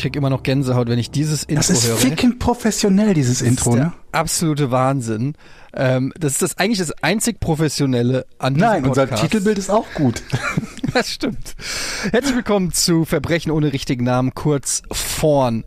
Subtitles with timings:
[0.00, 1.58] ich krieg immer noch Gänsehaut, wenn ich dieses Intro höre.
[1.58, 1.96] Das ist höre.
[1.98, 3.92] ficken professionell, dieses Intro, der ne?
[4.12, 5.34] absolute Wahnsinn.
[5.74, 9.10] Ähm, das ist das eigentlich das einzig professionelle an diesem Nein, unser.
[9.10, 10.22] Titelbild ist auch gut.
[10.92, 11.54] Das stimmt.
[12.10, 15.62] Herzlich willkommen zu Verbrechen ohne richtigen Namen, kurz vorn.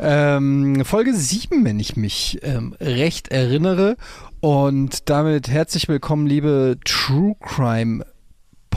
[0.00, 3.96] Ähm, Folge 7, wenn ich mich ähm, recht erinnere.
[4.40, 8.04] Und damit herzlich willkommen, liebe True Crime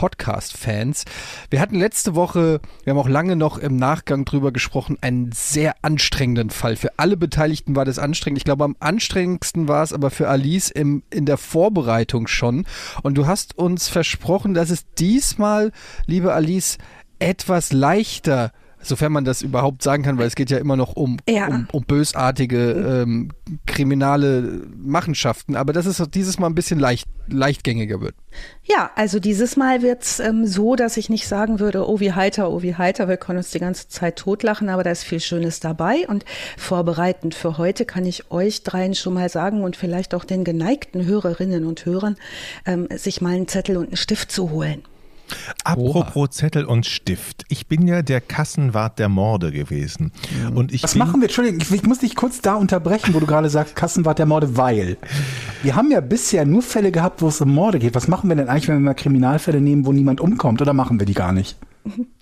[0.00, 1.04] Podcast-Fans.
[1.50, 5.74] Wir hatten letzte Woche, wir haben auch lange noch im Nachgang drüber gesprochen, einen sehr
[5.82, 6.76] anstrengenden Fall.
[6.76, 8.38] Für alle Beteiligten war das anstrengend.
[8.38, 12.64] Ich glaube, am anstrengendsten war es aber für Alice im, in der Vorbereitung schon.
[13.02, 15.70] Und du hast uns versprochen, dass es diesmal,
[16.06, 16.78] liebe Alice,
[17.18, 21.18] etwas leichter sofern man das überhaupt sagen kann, weil es geht ja immer noch um,
[21.28, 21.48] Ja.
[21.48, 23.30] um, um bösartige ähm,
[23.66, 28.14] kriminale Machenschaften, aber dass es dieses Mal ein bisschen leicht, leichtgängiger wird.
[28.64, 32.50] Ja, also dieses Mal wird's ähm, so, dass ich nicht sagen würde, oh wie heiter,
[32.50, 35.60] oh wie heiter, wir können uns die ganze Zeit totlachen, aber da ist viel Schönes
[35.60, 36.06] dabei.
[36.08, 36.24] Und
[36.56, 41.04] vorbereitend für heute kann ich euch dreien schon mal sagen und vielleicht auch den geneigten
[41.06, 42.16] Hörerinnen und Hörern,
[42.66, 44.82] ähm, sich mal einen Zettel und einen Stift zu holen.
[45.64, 47.44] Apropos Zettel und Stift.
[47.48, 50.12] Ich bin ja der Kassenwart der Morde gewesen.
[50.54, 51.28] Und ich Was machen wir?
[51.28, 54.56] Entschuldigung, ich, ich muss dich kurz da unterbrechen, wo du gerade sagst, Kassenwart der Morde,
[54.56, 54.96] weil
[55.62, 57.94] wir haben ja bisher nur Fälle gehabt, wo es um Morde geht.
[57.94, 60.62] Was machen wir denn eigentlich, wenn wir mal Kriminalfälle nehmen, wo niemand umkommt?
[60.62, 61.56] Oder machen wir die gar nicht?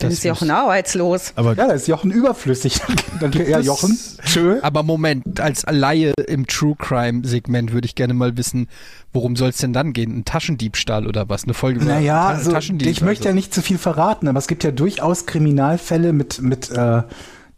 [0.00, 1.32] Dann ist Jochen arbeitslos.
[1.36, 2.80] Aber Ja, da ist Jochen überflüssig.
[3.20, 4.58] Dann ja, Das- Jochen, tschö.
[4.62, 8.68] Aber Moment, als Laie im True Crime Segment würde ich gerne mal wissen,
[9.12, 10.16] worum soll es denn dann gehen?
[10.18, 11.44] Ein Taschendiebstahl oder was?
[11.44, 13.28] Eine Folge über Naja, Ta also, Taschendieb ich möchte also.
[13.28, 17.02] ja nicht zu viel verraten, aber es gibt ja durchaus Kriminalfälle mit, mit äh,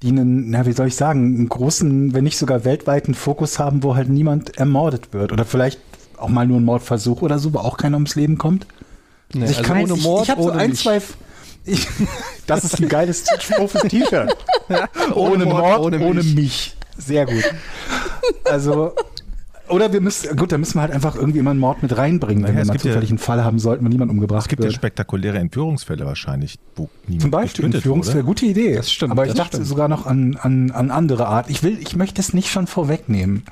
[0.03, 3.83] die einen, na, wie soll ich sagen, einen großen, wenn nicht sogar weltweiten Fokus haben,
[3.83, 5.33] wo halt niemand ermordet wird.
[5.33, 5.81] Oder vielleicht
[6.19, 8.67] auch mal nur ein Mordversuch oder so, wo auch keiner ums Leben kommt.
[9.33, 11.01] Nee, Also ich also kann ohne ich, Mord, ich habe so ein, zwei.
[11.67, 11.87] Ich,
[12.47, 14.37] das ist ein geiles Spruch fürs T-Shirt.
[15.15, 16.35] ohne Mord, ohne, mich.
[16.35, 16.77] mich.
[16.99, 17.45] Sehr gut.
[18.45, 18.93] Also,
[19.69, 22.45] oder wir müssen, gut, da müssen wir halt einfach irgendwie immer einen Mord mit reinbringen,
[22.45, 24.49] wenn Naja, wir mal gibt ja- zufällig einen Fall haben sollten, wo niemand umgebracht es
[24.49, 24.75] gibt ja wird.
[24.77, 28.27] spektakuläre Entführungsfälle wahrscheinlich, wo niemand Zum Beispiel Entführungsfälle, wurde.
[28.27, 28.77] gute Idee.
[28.77, 29.67] Das stimmt, Aber ich das dachte stimmt.
[29.69, 31.51] sogar noch an, an, an andere Art.
[31.51, 33.45] Ich will, ich möchte es nicht schon vorwegnehmen.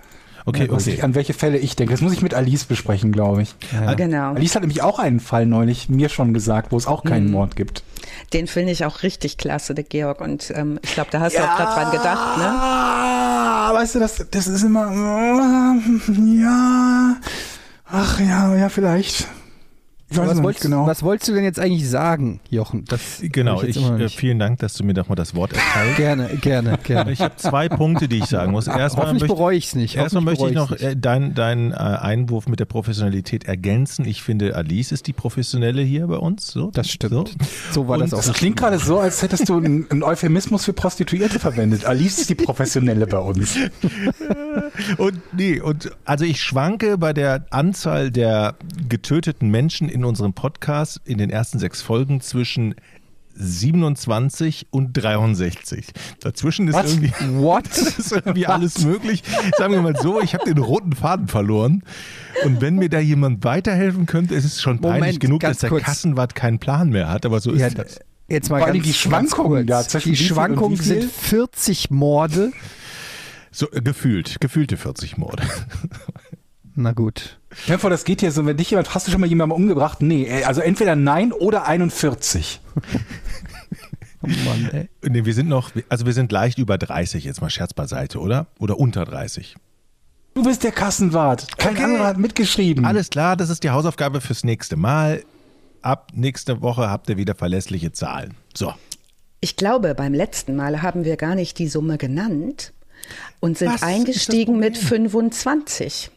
[0.46, 0.90] Okay, okay.
[0.94, 1.94] Ich, an welche Fälle ich denke.
[1.94, 3.54] Das muss ich mit Alice besprechen, glaube ich.
[3.72, 3.94] Ja.
[3.94, 4.34] Genau.
[4.34, 7.08] Alice hat nämlich auch einen Fall neulich mir schon gesagt, wo es auch Mhm.
[7.08, 7.82] keinen Mord gibt.
[8.34, 10.20] Den finde ich auch richtig klasse, der Georg.
[10.20, 12.44] Und ähm, ich glaube, da hast du auch gerade dran gedacht, ne?
[12.46, 14.92] Ah, weißt du, das, das ist immer,
[16.42, 17.16] ja,
[17.90, 19.26] ach ja, ja, vielleicht.
[20.14, 20.86] Ich weiß was, wolltest, genau.
[20.86, 22.84] was wolltest du denn jetzt eigentlich sagen, Jochen?
[22.86, 25.52] Das Genau, weiß ich, noch äh, vielen Dank, dass du mir doch mal das Wort
[25.52, 25.96] erteilst.
[25.96, 27.12] Gerne, gerne, gerne.
[27.12, 28.66] Ich habe zwei Punkte, die ich sagen muss.
[28.66, 29.96] Erstmal Hoffentlich möchte, bereue ich es nicht.
[29.96, 30.82] erstmal möchte ich noch nicht.
[30.82, 34.04] äh, deinen dein, äh, Einwurf mit der Professionalität ergänzen.
[34.06, 36.46] Ich finde, Alice ist die Professionelle hier bei uns.
[36.48, 37.12] So, Das stimmt.
[37.12, 37.24] So.
[37.72, 38.24] So war Und das auch.
[38.24, 41.84] das klingt gerade so, als hättest du einen Euphemismus für Prostituierte verwendet.
[41.84, 43.56] Alice ist die Professionelle bei uns.
[44.98, 48.56] Und nee, und also ich schwanke bei der Anzahl der
[48.88, 52.74] getöteten Menschen in unserem Podcast in den ersten sechs Folgen zwischen
[53.36, 55.86] 27 und 63.
[56.20, 56.92] Dazwischen ist Was?
[56.94, 57.66] irgendwie What?
[57.76, 59.22] ist irgendwie alles möglich.
[59.58, 61.82] Sagen wir mal so, ich habe den roten Faden verloren.
[62.44, 65.60] Und wenn mir da jemand weiterhelfen könnte, ist es schon peinlich Moment, genug, ganz dass
[65.62, 65.84] der kurz.
[65.84, 67.26] Kassenwart keinen Plan mehr hat.
[67.26, 68.00] Aber so ist Ja, das.
[68.28, 72.52] Jetzt mal Vor ganz, die Schwankungen ganz da zwischen Die Schwankungen sind 40 Morde.
[73.54, 75.44] So äh, gefühlt, gefühlte 40 Morde.
[76.74, 77.38] Na gut.
[77.52, 79.54] Stell dir vor, das geht hier so, wenn dich jemand, hast du schon mal jemanden
[79.54, 80.02] umgebracht?
[80.02, 82.60] Nee, äh, also entweder nein oder 41.
[84.22, 84.88] Oh Mann, ey.
[85.08, 88.46] Nee, wir sind noch, also wir sind leicht über 30, jetzt mal Scherz beiseite, oder?
[88.58, 89.54] Oder unter 30.
[90.34, 91.56] Du bist der Kassenwart.
[91.58, 91.84] Kein Okay.
[91.84, 92.84] anderer hat mitgeschrieben.
[92.84, 95.22] Alles klar, das ist die Hausaufgabe fürs nächste Mal.
[95.82, 98.34] Ab nächste Woche habt ihr wieder verlässliche Zahlen.
[98.52, 98.72] So.
[99.40, 102.72] Ich glaube, beim letzten Mal haben wir gar nicht die Summe genannt
[103.40, 105.08] und sind Was eingestiegen mit Problem?
[105.08, 106.10] 25.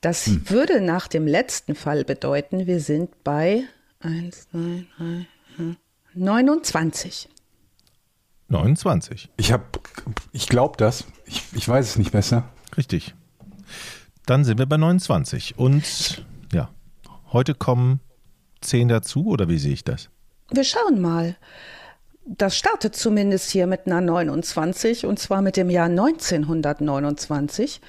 [0.00, 3.64] Das würde nach dem letzten Fall bedeuten, wir sind bei
[4.00, 5.26] 1, 2, 3,
[5.56, 5.76] 4,
[6.14, 7.28] 29.
[8.48, 9.30] 29.
[9.36, 9.80] Ich hab,
[10.32, 11.04] ich glaube das.
[11.26, 12.48] Ich, ich weiß es nicht besser.
[12.76, 13.14] Richtig.
[14.26, 15.58] Dann sind wir bei 29.
[15.58, 16.68] Und ja,
[17.32, 18.00] heute kommen
[18.60, 20.10] 10 dazu, oder wie sehe ich das?
[20.50, 21.36] Wir schauen mal.
[22.24, 27.80] Das startet zumindest hier mit einer 29 und zwar mit dem Jahr 1929.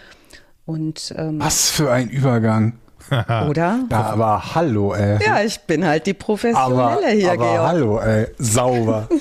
[0.65, 2.79] Und ähm, Was für ein Übergang.
[3.49, 3.85] oder?
[3.91, 5.19] Ja, aber hallo, ey.
[5.23, 7.67] Ja, ich bin halt die Professionelle aber, hier, aber Georg.
[7.67, 8.27] hallo, ey.
[8.37, 9.09] Sauber.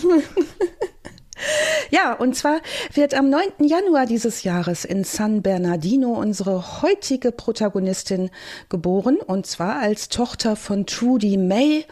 [1.90, 2.60] Ja, und zwar
[2.94, 3.42] wird am 9.
[3.64, 8.30] Januar dieses Jahres in San Bernardino unsere heutige Protagonistin
[8.68, 11.84] geboren, und zwar als Tochter von Trudy May,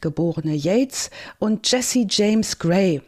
[0.00, 3.02] geborene Yates, und Jesse James Gray.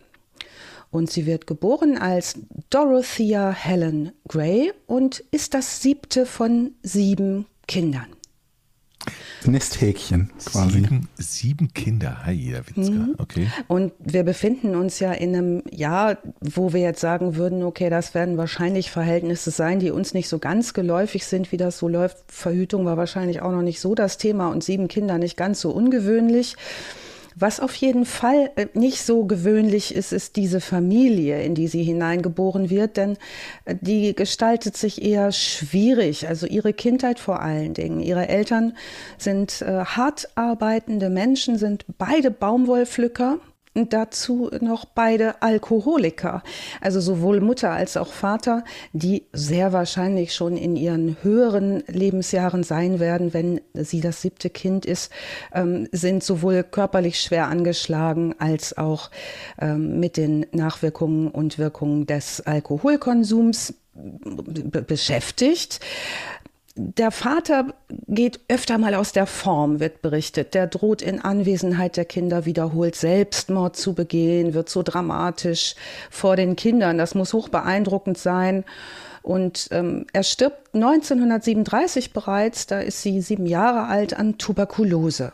[0.91, 2.35] Und sie wird geboren als
[2.71, 8.16] Dorothea Helen Gray und ist das siebte von sieben Kindern.
[9.45, 10.81] Nesthäkchen quasi.
[10.81, 12.93] Sieben, sieben Kinder, hi, Herr Witzka.
[12.93, 13.15] Mhm.
[13.19, 13.49] Okay.
[13.69, 18.15] Und wir befinden uns ja in einem Jahr, wo wir jetzt sagen würden, okay, das
[18.15, 22.19] werden wahrscheinlich Verhältnisse sein, die uns nicht so ganz geläufig sind, wie das so läuft.
[22.27, 25.71] Verhütung war wahrscheinlich auch noch nicht so das Thema und sieben Kinder nicht ganz so
[25.71, 26.57] ungewöhnlich.
[27.39, 31.83] Was auf jeden Fall äh, nicht so gewöhnlich ist, ist diese Familie, in die sie
[31.83, 33.19] hineingeboren wird, denn
[33.67, 36.29] äh, die gestaltet sich eher schwierig.
[36.29, 38.01] Also ihre Kindheit vor allen Dingen.
[38.01, 38.75] Ihre Eltern
[39.19, 43.39] sind äh, hart arbeitende Menschen, sind beide Baumwollpflücker
[43.85, 46.43] dazu noch beide Alkoholiker.
[46.81, 52.99] Also sowohl Mutter als auch Vater, die sehr wahrscheinlich schon in ihren höheren Lebensjahren sein
[53.01, 55.13] werden, wenn sie das siebte Kind ist,
[55.53, 59.11] ähm, sind sowohl körperlich schwer angeschlagen als auch
[59.61, 63.75] ähm, mit den Nachwirkungen und Wirkungen des Alkoholkonsums
[64.87, 65.81] beschäftigt.
[66.79, 67.73] Der Vater
[68.07, 70.53] geht öfter mal aus der Form, wird berichtet.
[70.53, 75.75] Der droht in Anwesenheit der Kinder wiederholt Selbstmord zu begehen, wird so dramatisch
[76.11, 76.99] vor den Kindern.
[76.99, 78.65] Das muss hoch beeindruckend sein.
[79.23, 85.33] Und ähm, er stirbt 1937 bereits, da ist sie sieben Jahre alt, an Tuberkulose.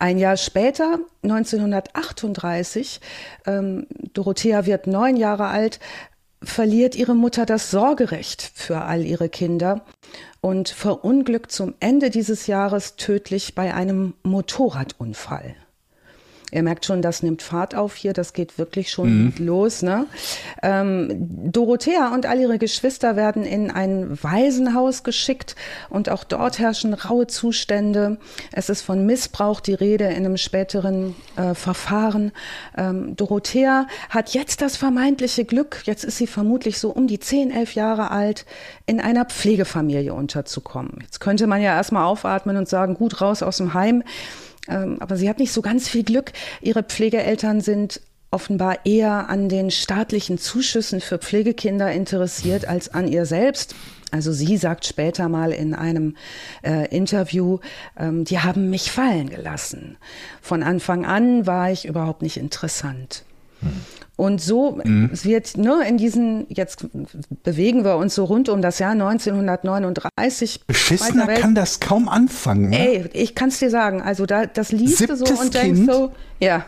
[0.00, 3.00] Ein Jahr später, 1938,
[3.46, 5.78] ähm, Dorothea wird neun Jahre alt,
[6.42, 9.84] verliert ihre Mutter das Sorgerecht für all ihre Kinder
[10.40, 15.56] und verunglückt zum Ende dieses Jahres tödlich bei einem Motorradunfall.
[16.52, 19.34] Ihr merkt schon, das nimmt Fahrt auf hier, das geht wirklich schon mhm.
[19.38, 19.82] los.
[19.82, 20.06] Ne?
[20.62, 25.56] Ähm, Dorothea und all ihre Geschwister werden in ein Waisenhaus geschickt
[25.90, 28.18] und auch dort herrschen raue Zustände.
[28.52, 32.30] Es ist von Missbrauch die Rede in einem späteren äh, Verfahren.
[32.76, 37.50] Ähm, Dorothea hat jetzt das vermeintliche Glück, jetzt ist sie vermutlich so um die 10,
[37.50, 38.46] 11 Jahre alt,
[38.86, 40.98] in einer Pflegefamilie unterzukommen.
[41.02, 44.04] Jetzt könnte man ja erstmal aufatmen und sagen, gut raus aus dem Heim.
[44.68, 46.32] Ähm, aber sie hat nicht so ganz viel Glück.
[46.60, 53.24] Ihre Pflegeeltern sind offenbar eher an den staatlichen Zuschüssen für Pflegekinder interessiert als an ihr
[53.24, 53.74] selbst.
[54.10, 56.16] Also sie sagt später mal in einem
[56.62, 57.58] äh, Interview,
[57.98, 59.96] ähm, die haben mich fallen gelassen.
[60.40, 63.24] Von Anfang an war ich überhaupt nicht interessant.
[63.60, 63.80] Hm.
[64.16, 65.10] Und so mhm.
[65.12, 66.86] wird ne, in diesen, jetzt
[67.42, 70.62] bewegen wir uns so rund um das Jahr 1939.
[70.66, 72.70] Beschissener kann das kaum anfangen.
[72.70, 72.78] Ne?
[72.78, 75.92] Ey, ich kann es dir sagen, also da, das liest Siebtes du so und denkst
[75.92, 76.64] so, ja.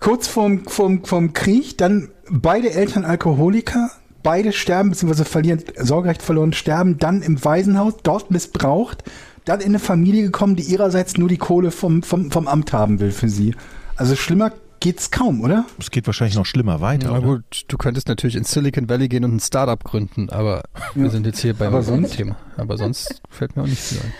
[0.00, 3.90] Kurz vorm, vorm, vorm Krieg, dann beide Eltern Alkoholiker,
[4.24, 9.04] beide sterben, beziehungsweise verlieren, Sorgerecht verloren, sterben, dann im Waisenhaus, dort missbraucht,
[9.44, 12.98] dann in eine Familie gekommen, die ihrerseits nur die Kohle vom, vom, vom Amt haben
[12.98, 13.54] will für sie.
[13.96, 15.64] Also schlimmer geht's kaum, oder?
[15.78, 17.10] Es geht wahrscheinlich noch schlimmer weiter.
[17.12, 21.02] Na gut, du könntest natürlich in Silicon Valley gehen und ein Startup gründen, aber ja.
[21.02, 22.36] wir sind jetzt hier beim sonst, Thema.
[22.56, 24.12] Aber sonst fällt mir auch nicht viel ein.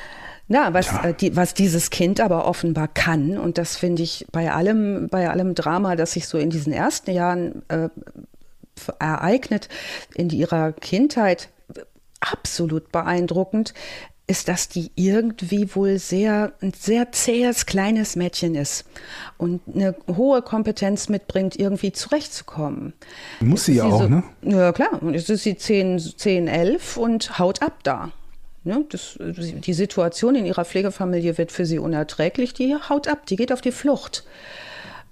[0.50, 4.50] Na, was, äh, die, was dieses Kind aber offenbar kann, und das finde ich bei
[4.50, 7.90] allem, bei allem Drama, das sich so in diesen ersten Jahren äh,
[8.98, 9.68] ereignet,
[10.14, 11.50] in ihrer Kindheit
[12.20, 13.74] absolut beeindruckend,
[14.28, 18.84] ist, dass die irgendwie wohl sehr, ein sehr zähes, kleines Mädchen ist
[19.38, 22.92] und eine hohe Kompetenz mitbringt, irgendwie zurechtzukommen.
[23.40, 24.22] Muss sie ja auch, so, ne?
[24.42, 25.02] Ja, klar.
[25.02, 28.12] Und jetzt ist sie 10, 10 11 und haut ab da.
[28.64, 32.52] Ne, das, die Situation in ihrer Pflegefamilie wird für sie unerträglich.
[32.52, 34.24] Die haut ab, die geht auf die Flucht.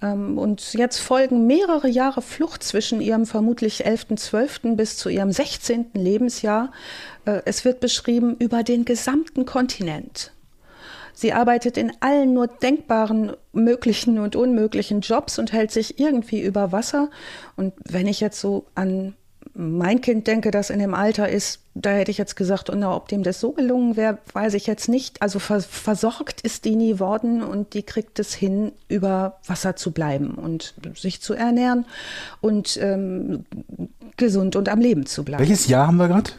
[0.02, 4.76] Ähm, und jetzt folgen mehrere Jahre Flucht zwischen ihrem vermutlich 11.12.
[4.76, 5.90] bis zu ihrem 16.
[5.94, 6.72] Lebensjahr.
[7.24, 10.32] Äh, es wird beschrieben über den gesamten Kontinent.
[11.12, 16.72] Sie arbeitet in allen nur denkbaren möglichen und unmöglichen Jobs und hält sich irgendwie über
[16.72, 17.08] Wasser.
[17.56, 19.14] Und wenn ich jetzt so an
[19.56, 23.08] mein Kind denke, das in dem Alter ist, da hätte ich jetzt gesagt, und ob
[23.08, 25.22] dem das so gelungen wäre, weiß ich jetzt nicht.
[25.22, 30.34] Also versorgt ist die nie worden und die kriegt es hin, über Wasser zu bleiben
[30.34, 31.86] und sich zu ernähren
[32.40, 33.44] und ähm,
[34.16, 35.40] gesund und am Leben zu bleiben.
[35.40, 36.30] Welches Jahr haben wir gerade?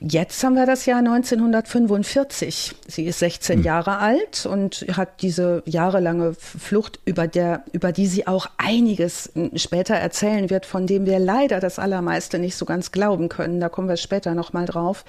[0.00, 2.74] Jetzt haben wir das Jahr 1945.
[2.86, 3.64] Sie ist 16 hm.
[3.64, 9.94] Jahre alt und hat diese jahrelange Flucht, über, der, über die sie auch einiges später
[9.94, 13.60] erzählen wird, von dem wir leider das Allermeiste nicht so ganz glauben können.
[13.60, 15.04] Da kommen wir später nochmal drauf.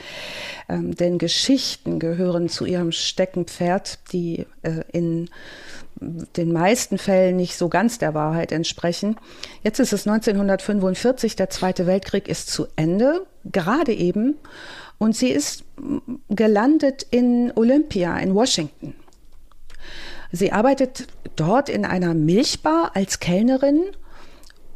[0.69, 5.29] Ähm, denn Geschichten gehören zu ihrem Steckenpferd, die äh, in
[5.99, 9.17] den meisten Fällen nicht so ganz der Wahrheit entsprechen.
[9.63, 14.35] Jetzt ist es 1945, der Zweite Weltkrieg ist zu Ende, gerade eben,
[14.97, 15.63] und sie ist
[16.29, 18.95] gelandet in Olympia in Washington.
[20.31, 23.83] Sie arbeitet dort in einer Milchbar als Kellnerin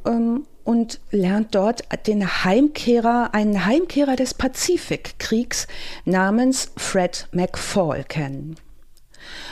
[0.06, 5.68] ähm, und lernt dort den Heimkehrer, einen Heimkehrer des Pazifikkriegs
[6.06, 8.56] namens Fred McFall kennen.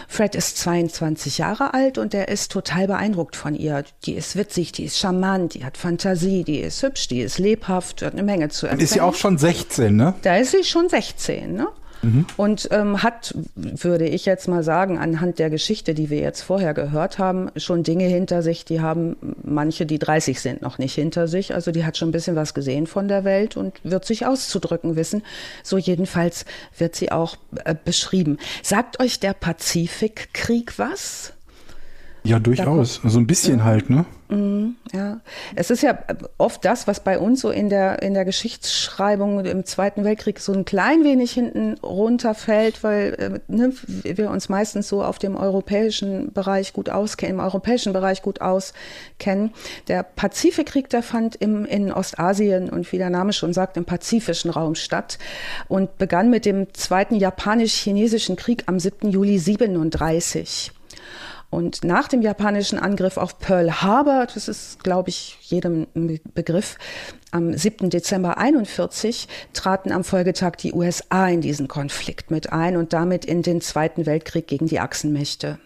[0.08, 3.84] Fred ist 22 Jahre alt und er ist total beeindruckt von ihr.
[4.06, 8.02] Die ist witzig, die ist charmant, die hat Fantasie, die ist hübsch, die ist lebhaft,
[8.02, 8.84] hat eine Menge zu erzählen.
[8.84, 10.14] Ist sie auch schon 16, ne?
[10.22, 11.68] Da ist sie schon 16, ne?
[12.01, 12.25] Mhm.
[12.38, 16.74] Und ähm, hat, würde ich jetzt mal sagen, anhand der Geschichte, die wir jetzt vorher
[16.74, 21.27] gehört haben, schon Dinge hinter sich, die haben manche, die 30 sind, noch nicht hinter
[21.27, 21.54] sich.
[21.54, 24.96] Also die hat schon ein bisschen was gesehen von der Welt und wird sich auszudrücken
[24.96, 25.24] wissen.
[25.63, 26.46] So jedenfalls
[26.77, 28.38] wird sie auch äh, beschrieben.
[28.63, 31.34] Sagt euch der Pazifikkrieg was?
[32.24, 32.96] Ja, durchaus.
[32.96, 33.66] So also ein bisschen ja.
[33.66, 34.06] halt, ne?
[34.30, 35.22] Mhm, ja,
[35.56, 35.98] es ist ja
[36.38, 40.52] oft das, was bei uns so in der, in der Geschichtsschreibung im Zweiten Weltkrieg so
[40.52, 46.34] ein klein wenig hinten runterfällt, weil äh, ne, wir uns meistens so auf dem europäischen
[46.34, 49.54] Bereich gut auskennen, im europäischen Bereich gut auskennen.
[49.88, 54.52] Der Pazifikkrieg, der fand im, in Ostasien und wie der Name schon sagt, im pazifischen
[54.52, 55.20] Raum statt
[55.70, 59.10] und begann mit dem Zweiten Japanisch-Chinesischen Krieg am 7.
[59.10, 60.74] Juli 37.
[61.50, 65.88] Und nach dem japanischen Angriff auf Pearl Harbor, das ist, glaube ich, jedem
[66.34, 66.77] Begriff,
[67.32, 67.89] am 7.
[67.89, 73.44] Dezember 41 traten am Folgetag die USA in diesen Konflikt mit ein und damit in
[73.44, 75.60] den Zweiten Weltkrieg gegen die Achsenmächte.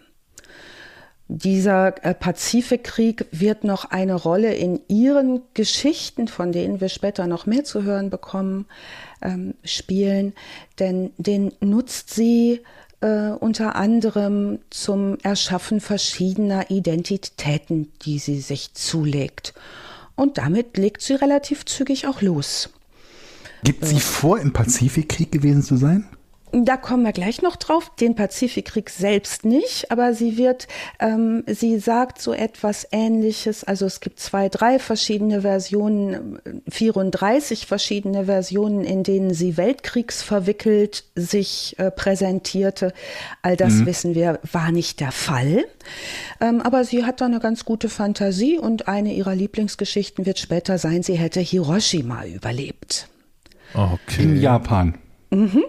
[1.28, 7.46] Dieser äh, Pazifikkrieg wird noch eine Rolle in ihren Geschichten, von denen wir später noch
[7.46, 8.66] mehr zu hören bekommen,
[9.22, 10.34] ähm, spielen,
[10.78, 12.60] denn den nutzt sie
[13.02, 19.54] äh, unter anderem zum Erschaffen verschiedener Identitäten, die sie sich zulegt.
[20.14, 22.70] Und damit legt sie relativ zügig auch los.
[23.64, 26.08] Gibt sie vor, im Pazifikkrieg gewesen zu sein?
[26.54, 27.90] Da kommen wir gleich noch drauf.
[27.98, 30.68] Den Pazifikkrieg selbst nicht, aber sie wird,
[31.00, 33.64] ähm, sie sagt so etwas Ähnliches.
[33.64, 41.74] Also es gibt zwei, drei verschiedene Versionen, 34 verschiedene Versionen, in denen sie weltkriegsverwickelt sich
[41.78, 42.92] äh, präsentierte.
[43.40, 43.86] All das mhm.
[43.86, 45.64] wissen wir, war nicht der Fall.
[46.38, 50.76] Ähm, aber sie hat da eine ganz gute Fantasie und eine ihrer Lieblingsgeschichten wird später
[50.76, 53.08] sein, sie hätte Hiroshima überlebt.
[53.72, 54.22] Okay.
[54.22, 54.98] In Japan.
[55.30, 55.64] Mhm.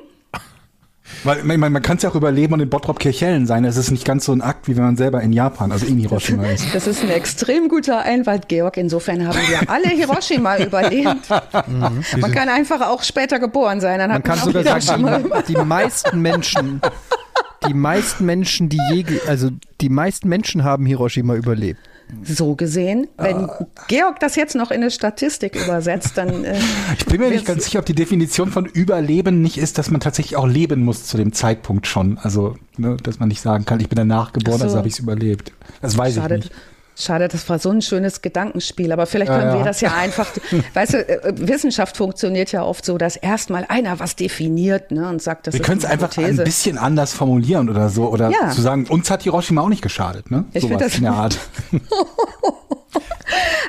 [1.23, 3.65] Weil man, man kann es ja auch überleben und in Bottrop Kirchhellen sein.
[3.65, 5.97] Es ist nicht ganz so ein Akt, wie wenn man selber in Japan, also in
[5.97, 6.73] Hiroshima ist.
[6.73, 8.77] Das ist ein extrem guter Einwand, Georg.
[8.77, 11.29] Insofern haben wir alle Hiroshima überlebt.
[11.67, 12.03] Mhm.
[12.19, 13.99] Man kann einfach auch später geboren sein.
[13.99, 15.07] Dann man kann sogar sagen,
[15.47, 16.81] die, die meisten Menschen,
[17.67, 19.49] die meisten Menschen, die je, also
[19.81, 21.79] die meisten Menschen haben Hiroshima überlebt.
[22.23, 23.65] So gesehen, wenn uh.
[23.87, 26.43] Georg das jetzt noch in eine Statistik übersetzt, dann.
[26.43, 26.59] Äh,
[26.97, 30.01] ich bin mir nicht ganz sicher, ob die Definition von Überleben nicht ist, dass man
[30.01, 32.17] tatsächlich auch leben muss zu dem Zeitpunkt schon.
[32.17, 34.65] Also, ne, dass man nicht sagen kann, ich bin danach geboren, so.
[34.65, 35.51] also habe ich es überlebt.
[35.81, 36.35] Das weiß Schade.
[36.35, 36.53] ich nicht.
[36.95, 40.27] Schade, das war so ein schönes Gedankenspiel, aber vielleicht können ja, wir das ja einfach,
[40.73, 45.21] weißt du, äh, Wissenschaft funktioniert ja oft so, dass erstmal einer was definiert ne, und
[45.21, 48.51] sagt, das wir können es einfach ein bisschen anders formulieren oder so, oder ja.
[48.51, 50.45] zu sagen, uns hat Hiroshima auch nicht geschadet, ne?
[50.53, 51.39] Ich Sowas das in der Art.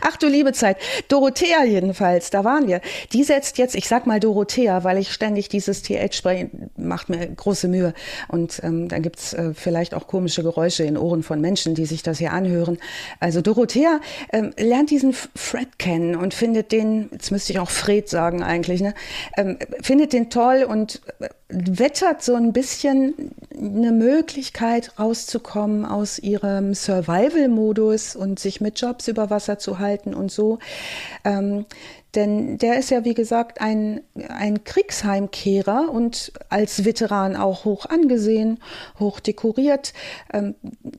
[0.03, 0.77] Ach du liebe Zeit.
[1.09, 2.81] Dorothea jedenfalls, da waren wir.
[3.13, 7.27] Die setzt jetzt, ich sag mal Dorothea, weil ich ständig dieses TH spreche, macht mir
[7.27, 7.95] große Mühe.
[8.29, 12.03] Und ähm, dann gibt's äh, vielleicht auch komische Geräusche in Ohren von Menschen, die sich
[12.03, 12.79] das hier anhören.
[13.21, 14.01] Also Dorothea
[14.33, 18.81] ähm, lernt diesen Fred kennen und findet den, jetzt müsste ich auch Fred sagen eigentlich,
[18.81, 18.95] ne?
[19.37, 26.75] Ähm, findet den toll und äh, wettert so ein bisschen eine Möglichkeit rauszukommen aus ihrem
[26.75, 30.59] Survival-Modus und sich mit Jobs über Wasser zu halten und so.
[31.25, 31.67] Ähm,
[32.15, 38.61] denn der ist ja, wie gesagt, ein, ein Kriegsheimkehrer und als Veteran auch hoch angesehen,
[39.01, 39.93] hoch dekoriert.
[40.33, 40.55] Ähm,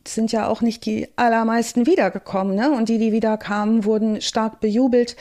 [0.05, 2.55] sind ja auch nicht die allermeisten wiedergekommen.
[2.55, 2.71] Ne?
[2.71, 5.15] Und die, die wiederkamen, wurden stark bejubelt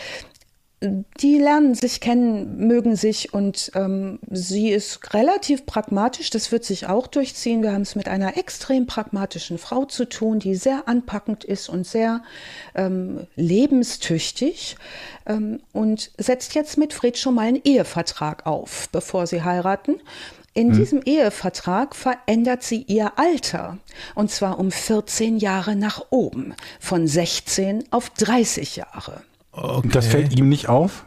[1.20, 6.86] die lernen sich kennen, mögen sich und ähm, sie ist relativ pragmatisch, das wird sich
[6.86, 7.62] auch durchziehen.
[7.62, 11.86] Wir haben es mit einer extrem pragmatischen Frau zu tun, die sehr anpackend ist und
[11.86, 12.22] sehr
[12.74, 14.76] ähm, lebenstüchtig
[15.26, 20.00] ähm, und setzt jetzt mit Fred schon mal einen Ehevertrag auf, bevor sie heiraten.
[20.54, 20.78] In hm.
[20.78, 23.78] diesem Ehevertrag verändert sie ihr Alter
[24.14, 29.22] und zwar um 14 Jahre nach oben, von 16 auf 30 Jahre.
[29.56, 29.88] Okay.
[29.92, 31.06] Das fällt ihm nicht auf?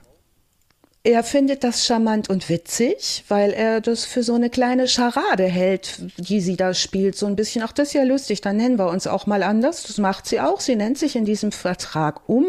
[1.03, 6.01] Er findet das charmant und witzig, weil er das für so eine kleine Scharade hält,
[6.17, 7.15] die sie da spielt.
[7.15, 9.83] So ein bisschen, ach, das ist ja lustig, dann nennen wir uns auch mal anders.
[9.83, 10.59] Das macht sie auch.
[10.59, 12.45] Sie nennt sich in diesem Vertrag um.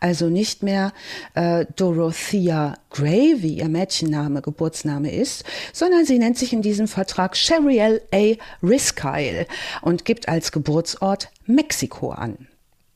[0.00, 0.92] Also nicht mehr
[1.32, 7.38] äh, Dorothea Gray, wie ihr Mädchenname, Geburtsname ist, sondern sie nennt sich in diesem Vertrag
[7.38, 8.34] Sheriel A.
[8.62, 9.46] Riskyle
[9.80, 12.48] und gibt als Geburtsort Mexiko an.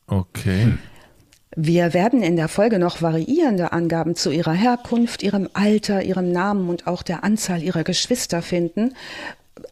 [0.06, 0.74] Okay.
[1.56, 6.68] Wir werden in der Folge noch variierende Angaben zu ihrer Herkunft, ihrem Alter, ihrem Namen
[6.68, 8.94] und auch der Anzahl ihrer Geschwister finden.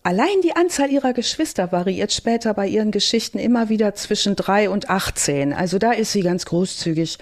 [0.03, 4.89] Allein die Anzahl ihrer Geschwister variiert später bei ihren Geschichten immer wieder zwischen drei und
[4.91, 5.53] 18.
[5.53, 7.19] Also da ist sie ganz großzügig,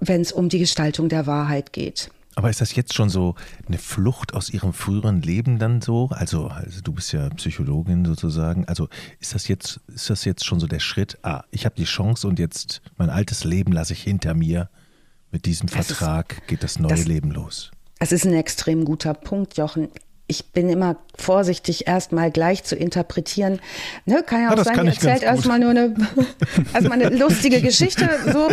[0.00, 2.10] wenn es um die Gestaltung der Wahrheit geht.
[2.34, 3.34] Aber ist das jetzt schon so
[3.68, 6.08] eine Flucht aus ihrem früheren Leben dann so?
[6.10, 8.66] Also, also du bist ja Psychologin sozusagen.
[8.68, 8.88] Also
[9.20, 11.18] ist das jetzt, ist das jetzt schon so der Schritt?
[11.22, 14.70] Ah, ich habe die Chance und jetzt mein altes Leben lasse ich hinter mir.
[15.30, 17.70] Mit diesem Das Vertrag ist- geht das neue das- Leben los.
[17.98, 19.88] Es ist ein extrem guter Punkt, Jochen.
[20.32, 23.60] Ich bin immer vorsichtig, erstmal gleich zu interpretieren.
[24.06, 25.94] Ne, kann ja Ah, auch das sein, ihr erzählt erstmal nur eine,
[26.72, 28.08] erstmal eine lustige Geschichte.
[28.32, 28.48] So.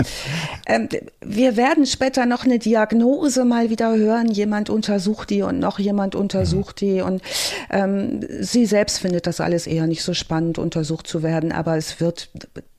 [0.66, 0.90] Ähm,
[1.22, 4.30] wir werden später noch eine Diagnose mal wieder hören.
[4.30, 7.00] Jemand untersucht die und noch jemand untersucht die.
[7.00, 7.22] Und
[7.70, 11.54] ähm, sie selbst findet das alles eher nicht so spannend, untersucht zu werden.
[11.54, 12.30] Aber es wird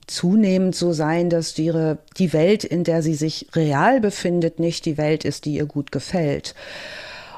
[0.05, 4.99] zunehmend so sein, dass ihre, die Welt, in der sie sich real befindet, nicht die
[4.99, 6.53] Welt ist, die ihr gut gefällt.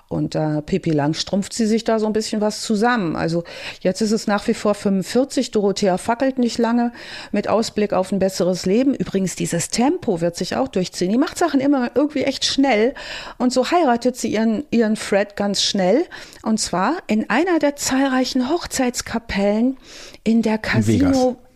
[0.10, 3.16] Und da Pippi Langstrumpft sie sich da so ein bisschen was zusammen.
[3.16, 3.44] Also
[3.82, 6.92] jetzt ist es nach wie vor 45, Dorothea fackelt nicht lange
[7.32, 8.94] mit Ausblick auf ein besseres Leben.
[8.94, 11.12] Übrigens, dieses Tempo wird sich auch durchziehen.
[11.12, 12.94] Die macht Sachen immer irgendwie echt schnell.
[13.38, 16.06] Und so heiratet sie ihren, ihren Fred ganz schnell.
[16.44, 19.78] Und zwar in einer der zahlreichen Hochzeitskapellen
[20.24, 21.30] in der Casino.
[21.30, 21.53] In,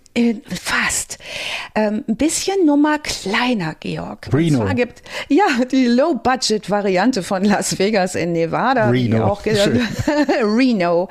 [0.61, 1.17] fast.
[1.75, 4.29] Ähm, ein bisschen Nummer kleiner, Georg.
[4.33, 4.59] Reno.
[4.59, 8.89] Und zwar gibt ja die Low-Budget-Variante von Las Vegas in Nevada.
[8.89, 9.25] Reno.
[9.25, 9.45] Auch.
[10.41, 11.09] Reno.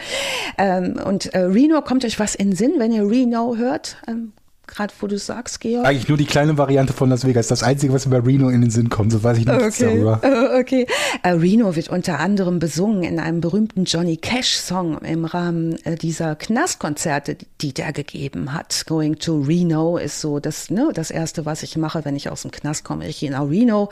[0.59, 3.97] Ähm, und äh, Reno, kommt euch was in Sinn, wenn ihr Reno hört?
[4.09, 4.33] Ähm,
[4.67, 5.87] Gerade wo du sagst, Georg.
[5.87, 7.47] Eigentlich nur die kleine Variante von Las Vegas.
[7.47, 9.13] Das Einzige, was über Reno in den Sinn kommt.
[9.13, 10.21] So weiß ich nichts Okay, darüber.
[10.59, 10.87] okay.
[11.23, 16.35] Äh, Reno wird unter anderem besungen in einem berühmten Johnny Cash-Song im Rahmen äh, dieser
[16.35, 18.85] Knastkonzerte, die der gegeben hat.
[18.87, 22.43] Going to Reno ist so das, ne, das erste, was ich mache, wenn ich aus
[22.43, 23.07] dem Knast komme.
[23.07, 23.91] Ich gehe nach Reno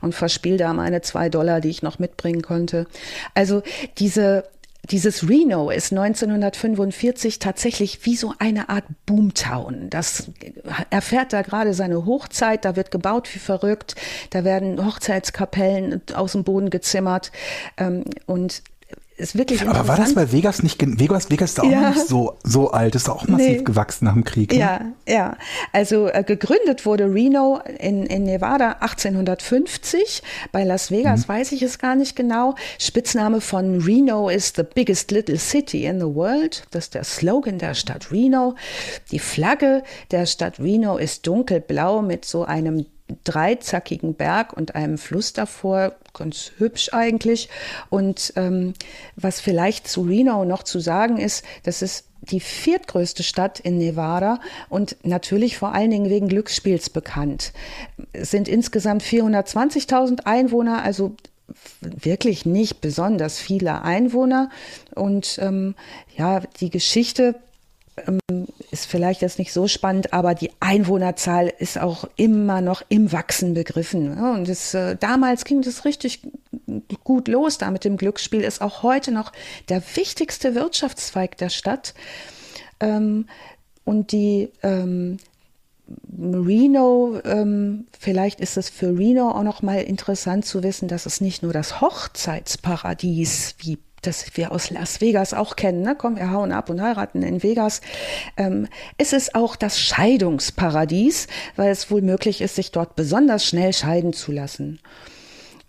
[0.00, 2.86] und verspiele da meine zwei Dollar, die ich noch mitbringen konnte.
[3.34, 3.62] Also
[3.98, 4.44] diese
[4.90, 9.88] dieses Reno ist 1945 tatsächlich wie so eine Art Boomtown.
[9.90, 10.30] Das
[10.90, 13.94] erfährt da gerade seine Hochzeit, da wird gebaut wie verrückt,
[14.30, 17.32] da werden Hochzeitskapellen aus dem Boden gezimmert.
[17.76, 18.62] Ähm, und
[19.16, 21.90] ist wirklich Aber war das bei Vegas nicht, Vegas, Vegas ist auch Ja.
[21.90, 23.62] nicht so, so alt, ist auch massiv Nee.
[23.62, 24.52] gewachsen nach dem Krieg.
[24.52, 24.58] Ne?
[24.58, 25.36] Ja, ja.
[25.72, 30.22] Also äh, gegründet wurde Reno in, in Nevada 1850.
[30.52, 32.54] Bei Las Vegas weiß ich es gar nicht genau.
[32.78, 36.64] Spitzname von Reno ist The Biggest Little City in the World.
[36.72, 38.54] Das ist der Slogan der Stadt Reno.
[39.10, 42.86] Die Flagge der Stadt Reno ist dunkelblau mit so einem
[43.24, 47.48] dreizackigen Berg und einem Fluss davor, ganz hübsch eigentlich.
[47.90, 48.74] Und ähm,
[49.16, 54.40] was vielleicht zu Reno noch zu sagen ist, das ist die viertgrößte Stadt in Nevada
[54.70, 57.52] und natürlich vor allen Dingen wegen Glücksspiels bekannt.
[58.12, 61.16] Es sind insgesamt 420.000 Einwohner, also
[61.80, 64.48] wirklich nicht besonders viele Einwohner.
[64.94, 65.74] Und ähm,
[66.16, 67.34] ja, die Geschichte
[68.70, 73.54] ist vielleicht jetzt nicht so spannend, aber die Einwohnerzahl ist auch immer noch im Wachsen
[73.54, 74.16] begriffen.
[74.16, 76.20] Ja, Und das, äh, damals ging das richtig
[77.04, 79.32] gut los da mit dem Glücksspiel, ist auch heute noch
[79.68, 81.94] der wichtigste Wirtschaftszweig der Stadt.
[82.80, 83.26] Ähm,
[83.84, 85.18] und die ähm,
[86.18, 91.20] Reno, ähm, vielleicht ist es für Reno auch noch mal interessant zu wissen, dass es
[91.20, 95.94] nicht nur das Hochzeitsparadies wie das wir aus Las Vegas auch kennen, ne?
[95.96, 97.80] komm, wir hauen ab und heiraten in Vegas.
[98.36, 103.72] Ähm, es ist auch das Scheidungsparadies, weil es wohl möglich ist, sich dort besonders schnell
[103.72, 104.80] scheiden zu lassen.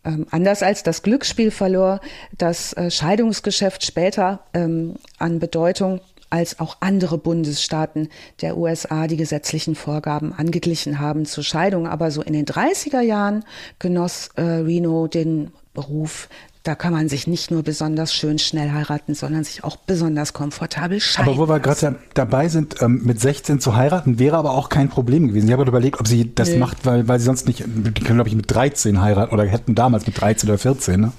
[0.06, 2.00] Ähm, anders als das Glücksspiel verlor
[2.38, 8.10] das äh, Scheidungsgeschäft später ähm, an Bedeutung, als auch andere Bundesstaaten
[8.42, 11.88] der USA die gesetzlichen Vorgaben angeglichen haben zur Scheidung.
[11.88, 13.46] Aber so in den 30er Jahren
[13.80, 16.30] genoss äh, Reno den Beruf,
[16.66, 21.00] da kann man sich nicht nur besonders schön schnell heiraten, sondern sich auch besonders komfortabel
[21.00, 21.30] scheiden.
[21.34, 24.70] Aber wo wir gerade da, dabei sind, ähm, mit 16 zu heiraten, wäre aber auch
[24.70, 25.48] kein Problem gewesen.
[25.48, 26.58] Ich habe überlegt, ob sie das Nee.
[26.58, 29.76] macht, weil, weil sie sonst nicht, die können glaube ich mit 13 heiraten oder hätten
[29.76, 31.12] damals mit 13 oder 14, ne?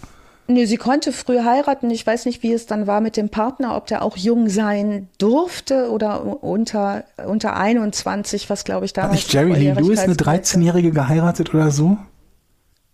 [0.49, 1.91] Nee, sie konnte früh heiraten.
[1.91, 5.09] Ich weiß nicht, wie es dann war mit dem Partner, ob der auch jung sein
[5.19, 9.13] durfte oder unter, unter 21, was glaube ich Hat damals.
[9.17, 11.99] nicht Jerry Lee Lewis eine Volljährigkeitsgrenze- 13-Jährige geheiratet oder so?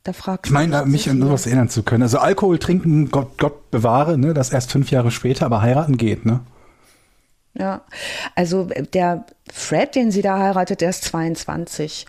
[0.05, 2.03] Da fragt Ich meine, mich an sowas erinnern zu können.
[2.03, 4.35] Also Alkohol trinken, Gott, Gott bewahre, ne?
[4.35, 6.41] Das erst fünf Jahre später, aber heiraten geht, ne?
[7.55, 7.83] Ja,
[8.35, 12.07] also der Fred, den sie da heiratet, der ist 22.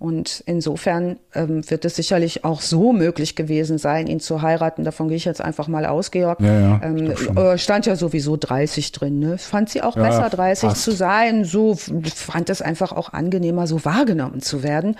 [0.00, 4.82] Und insofern ähm, wird es sicherlich auch so möglich gewesen sein, ihn zu heiraten.
[4.82, 6.40] Davon gehe ich jetzt einfach mal aus, Georg.
[6.40, 9.18] Ja, ja, ähm, äh, stand ja sowieso 30 drin.
[9.18, 9.36] Ne?
[9.36, 10.82] Fand sie auch Ja, besser, 30 passt.
[10.84, 11.44] zu sein.
[11.44, 14.96] So fand es einfach auch angenehmer, so wahrgenommen zu werden.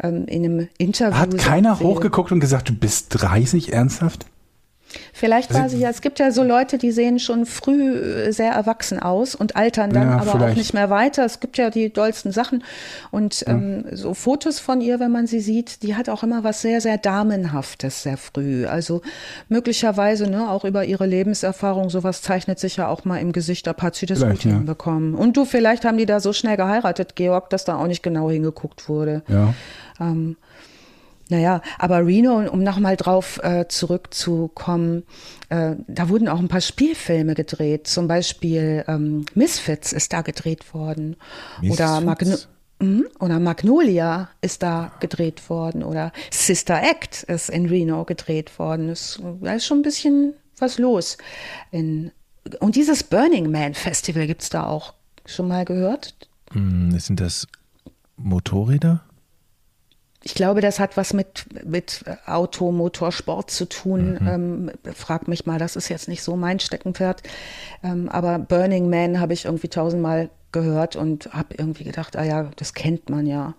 [0.00, 1.18] Ähm, in einem Interview.
[1.18, 4.26] Hat keiner hochgeguckt und gesagt, du bist 30 ernsthaft?
[5.12, 8.32] Vielleicht war Also- sie ja, es gibt ja so Leute, die sehen schon früh äh,
[8.32, 10.56] sehr erwachsen aus und altern dann Ja, aber auch vielleicht.
[10.56, 11.24] nicht mehr weiter.
[11.24, 12.64] Es gibt ja die dollsten Sachen
[13.10, 16.60] und ähm, so Fotos von ihr, wenn man sie sieht, die hat auch immer was
[16.62, 18.66] sehr, sehr Damenhaftes sehr früh.
[18.66, 19.02] Also
[19.48, 23.82] möglicherweise ne, auch über ihre Lebenserfahrung, sowas zeichnet sich ja auch mal im Gesicht ab,
[23.82, 24.56] hat sie das Vielleicht, gut ja.
[24.58, 25.14] hinbekommen.
[25.14, 28.30] Und du, vielleicht haben die da so schnell geheiratet, Georg, dass da auch nicht genau
[28.30, 29.22] hingeguckt wurde.
[29.28, 29.54] Ja.
[30.00, 30.36] Ähm,
[31.34, 35.02] naja, aber Reno, um nochmal drauf äh, zurückzukommen,
[35.48, 37.88] äh, da wurden auch ein paar Spielfilme gedreht.
[37.88, 41.16] Zum Beispiel ähm, Misfits ist da gedreht worden.
[41.68, 42.48] Oder, Magno Misfits?
[42.80, 43.06] Mhm.
[43.18, 45.82] oder Magnolia ist da gedreht worden.
[45.82, 48.88] Oder Sister Act ist in Reno gedreht worden.
[48.88, 51.18] Es, da ist schon ein bisschen was los.
[51.72, 52.12] In,
[52.60, 54.94] und dieses Burning Man Festival gibt's da auch.
[55.26, 56.14] Schon mal gehört?
[56.52, 57.48] Hm, Sind das
[58.16, 59.02] Motorräder?
[60.26, 64.18] Ich glaube, das hat was mit, mit Auto, Motorsport zu tun.
[64.26, 67.22] Ähm, frag mich mal, das ist jetzt nicht so mein Steckenpferd.
[67.82, 72.50] Ähm, aber Burning Man habe ich irgendwie tausendmal gehört und habe irgendwie gedacht, ah ja,
[72.56, 73.52] das kennt man ja.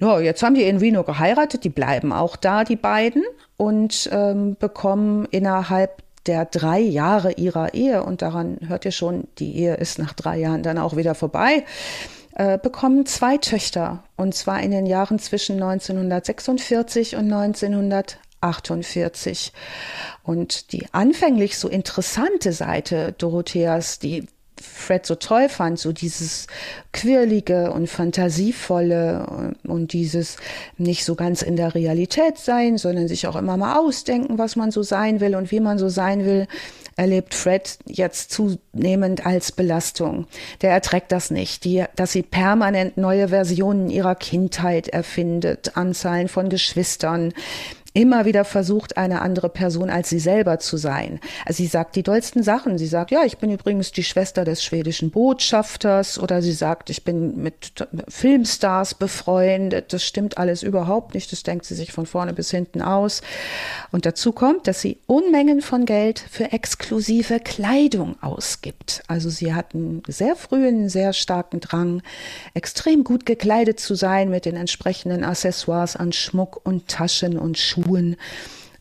[0.00, 3.22] Ja, jetzt haben die in Reno geheiratet, die bleiben auch da, die beiden,
[3.56, 9.56] und ähm, bekommen innerhalb der drei Jahre ihrer Ehe, und daran hört ihr schon, die
[9.56, 11.64] Ehe ist nach drei Jahren dann auch wieder vorbei,
[12.38, 19.52] äh, bekommen zwei Töchter, und zwar in den Jahren zwischen 1946 und 1948.
[20.22, 24.28] Und die anfänglich so interessante Seite Dorotheas, die
[24.62, 26.46] Fred so toll fand, so dieses
[26.92, 30.36] quirlige und fantasievolle und dieses
[30.76, 34.70] nicht so ganz in der Realität sein, sondern sich auch immer mal ausdenken, was man
[34.70, 36.46] so sein will und wie man so sein will,
[36.98, 40.26] erlebt Fred jetzt zunehmend als Belastung.
[40.62, 46.48] Der erträgt das nicht, die, dass sie permanent neue Versionen ihrer Kindheit erfindet, Anzahlen von
[46.48, 47.32] Geschwistern,
[47.98, 51.18] immer wieder versucht, eine andere Person als sie selber zu sein.
[51.44, 52.78] Also sie sagt die dollsten Sachen.
[52.78, 57.02] Sie sagt, ja, ich bin übrigens die Schwester des schwedischen Botschafters oder sie sagt, ich
[57.02, 57.72] bin mit
[58.06, 59.92] Filmstars befreundet.
[59.92, 61.32] Das stimmt alles überhaupt nicht.
[61.32, 63.20] Das denkt sie sich von vorne bis hinten aus.
[63.90, 69.02] Und dazu kommt, dass sie Unmengen von Geld für exklusive Kleidung ausgibt.
[69.08, 72.02] Also sie hat einen sehr frühen, sehr starken Drang,
[72.54, 77.87] extrem gut gekleidet zu sein mit den entsprechenden Accessoires an Schmuck und Taschen und Schuhen.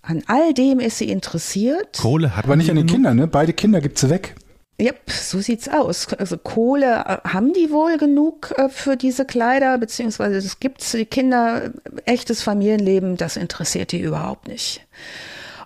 [0.02, 1.98] An all dem ist sie interessiert.
[1.98, 2.88] Kohle hat Aber man nicht an den?
[2.88, 3.28] Kindern, ne?
[3.28, 4.36] Beide Kinder gibt sie weg.
[4.80, 6.13] Yep, so sieht's aus.
[6.13, 11.06] Also Kohle äh, haben die wohl genug äh, für diese Kleider, beziehungsweise es gibt die
[11.06, 11.72] Kinder,
[12.06, 14.86] echtes Familienleben, das interessiert die überhaupt nicht.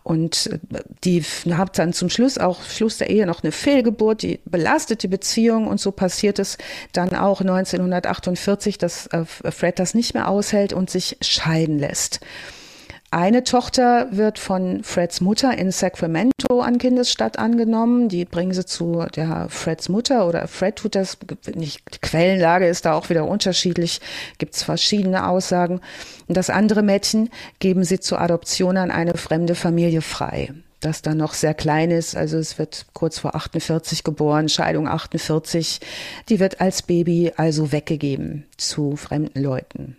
[0.04, 4.40] Und äh, die hat dann zum Schluss auch Schluss der Ehe noch eine Fehlgeburt, die
[4.46, 6.58] belastet die Beziehung und so passiert es
[6.94, 12.22] dann auch 1948, dass Fred das nicht mehr aushält und sich scheiden lässt.
[13.14, 18.08] Eine Tochter wird von Freds Mutter in Sacramento an Kindesstadt angenommen.
[18.08, 21.18] Die bringen sie zu der Freds Mutter oder Fred tut das.
[21.54, 24.00] Nicht, die Quellenlage ist da auch wieder unterschiedlich.
[24.38, 25.82] Gibt es verschiedene Aussagen.
[26.30, 30.54] Und das andere Mädchen geben sie zur Adoption an eine fremde Familie frei.
[30.80, 32.16] Das dann noch sehr klein ist.
[32.16, 35.82] Also es wird kurz vor 48 geboren, Scheidung 48.
[36.30, 39.98] Die wird als Baby also weggegeben zu fremden Leuten.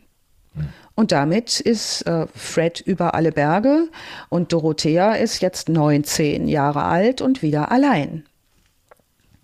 [0.94, 3.88] Und damit ist äh, Fred über alle Berge
[4.28, 8.24] und Dorothea ist jetzt 19 Jahre alt und wieder allein.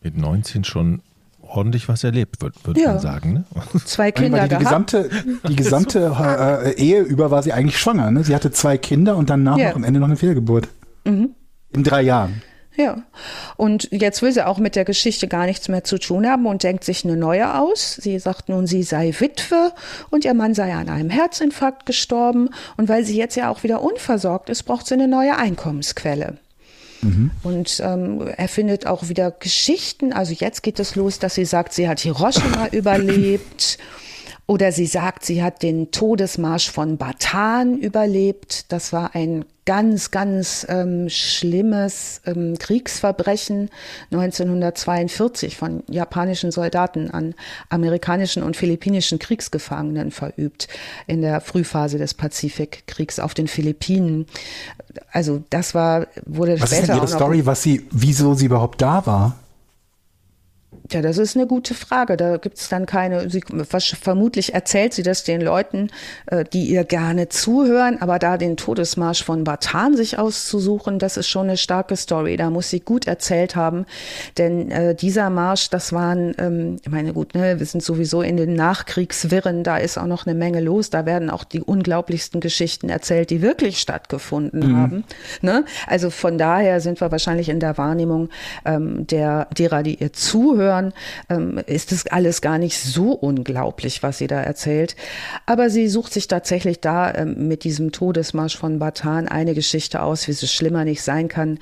[0.02, 1.00] Mit 19 schon
[1.40, 2.92] ordentlich was erlebt, würde würd Ja.
[2.92, 3.32] man sagen.
[3.32, 3.44] Ne?
[3.84, 4.64] Zwei Kinder die gehabt.
[4.64, 5.10] gesamte,
[5.48, 6.14] die gesamte
[6.64, 8.10] äh, Ehe über war sie eigentlich schwanger.
[8.10, 8.22] Ne?
[8.24, 9.70] Sie hatte zwei Kinder und danach Ja.
[9.70, 10.68] noch am Ende noch eine Fehlgeburt.
[11.04, 11.30] Mhm.
[11.72, 12.42] In drei Jahren.
[12.78, 13.02] Ja.
[13.56, 16.62] Und jetzt will sie auch mit der Geschichte gar nichts mehr zu tun haben und
[16.62, 17.96] denkt sich eine neue aus.
[17.96, 19.72] Sie sagt nun, sie sei Witwe
[20.10, 22.50] und ihr Mann sei an einem Herzinfarkt gestorben.
[22.76, 26.38] Und weil sie jetzt ja auch wieder unversorgt ist, braucht sie eine neue Einkommensquelle.
[27.42, 30.12] Und ähm, er findet auch wieder Geschichten.
[30.12, 33.78] Also jetzt geht es los, dass sie sagt, sie hat Hiroshima überlebt.
[34.50, 38.72] Oder sie sagt, sie hat den Todesmarsch von Batan überlebt.
[38.72, 43.68] Das war ein ganz, ganz ähm, schlimmes ähm, Kriegsverbrechen
[44.10, 47.34] 1942 von japanischen Soldaten an
[47.68, 50.68] amerikanischen und philippinischen Kriegsgefangenen verübt
[51.06, 54.24] in der Frühphase des Pazifikkriegs auf den Philippinen.
[55.12, 58.80] Also das war wurde Was ist später denn ihre Story, was sie, wieso sie überhaupt
[58.80, 59.36] da war?
[60.92, 62.16] Ja, das ist eine gute Frage.
[62.16, 63.42] Da gibt es dann keine, sie,
[64.00, 65.90] vermutlich erzählt sie das den Leuten,
[66.26, 71.28] äh, die ihr gerne zuhören, aber da den Todesmarsch von Batan sich auszusuchen, das ist
[71.28, 72.36] schon eine starke Story.
[72.36, 73.84] Da muss sie gut erzählt haben,
[74.38, 78.38] denn äh, dieser Marsch, das waren, ähm, ich meine gut, ne, wir sind sowieso in
[78.38, 82.88] den Nachkriegswirren, da ist auch noch eine Menge los, da werden auch die unglaublichsten Geschichten
[82.88, 84.76] erzählt, die wirklich stattgefunden mhm.
[84.76, 85.04] haben.
[85.42, 85.64] Ne?
[85.86, 88.30] Also von daher sind wir wahrscheinlich in der Wahrnehmung
[88.64, 90.92] ähm, der, derer, die ihr zuhören, hören,
[91.28, 94.96] ähm, ist es alles gar nicht so unglaublich, was sie da erzählt.
[95.46, 100.26] Aber sie sucht sich tatsächlich da ähm, mit diesem Todesmarsch von Batan eine Geschichte aus,
[100.28, 101.58] wie es schlimmer nicht sein kann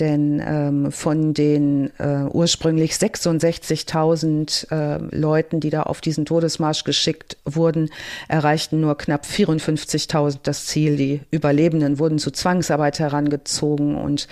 [0.00, 7.36] denn ähm, von den äh, ursprünglich 66.000 äh, Leuten, die da auf diesen Todesmarsch geschickt
[7.44, 7.90] wurden,
[8.28, 10.96] erreichten nur knapp 54.000 das Ziel.
[10.96, 14.28] Die Überlebenden wurden zu Zwangsarbeit herangezogen und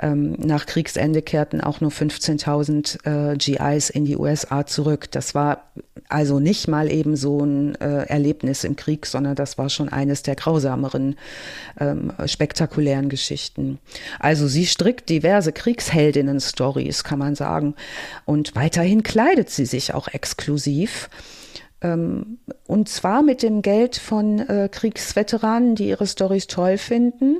[0.00, 5.10] ähm, nach Kriegsende kehrten auch nur 15.000 äh, GIs in die USA zurück.
[5.10, 5.64] Das war
[6.08, 10.22] also nicht mal eben so ein äh, Erlebnis im Krieg, sondern das war schon eines
[10.22, 11.16] der grausameren,
[11.80, 13.78] ähm, spektakulären Geschichten.
[14.18, 17.74] Also sie strickt diverse Kriegsheldinnen-Stories, kann man sagen.
[18.24, 21.08] Und weiterhin kleidet sie sich auch exklusiv.
[21.82, 27.38] Ähm, und zwar mit dem Geld von äh, Kriegsveteranen, die ihre Stories toll finden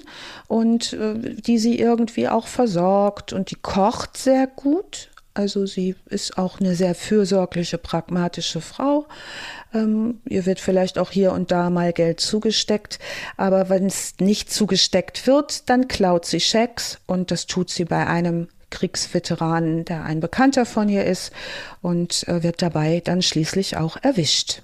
[0.48, 3.32] und äh, die sie irgendwie auch versorgt.
[3.32, 5.11] Und die kocht sehr gut.
[5.34, 9.06] Also sie ist auch eine sehr fürsorgliche, pragmatische Frau.
[9.72, 12.98] Ähm, ihr wird vielleicht auch hier und da mal Geld zugesteckt,
[13.38, 18.06] aber wenn es nicht zugesteckt wird, dann klaut sie Schecks und das tut sie bei
[18.06, 21.32] einem Kriegsveteranen, der ein Bekannter von ihr ist
[21.80, 24.62] und äh, wird dabei dann schließlich auch erwischt.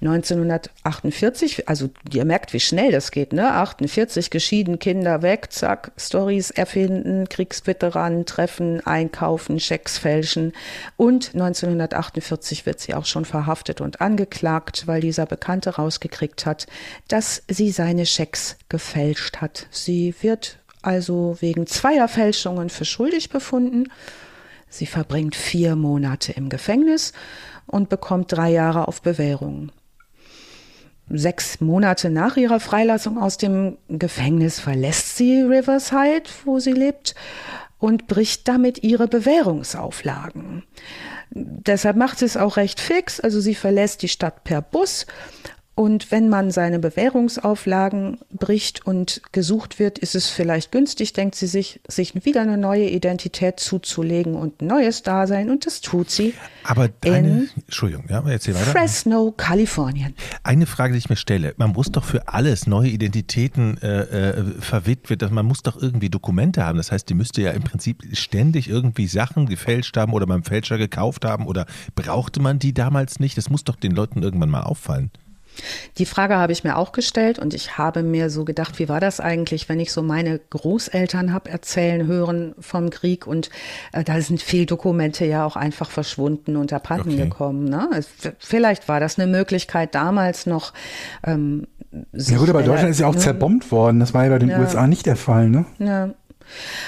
[0.00, 3.50] 1948, also ihr merkt, wie schnell das geht, ne?
[3.50, 10.52] 48 geschieden, Kinder weg, zack, Stories erfinden, Kriegsveteranen treffen, einkaufen, Schecks fälschen.
[10.96, 16.68] Und 1948 wird sie auch schon verhaftet und angeklagt, weil dieser Bekannte rausgekriegt hat,
[17.08, 19.66] dass sie seine Schecks gefälscht hat.
[19.72, 23.90] Sie wird also wegen zweier Fälschungen für schuldig befunden.
[24.68, 27.12] Sie verbringt vier Monate im Gefängnis
[27.66, 29.72] und bekommt drei Jahre auf Bewährung
[31.10, 37.14] sechs Monate nach ihrer Freilassung aus dem Gefängnis verlässt sie Riverside, wo sie lebt,
[37.78, 40.64] und bricht damit ihre Bewährungsauflagen.
[41.30, 45.06] Deshalb macht sie es auch recht fix, also sie verlässt die Stadt per Bus
[45.78, 51.46] und wenn man seine Bewährungsauflagen bricht und gesucht wird, ist es vielleicht günstig, denkt sie
[51.46, 55.50] sich, sich wieder eine neue Identität zuzulegen und ein neues Dasein.
[55.50, 56.34] Und das tut sie.
[56.64, 58.72] Aber eine, Entschuldigung, ja, erzähl weiter.
[58.72, 60.16] Fresno, Kalifornien.
[60.42, 61.54] Eine Frage, die ich mir stelle.
[61.58, 66.66] Man muss doch für alles neue Identitäten äh, äh, verwitwet, man muss doch irgendwie Dokumente
[66.66, 66.78] haben.
[66.78, 70.76] Das heißt, die müsste ja im Prinzip ständig irgendwie Sachen gefälscht haben oder beim Fälscher
[70.76, 73.38] gekauft haben oder brauchte man die damals nicht?
[73.38, 75.12] Das muss doch den Leuten irgendwann mal auffallen.
[75.98, 79.00] Die Frage habe ich mir auch gestellt und ich habe mir so gedacht, wie war
[79.00, 83.50] das eigentlich, wenn ich so meine Großeltern habe erzählen hören vom Krieg und
[83.92, 87.24] äh, da sind viele Dokumente ja auch einfach verschwunden und abhanden okay.
[87.24, 87.64] gekommen.
[87.64, 87.88] Ne?
[88.38, 90.72] Vielleicht war das eine Möglichkeit damals noch.
[91.24, 91.66] Ähm,
[92.12, 93.20] ja gut, aber Deutschland ist ja auch ne?
[93.20, 94.00] zerbombt worden.
[94.00, 94.60] Das war ja bei den ja.
[94.60, 95.48] USA nicht der Fall.
[95.48, 95.64] Ne?
[95.78, 96.10] Ja.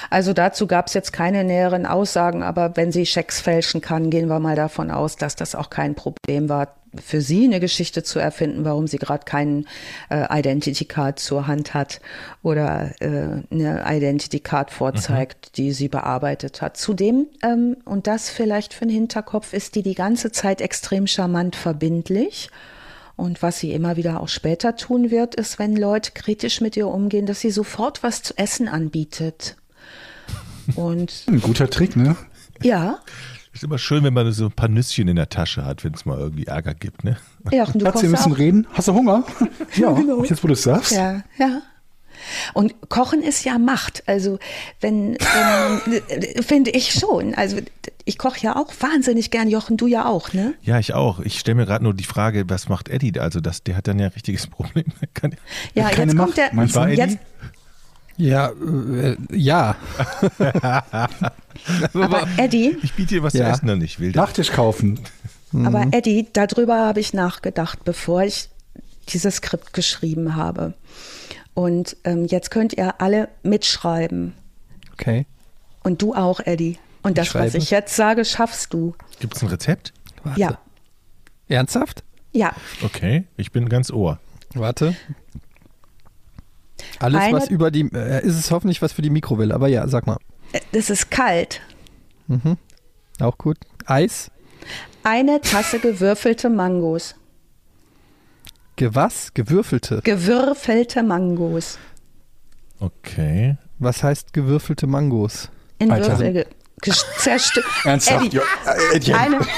[0.08, 4.28] Also dazu gab es jetzt keine näheren Aussagen, aber wenn sie Schecks fälschen kann, gehen
[4.28, 8.18] wir mal davon aus, dass das auch kein Problem war für sie eine Geschichte zu
[8.18, 9.66] erfinden, warum sie gerade keinen
[10.10, 12.00] äh, Identity Card zur Hand hat
[12.42, 15.52] oder äh, eine Identity Card vorzeigt, mhm.
[15.56, 16.76] die sie bearbeitet hat.
[16.76, 21.56] Zudem, ähm, und das vielleicht für den Hinterkopf, ist die die ganze Zeit extrem charmant
[21.56, 22.50] verbindlich.
[23.16, 26.88] Und was sie immer wieder auch später tun wird, ist, wenn Leute kritisch mit ihr
[26.88, 29.56] umgehen, dass sie sofort was zu essen anbietet.
[30.74, 32.16] Und ein guter Trick, ne?
[32.62, 33.00] Ja.
[33.60, 36.06] Ist immer schön, wenn man so ein paar Nüsschen in der Tasche hat, wenn es
[36.06, 37.18] mal irgendwie Ärger gibt, ne?
[37.50, 38.66] Ja, und du Schatz, wir müssen reden.
[38.72, 39.22] Hast du Hunger?
[39.76, 40.24] ja, genau.
[40.24, 40.92] jetzt wo du es sagst.
[40.92, 41.60] Ja, ja.
[42.54, 44.02] Und Kochen ist ja Macht.
[44.06, 44.38] Also
[44.80, 47.34] wenn, wenn finde ich schon.
[47.34, 47.58] Also
[48.06, 50.54] ich koche ja auch wahnsinnig gern, Jochen, du ja auch, ne?
[50.62, 51.20] Ja, ich auch.
[51.20, 53.20] Ich stelle mir gerade nur die Frage, was macht Eddie?
[53.20, 54.86] Also das, der hat dann ja ein richtiges Problem.
[55.12, 55.36] Kann,
[55.74, 56.36] ja, jetzt kommt Macht.
[56.38, 56.54] der.
[56.54, 57.18] Meinst du jetzt,
[58.20, 59.76] ja, äh, ja.
[61.94, 62.76] Aber Eddie.
[62.82, 63.46] Ich biete dir was ja.
[63.46, 64.12] zu essen und ich will.
[64.12, 65.00] Nachtisch kaufen.
[65.52, 65.92] Aber mhm.
[65.92, 68.48] Eddie, darüber habe ich nachgedacht, bevor ich
[69.08, 70.74] dieses Skript geschrieben habe.
[71.54, 74.34] Und ähm, jetzt könnt ihr alle mitschreiben.
[74.92, 75.26] Okay.
[75.82, 76.78] Und du auch, Eddie.
[77.02, 78.94] Und das, was ich jetzt sage, schaffst du.
[79.18, 79.92] Gibt es ein Rezept?
[80.22, 80.40] Warte.
[80.40, 80.58] Ja.
[81.48, 82.04] Ernsthaft?
[82.32, 82.54] Ja.
[82.82, 84.20] Okay, ich bin ganz ohr.
[84.54, 84.94] Warte.
[86.98, 89.86] Alles, Eine, was über die, äh, ist es hoffentlich was für die Mikrowelle, aber ja,
[89.88, 90.18] sag mal.
[90.72, 91.60] Das ist kalt.
[92.26, 92.56] Mhm.
[93.20, 93.58] Auch gut.
[93.86, 94.30] Eis.
[95.02, 97.14] Eine Tasse gewürfelte Mangos.
[98.76, 99.32] Gewas?
[99.34, 100.00] Gewürfelte.
[100.04, 101.78] Gewürfelte Mangos.
[102.78, 103.56] Okay.
[103.78, 105.50] Was heißt gewürfelte Mangos?
[105.78, 106.18] In Alter.
[106.18, 106.46] Würfel
[106.82, 108.24] ge- ges- zerstö- Ernsthaft?
[108.26, 108.42] Eddie, Jo,
[108.92, 109.20] äh, Etienne.
[109.20, 109.38] eine,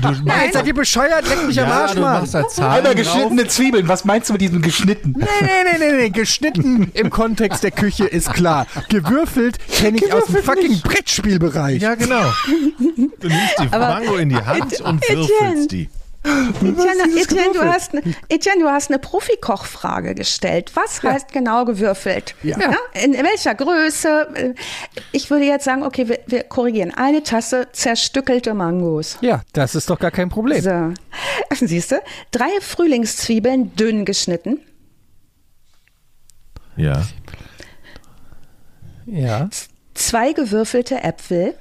[0.00, 1.26] Du, Nein, seid ihr bescheuert?
[1.28, 2.20] Leck mich am ja, Arsch, du Mann.
[2.20, 3.14] machst da Zahlen Einmal drauf.
[3.14, 3.88] geschnittene Zwiebeln.
[3.88, 5.14] Was meinst du mit diesem geschnitten?
[5.16, 6.10] Nee, nee, nee, nee, nee.
[6.10, 8.66] Geschnitten im Kontext der Küche ist klar.
[8.88, 11.80] Gewürfelt kenne ich aus dem fucking Brettspielbereich.
[11.82, 12.22] Ja, genau.
[13.20, 15.88] Du nimmst die Mango in die Hand und würfelst die.
[16.62, 20.70] Etienne, Etienne, du hast, ne- Etienne, du hast eine Profikochfrage gestellt.
[20.74, 22.36] Was heißt genau gewürfelt?
[22.44, 22.56] Ja.
[23.02, 24.54] In welcher Größe?
[25.10, 26.92] Ich würde jetzt sagen, okay, wir, wir korrigieren.
[26.94, 29.18] Eine Tasse zerstückelte Mangos.
[29.20, 30.60] Ja, das ist doch gar kein Problem.
[30.62, 30.94] So.
[31.66, 31.96] Siehst du?
[32.30, 34.60] Drei Frühlingszwiebeln dünn geschnitten.
[36.76, 37.02] Ja,
[39.06, 39.48] Ja.
[39.94, 41.54] Zwei gewürfelte Äpfel.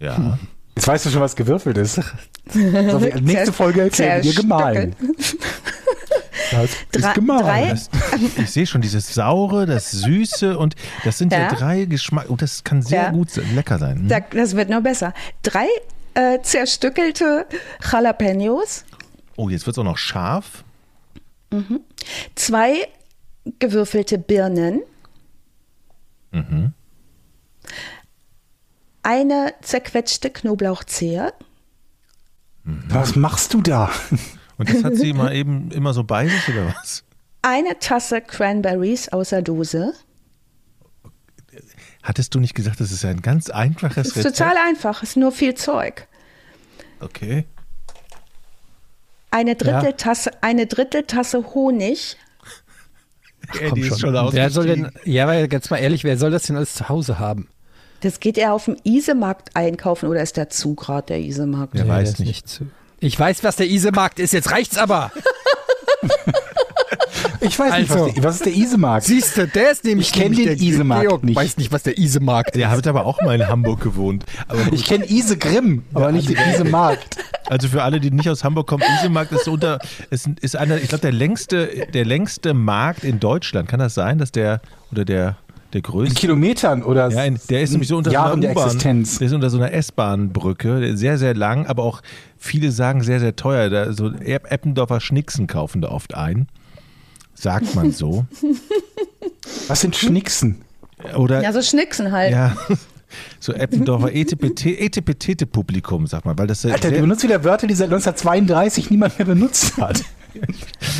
[0.00, 0.38] ja.
[0.74, 2.00] Jetzt weißt du schon, was gewürfelt ist.
[2.48, 2.58] So,
[3.20, 4.94] nächste Folge erklären wir gemahlen.
[6.52, 7.80] Das ist Drei- gemahlen.
[8.38, 11.48] ich sehe schon dieses saure, das süße und das sind ja, Ja.
[11.52, 12.26] drei Geschmack.
[12.28, 13.10] Oh, das kann sehr Ja.
[13.10, 13.98] gut lecker sein.
[14.00, 14.08] Hm?
[14.08, 15.12] Da, das wird noch besser.
[15.42, 15.66] Drei
[16.14, 17.46] äh, zerstückelte
[17.92, 18.84] Jalapenos.
[19.36, 20.62] Oh, jetzt wird es auch noch scharf.
[22.36, 22.88] Zwei
[23.58, 24.82] gewürfelte Birnen.
[29.02, 31.32] Eine zerquetschte Knoblauchzehe.
[32.88, 33.90] Was machst du da?
[34.58, 37.04] Und das hat sie mal eben immer so bei sich oder was?
[37.42, 39.92] Eine Tasse Cranberries aus der Dose.
[42.02, 44.38] Hattest du nicht gesagt, das ist ein ganz einfaches Ist Rezept?
[44.38, 46.08] total einfach, ist nur viel Zeug.
[47.00, 47.44] Okay.
[49.30, 52.16] Eine Dritteltasse, eine Dritteltasse Honig.
[53.60, 56.30] Ey, Komm die ist schon wer soll denn, ja, aber ganz mal ehrlich, wer soll
[56.30, 57.48] das denn alles zu Hause haben?
[58.00, 61.74] Das geht er auf dem Isemarkt einkaufen oder ist der zu gerade der Isemarkt?
[61.74, 61.84] Ja.
[61.84, 62.48] Nee, weiß ist nicht.
[62.48, 62.66] zu.
[63.00, 65.12] Ich weiß, was der Isemarkt ist, jetzt reicht's aber.
[67.40, 68.06] Ich weiß nicht, Also.
[68.06, 69.06] was, der, was ist der Isemarkt?
[69.06, 71.36] Siehst du, der ist nämlich Ich kenn nämlich den der Isemarkt Georg nicht.
[71.36, 72.56] weiß nicht, was der Isemarkt ist.
[72.56, 74.24] Der hat aber auch mal in Hamburg gewohnt.
[74.72, 77.16] Ich kenne Ise Grimm, aber nicht den Isemarkt.
[77.46, 79.78] also für alle, die nicht aus Hamburg kommen, Isemarkt ist unter,
[80.10, 83.68] ist, ist einer, ich glaube, der längste, der längste Markt in Deutschland.
[83.68, 85.36] Kann das sein, dass der oder der
[85.82, 86.14] der In größte?
[86.14, 88.64] Kilometern oder Ja, in, der ist nämlich so unter Jahren so der einer.
[88.66, 89.18] Existenz.
[89.18, 92.02] Der ist unter so einer S-Bahn-Brücke, Der ist sehr, sehr lang, aber auch
[92.36, 93.70] viele sagen sehr, sehr teuer.
[93.70, 96.48] Da, so Epp- Eppendorfer Schnicksen kaufen da oft ein.
[97.34, 98.24] Sagt man so.
[99.68, 100.62] Was sind Schnicksen?
[101.16, 102.32] Oder Ja, so Schnicksen halt.
[102.32, 102.56] ja,
[103.40, 107.86] so Eppendorfer ETPT, Etepetete-Publikum, sag mal, weil das Alter, du benutzt wieder Wörter, die seit
[107.92, 110.02] 1932 niemand mehr benutzt hat.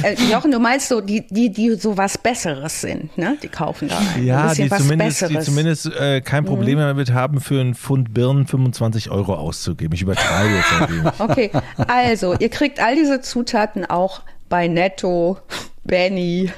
[0.02, 3.36] Äh, Jochen, du meinst so, die, die, die so was Besseres sind, ne?
[3.42, 4.24] Die kaufen da ein.
[4.24, 7.74] ja, ein bisschen die was zumindest, die zumindest äh, kein Problem damit haben, für einen
[7.74, 9.94] Pfund Birnen 25 Euro auszugeben.
[9.94, 11.12] Ich übertreibe jetzt ein wenig.
[11.18, 11.50] Okay,
[11.88, 15.38] also, ihr kriegt all diese Zutaten auch bei Netto,
[15.84, 16.50] Benny,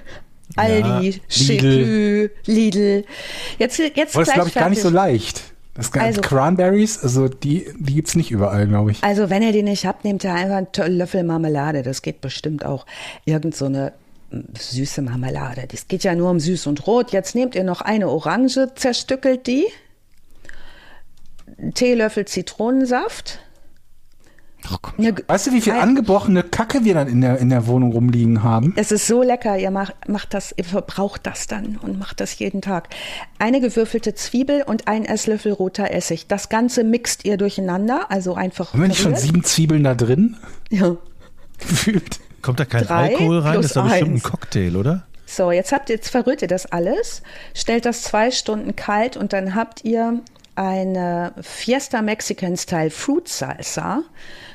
[0.57, 1.21] Aldi, Lidl.
[1.29, 3.05] Chiclü, Lidl.
[3.59, 5.12] Jetzt, jetzt Aber das ist, glaube ich, gar nicht so fertig.
[5.12, 5.43] leicht.
[5.79, 9.05] Das ganze Also- Cranberries, also die, die gibt's nicht überall, glaube ich.
[9.05, 11.83] Also, wenn ihr die nicht habt, nehmt ihr einfach einen Löffel Marmelade.
[11.85, 12.85] Das geht bestimmt auch.
[13.25, 13.93] Irgend so eine
[14.33, 15.69] mm, süße Marmelade.
[15.71, 17.12] Das geht ja nur um süß und rot.
[17.12, 19.67] Jetzt nehmt ihr noch eine Orange, zerstückelt die.
[21.75, 23.38] Teelöffel Zitronensaft.
[24.99, 28.42] Eine, Weißt du, wie viel angebrochene Kacke wir dann in der, in der Wohnung rumliegen
[28.42, 28.75] haben?
[28.77, 32.38] Es ist so lecker, ihr macht, macht das, ihr verbraucht das dann und macht das
[32.38, 32.88] jeden Tag.
[33.38, 36.27] Eine gewürfelte Zwiebel und ein Esslöffel roter Essig.
[36.27, 38.73] Das Ganze mixt ihr durcheinander, also einfach.
[38.73, 40.37] Haben wir nicht schon sieben Zwiebeln da drin?
[40.71, 40.97] Ja.
[41.59, 42.21] Gefühlt.
[42.42, 43.55] Kommt da kein Drei Alkohol rein?
[43.55, 44.23] Das ist doch bestimmt ein.
[44.23, 45.05] Cocktail, oder?
[45.27, 49.35] So, jetzt habt ihr, jetzt verrührt ihr das alles, stellt das zwei Stunden kalt und
[49.35, 50.21] dann habt ihr
[50.59, 54.03] eine Fiesta Mexican Style Fruit Salsa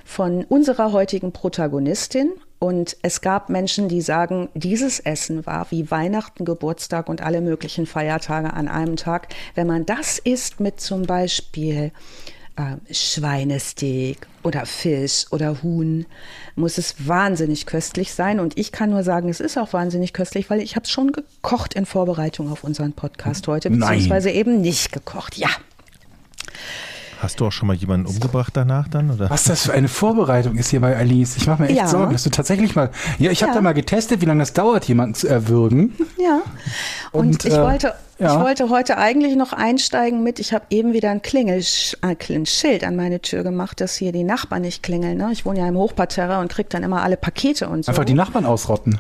[0.04, 2.34] von unserer heutigen Protagonistin.
[2.60, 7.86] Und es gab Menschen, die sagen, dieses Essen war wie Weihnachten, Geburtstag und alle möglichen
[7.86, 9.30] Feiertage an einem Tag.
[9.56, 11.92] Wenn man das isst mit zum Beispiel
[12.58, 16.06] äh, Schweinesteak oder Fisch oder Huhn,
[16.56, 18.42] muss es wahnsinnig köstlich sein.
[18.42, 21.14] Und ich kann nur sagen, es ist auch wahnsinnig köstlich, weil ich habe es schon
[21.14, 23.80] gekocht in Vorbereitung auf unseren Podcast heute, Nein.
[23.80, 25.38] beziehungsweise eben nicht gekocht.
[25.38, 25.50] Ja,
[27.20, 29.10] Hast du auch schon mal jemanden umgebracht danach dann?
[29.10, 29.30] Oder?
[29.30, 31.38] Was das für eine Vorbereitung ist hier bei Alice.
[31.38, 31.88] Ich mache mir echt Ja.
[31.88, 32.90] Sorgen, dass du tatsächlich mal.
[33.18, 33.56] Ja, ich habe Ja.
[33.56, 35.94] da mal getestet, wie lange das dauert, jemanden zu erwürgen.
[36.22, 36.42] ja.
[37.14, 38.34] Und, Und, ich, äh, wollte, ja.
[38.36, 42.98] ich wollte heute eigentlich noch einsteigen mit, ich habe eben wieder ein, Klingelsch, äh, an
[42.98, 45.18] meine Tür gemacht, dass hier die Nachbarn nicht klingeln.
[45.18, 45.30] Ne?
[45.32, 47.90] Ich wohne ja im Hochparterre und krieg dann immer alle Pakete und so.
[47.92, 49.00] Einfach die Nachbarn ausrotten.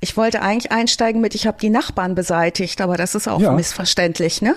[0.00, 3.52] Ich wollte eigentlich einsteigen mit, ich habe die Nachbarn beseitigt, aber das ist auch Ja.
[3.52, 4.54] missverständlich, ne?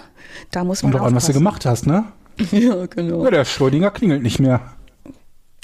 [0.52, 2.06] Da muss man Kommt doch an, was du gemacht hast, ne?
[2.52, 3.24] Ja, genau.
[3.24, 4.62] Ja, der Schrödinger klingelt nicht mehr.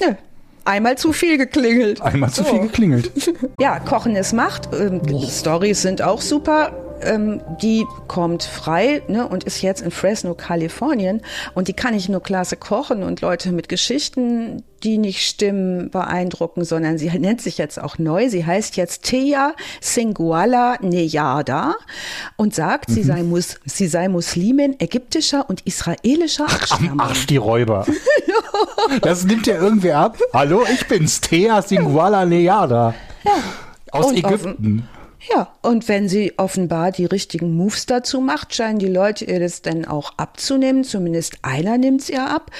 [0.00, 0.16] Ja,
[0.64, 2.00] einmal zu viel geklingelt.
[2.00, 3.10] Einmal zu viel geklingelt.
[3.60, 4.68] Ja, Kochen ist Macht.
[4.72, 6.72] Ähm, Stories sind auch super.
[7.02, 11.22] Ähm, die kommt frei ne, und ist jetzt in Fresno, Kalifornien.
[11.54, 16.64] Und die kann nicht nur klasse kochen und Leute mit Geschichten, die nicht stimmen, beeindrucken,
[16.64, 18.28] sondern sie nennt sich jetzt auch neu.
[18.28, 21.74] Sie heißt jetzt Thea Singuala Neyada
[22.36, 27.00] und sagt, sie, sei Mus sie sei Muslimin ägyptischer und israelischer Am Abstammung.
[27.00, 27.86] Arsch die Räuber.
[29.02, 30.18] Das nimmt ja irgendwie ab.
[30.32, 32.94] Hallo, ich bin's, Thea Singuala Neada.
[33.92, 34.88] Aus Und Ägypten.
[35.34, 39.60] Ja, und wenn sie offenbar die richtigen Moves dazu macht, scheinen die Leute ihr das
[39.60, 40.82] dann auch abzunehmen.
[40.82, 42.50] Zumindest einer nimmt es ihr ab.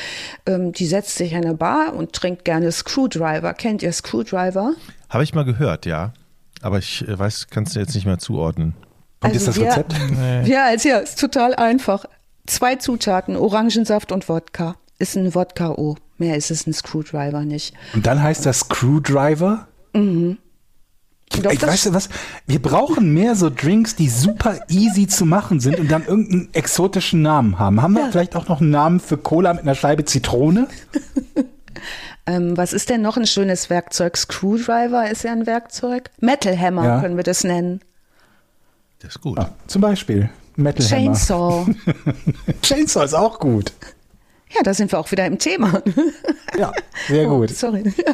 [0.47, 3.55] Ähm, die setzt sich an eine Bar und trinkt gerne Screwdriver.
[3.55, 4.75] Kennt ihr Screwdriver?
[5.09, 6.13] Habe ich mal gehört, ja.
[6.61, 8.75] Aber ich äh, weiß, kannst du jetzt nicht mehr zuordnen.
[9.23, 9.95] Und ist das wir- Rezept?
[10.45, 12.05] Ja, also ja, ist total einfach.
[12.47, 14.77] Zwei Zutaten, Orangensaft und Wodka.
[14.99, 15.97] Ist ein Wodka-O.
[16.19, 17.75] Mehr ist es ein Screwdriver nicht.
[17.95, 19.67] Und dann heißt das Screwdriver?
[21.43, 22.09] Doch, Ich weißt du was?
[22.47, 27.23] Wir brauchen mehr so Drinks, die super easy zu machen sind und dann irgendeinen exotischen
[27.23, 27.81] Namen haben.
[27.81, 28.11] Haben wir Ja.
[28.11, 30.69] vielleicht auch noch einen Namen für Cola mit einer Scheibe Zitrone?
[32.27, 34.17] Ähm, was ist denn noch ein schönes Werkzeug?
[34.17, 36.11] Screwdriver ist ja ein Werkzeug.
[36.21, 37.01] Metal Hammer Ja.
[37.01, 37.81] können wir das nennen.
[39.01, 39.39] Das ist gut.
[39.39, 41.15] Ah, zum Beispiel Metal Hammer.
[41.15, 41.67] Chainsaw.
[42.63, 43.73] Chainsaw ist auch gut.
[44.55, 45.83] Ja, da sind wir auch wieder im Thema.
[46.59, 46.73] Ja,
[47.09, 47.51] sehr Oh, gut.
[47.51, 47.85] sorry.
[47.97, 48.13] Ja.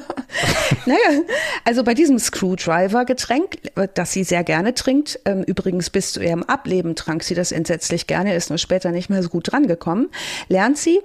[0.85, 1.23] naja,
[1.65, 3.57] also bei diesem Screwdriver-Getränk,
[3.95, 8.07] das sie sehr gerne trinkt, ähm, übrigens bis zu ihrem Ableben trank sie das entsetzlich
[8.07, 10.11] gerne, ist nur später nicht mehr so gut drangekommen,
[10.49, 11.01] lernt sie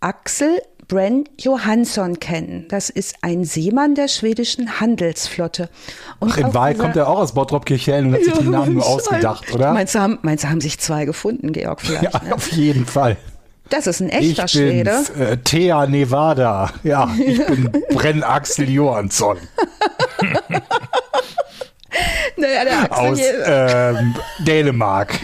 [0.00, 2.66] Axel Bren Johansson kennen.
[2.68, 5.70] Das ist ein Seemann der schwedischen Handelsflotte.
[6.18, 8.86] Und Ach, in Wahrheit kommt er auch aus Bottrop-Kirchhellen und hat sich den Namen nur
[8.86, 9.72] ausgedacht, oder?
[9.72, 12.12] Meinst du, haben, meinst du, haben sich zwei gefunden, Georg, vielleicht?
[12.14, 12.34] Ja, ne?
[12.34, 13.16] auf jeden Fall.
[13.70, 14.90] Das ist ein Ich echter Schwede.
[14.90, 16.70] bin's, äh, Thea Nevada.
[16.82, 19.38] Ja, ich bin Brenn-Axel Johansson
[22.36, 25.18] Naja, der Axel aus ähm, Dänemark.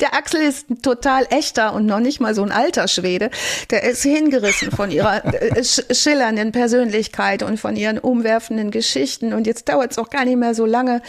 [0.00, 3.30] Der Axel ist ein total echter und noch nicht mal so ein alter Schwede.
[3.70, 9.32] Der ist hingerissen von ihrer äh, sch- schillernden Persönlichkeit und von ihren umwerfenden Geschichten.
[9.32, 11.00] Und jetzt dauert es auch gar nicht mehr so lange.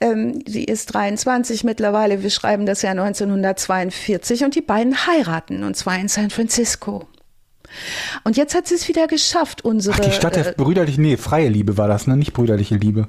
[0.00, 2.22] Ähm, sie ist 23 mittlerweile.
[2.22, 7.06] Wir schreiben das Jahr 1942 und die beiden heiraten und zwar in San Francisco.
[8.24, 9.94] Und jetzt hat sie es wieder geschafft, unsere.
[9.96, 12.16] Ach, die Stadt der äh, brüderlichen, nee, freie Liebe war das, ne?
[12.16, 13.06] Nicht brüderliche Liebe.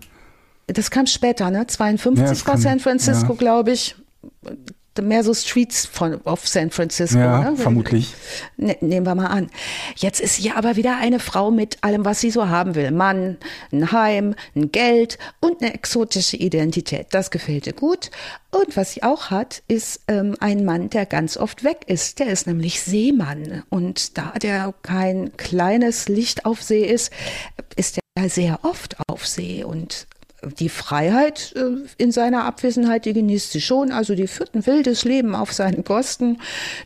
[0.68, 1.66] das kam später, ne?
[1.66, 3.38] 52 Ja, war San Francisco, ja.
[3.39, 3.96] glaube ich.
[5.00, 7.18] Mehr so Streets von of San Francisco.
[7.18, 7.58] Ja, ne?
[7.58, 8.14] vermutlich.
[8.58, 9.50] Ne, nehmen wir mal an.
[9.96, 12.92] Jetzt ist sie aber wieder eine Frau mit allem, was sie so haben will.
[12.92, 13.38] Mann,
[13.72, 17.08] ein Heim, ein Geld und eine exotische Identität.
[17.12, 18.12] Das gefällt ihr gut.
[18.52, 22.20] Und was sie auch hat, ist ähm, ein Mann, der ganz oft weg ist.
[22.20, 23.64] Der ist nämlich Seemann.
[23.70, 27.14] Und da der kein kleines Licht auf See ist,
[27.78, 29.64] ist er sehr oft auf See.
[29.64, 30.06] Und
[30.44, 33.92] die Freiheit äh, in seiner Abwesenheit, die genießt sie schon.
[33.92, 36.39] Also die führt ein wildes Leben auf seine Kosten.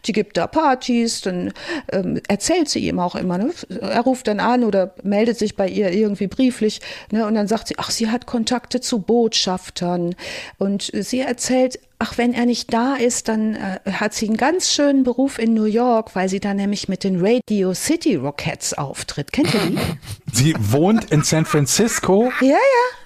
[0.06, 1.54] Die gibt da Partys, dann
[1.92, 3.38] ähm, erzählt sie ihm auch immer.
[3.38, 3.52] Ne?
[3.82, 6.82] Er ruft dann an oder meldet sich bei ihr irgendwie brieflich.
[7.12, 7.26] Ne?
[7.26, 10.16] Und dann sagt sie, ach, sie hat Kontakte zu Botschaftern.
[10.58, 14.72] Und sie erzählt, ach, wenn er nicht da ist, dann äh, hat sie einen ganz
[14.72, 19.32] schönen Beruf in New York, weil sie da nämlich mit den Radio City Rockets auftritt.
[19.32, 19.78] Kennt ihr die?
[20.34, 22.56] Sie wohnt in San Francisco ja, ja,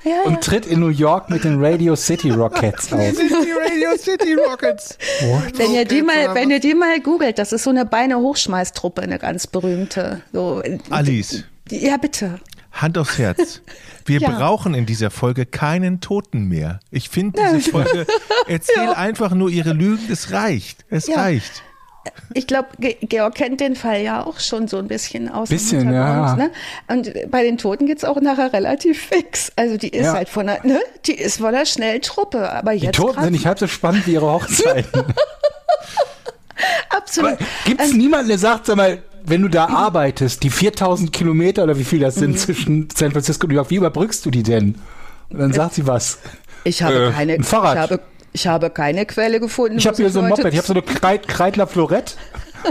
[0.04, 0.12] ja.
[0.12, 0.22] ja.
[0.24, 3.00] und tritt in New York mit den Radio City Rockets auf.
[3.00, 4.98] Die Radio City Rockets.
[5.56, 9.20] Wenn ihr die mal, wenn ihr die mal googelt, das ist so eine Beine-Hochschmeißtruppe, eine
[9.20, 10.22] ganz berühmte.
[10.34, 12.40] So, Alice, ja, bitte.
[12.72, 13.62] Hand aufs Herz.
[14.10, 14.30] Wir Ja.
[14.32, 16.80] brauchen in dieser Folge keinen Toten mehr.
[16.91, 18.05] Ich finde diese Folge,
[18.47, 20.84] erzähl einfach nur ihre Lügen, es reicht.
[20.89, 21.16] Es Ja.
[21.18, 21.64] reicht.
[22.34, 25.93] Ich glaube, Georg kennt den Fall ja auch schon so ein bisschen aus Bisschen, dem
[25.93, 26.34] ja.
[26.36, 26.51] Hintergrund.
[26.88, 27.14] Ne?
[27.24, 29.51] Und bei den Toten geht's auch nachher relativ fix.
[29.55, 30.14] Also die ist Ja.
[30.14, 30.80] halt von einer, ne?
[31.05, 32.49] die ist von einer schnellen Truppe.
[32.51, 35.03] Aber Die jetzt Toten grad- sind nicht halb so spannend wie ihre Hochzeiten.
[36.89, 37.38] absolut.
[37.66, 41.63] Gibt es Ähm, niemanden, der sagt, sag mal, wenn du da arbeitest, die 4000 Kilometer
[41.63, 42.20] oder wie viel das Mhm.
[42.20, 44.76] sind zwischen San Francisco und New York, wie überbrückst du die denn?
[45.30, 46.20] Und dann sagt sie was.
[46.63, 47.76] ich habe äh, keine, ein Fahrrad.
[47.76, 48.01] ich habe,
[48.34, 49.78] ich habe keine Quelle gefunden.
[49.78, 50.82] Ich habe hier so ein Moped, ich habe so eine
[51.28, 52.15] Kreidler Florett,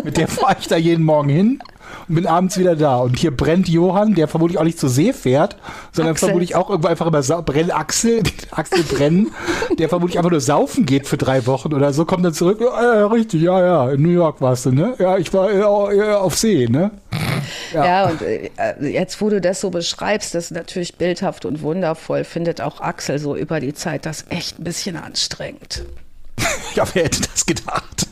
[0.04, 1.62] mit der fahre ich da jeden Morgen hin
[2.08, 2.98] und bin abends wieder da.
[2.98, 5.56] Und hier brennt Johann, der vermutlich auch nicht zur See fährt,
[5.92, 6.28] sondern Axel.
[6.28, 9.32] vermutlich auch irgendwo einfach immer Sa brennt Axel, Axel brennen,
[9.78, 12.96] der vermutlich einfach nur saufen geht für drei Wochen oder so, kommt dann zurück, ja,
[13.00, 14.94] ja richtig, ja, ja, in New York warst du, ne?
[14.98, 16.90] Ja, ich war äh, auf See, ne?
[17.72, 22.24] Ja, und äh, jetzt, wo du das so beschreibst, das ist natürlich bildhaft und wundervoll,
[22.24, 25.84] findet auch Axel so über die Zeit das echt ein bisschen anstrengend.
[26.74, 28.07] Ja, wer hätte das gedacht?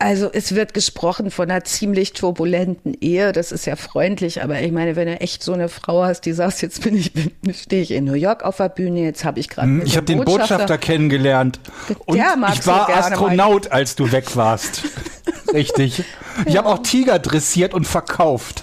[0.00, 3.32] Also es wird gesprochen von einer ziemlich turbulenten Ehe.
[3.32, 6.32] Das ist ja freundlich, aber ich meine, wenn du echt so eine Frau hast, die
[6.32, 7.10] sagt, jetzt bin ich,
[7.52, 9.66] stehe ich in New York auf der Bühne, jetzt habe ich gerade.
[9.66, 11.58] Hm, ich habe den Botschafter kennengelernt
[12.06, 14.82] und ich war Astronaut, als du weg warst.
[15.52, 16.04] Richtig.
[16.46, 16.62] Ich ja.
[16.62, 18.62] habe auch Tiger dressiert und verkauft.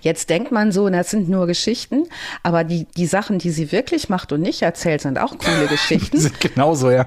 [0.00, 2.04] Jetzt denkt man so, das sind nur Geschichten,
[2.42, 6.18] aber die, die Sachen, die sie wirklich macht und nicht erzählt, sind auch coole Geschichten.
[6.18, 7.06] sind genauso, ja.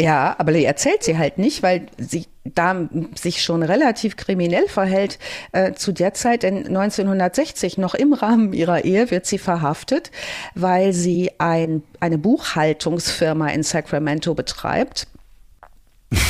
[0.00, 5.18] Ja, aber die erzählt sie halt nicht, weil sie da sich schon relativ kriminell verhält.
[5.50, 10.12] Äh, zu der Zeit in 1960 noch im Rahmen ihrer Ehe wird sie verhaftet,
[10.54, 15.08] weil sie ein, eine Buchhaltungsfirma in Sacramento betreibt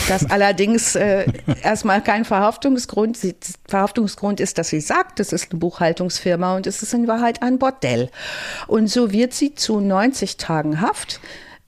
[0.08, 1.26] das allerdings äh,
[1.62, 3.16] erstmal kein Verhaftungsgrund.
[3.16, 3.36] Sie,
[3.68, 7.58] Verhaftungsgrund ist, dass sie sagt, es ist eine Buchhaltungsfirma und es ist in Wahrheit ein
[7.58, 8.10] Bordell.
[8.66, 11.20] Und so wird sie zu 90 Tagen Haft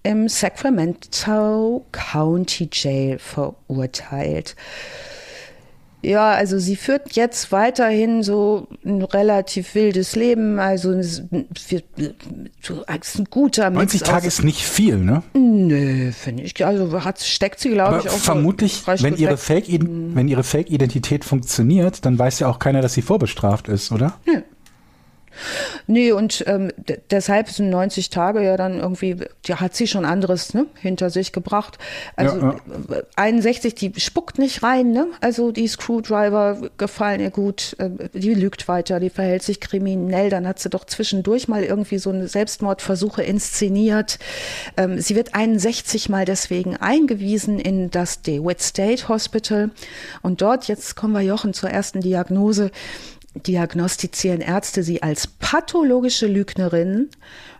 [0.03, 4.57] im Sacramento County Jail verurteilt.
[6.03, 10.59] Ja, also sie führt jetzt weiterhin so ein relativ wildes Leben.
[10.59, 11.85] Also es ist
[13.19, 15.23] ein guter Mix 90 Tage ist nicht viel, ne?
[15.35, 16.65] Nö, finde ich.
[16.65, 18.17] Also hat, steckt sie, glaube ich, auch.
[18.17, 20.15] Vermutlich, wenn ihre, Fake, mhm.
[20.15, 24.15] wenn ihre Fake-Identität funktioniert, dann weiß ja auch keiner, dass sie vorbestraft ist, oder?
[24.27, 24.41] Nö.
[25.87, 26.71] Nee, und ähm,
[27.11, 29.17] deshalb sind 90 Tage ja dann irgendwie,
[29.47, 31.79] die hat sie schon anderes ne, hinter sich gebracht.
[32.17, 32.57] Also ja,
[32.89, 33.03] ja.
[33.17, 35.07] 61, die spuckt nicht rein, ne?
[35.21, 40.47] Also die Screwdriver gefallen ihr gut, äh, die lügt weiter, die verhält sich kriminell, dann
[40.47, 44.19] hat sie doch zwischendurch mal irgendwie so eine Selbstmordversuche inszeniert.
[44.77, 49.71] Ähm, sie wird 61 mal deswegen eingewiesen in das DeWitt State Hospital.
[50.23, 52.71] Und dort, jetzt kommen wir Jochen zur ersten Diagnose,
[53.35, 57.09] diagnostizieren Ärzte sie als pathologische Lügnerin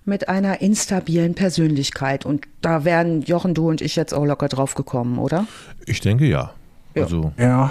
[0.05, 2.27] mit einer instabilen Persönlichkeit.
[2.27, 5.47] Und da wären Jochen, du und ich jetzt auch locker drauf gekommen, oder?
[5.87, 6.53] Ich denke ja.
[6.95, 7.05] Ja.
[7.05, 7.33] Also.
[7.39, 7.71] ja.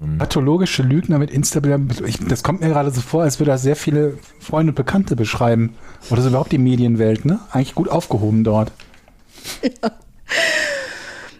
[0.00, 0.18] Hm.
[0.18, 2.30] Pathologische Lügner mit instabiler Persönlichkeit.
[2.30, 5.76] Das kommt mir gerade so vor, als würde er sehr viele Freunde und Bekannte beschreiben.
[6.10, 7.38] Oder so überhaupt die Medienwelt, ne?
[7.52, 8.72] Eigentlich gut aufgehoben dort.
[9.62, 9.90] Ja.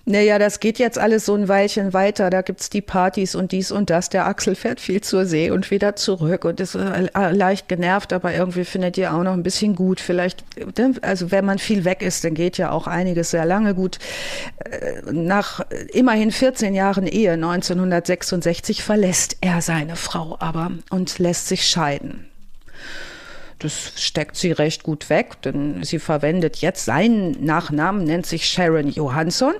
[0.07, 2.29] Naja, das geht jetzt alles so ein Weilchen weiter.
[2.29, 4.11] Da gibt's die Partys und dies und das.
[4.11, 8.35] Der Axel fährt viel zur See und wieder zurück und ist äh, leicht genervt, aber
[8.35, 10.01] irgendwie findet ihr auch noch ein bisschen gut.
[10.01, 10.45] Vielleicht,
[10.77, 13.99] ne, also wenn man viel weg ist, dann geht ja auch einiges sehr lange gut.
[14.59, 15.61] Äh, nach
[15.95, 22.27] immerhin 14 Jahren Ehe, 1966, verlässt er seine Frau aber und lässt sich scheiden
[23.61, 28.91] das steckt sie recht gut weg, denn sie verwendet jetzt seinen Nachnamen, nennt sich Sharon
[28.91, 29.55] Johansson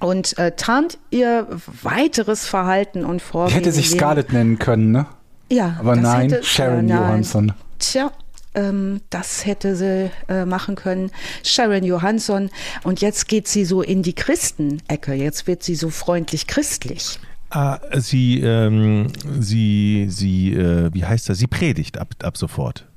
[0.00, 1.46] und äh, tarnt ihr
[1.82, 3.54] weiteres Verhalten und Vorgehen.
[3.54, 5.06] Hätte sich Scarlett nennen können, ne?
[5.50, 5.76] Ja.
[5.78, 7.52] Aber nein, hätte, Sharon äh, Johansson.
[7.78, 8.12] Tja,
[8.54, 11.10] ähm, das hätte sie äh, machen können.
[11.44, 12.50] Sharon Johansson.
[12.84, 15.14] Und jetzt geht sie so in die Christenecke.
[15.14, 17.18] Jetzt wird sie so freundlich christlich.
[17.50, 19.06] Ah, sie, ähm,
[19.40, 21.38] sie, sie, äh, wie heißt das?
[21.38, 22.87] Sie predigt ab, ab sofort.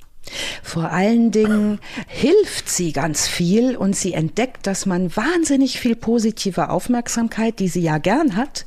[0.64, 6.70] Vor allen Dingen hilft sie ganz viel und sie entdeckt, dass man wahnsinnig viel positive
[6.70, 8.66] Aufmerksamkeit, die sie ja gern hat,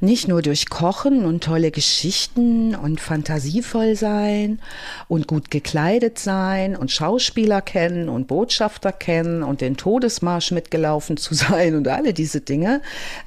[0.00, 4.60] nicht nur durch Kochen und tolle Geschichten und fantasievoll sein
[5.08, 11.34] und gut gekleidet sein und Schauspieler kennen und Botschafter kennen und den Todesmarsch mitgelaufen zu
[11.34, 12.82] sein und alle diese Dinge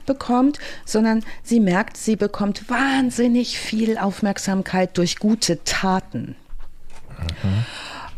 [0.06, 6.36] bekommt, sondern sie merkt, sie bekommt wahnsinnig viel Aufmerksamkeit durch gute Taten.
[7.43, 7.66] Mhm.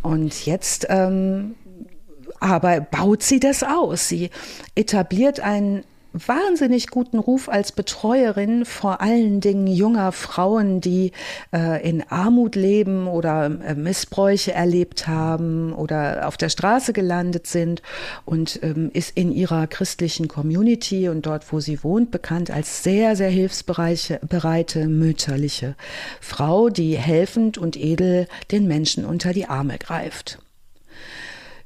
[0.01, 1.55] Und jetzt ähm,
[2.39, 4.09] aber baut sie das aus.
[4.09, 4.29] Sie
[4.75, 5.83] etabliert ein
[6.13, 11.11] wahnsinnig guten Ruf als Betreuerin vor allen Dingen junger Frauen, die
[11.53, 17.81] äh, in Armut leben oder äh, Missbräuche erlebt haben oder auf der Straße gelandet sind
[18.25, 23.15] und ähm, ist in ihrer christlichen Community und dort, wo sie wohnt, bekannt als sehr,
[23.15, 25.75] sehr hilfsbereite, mütterliche
[26.21, 30.39] Frau, die helfend und edel den Menschen unter die Arme greift.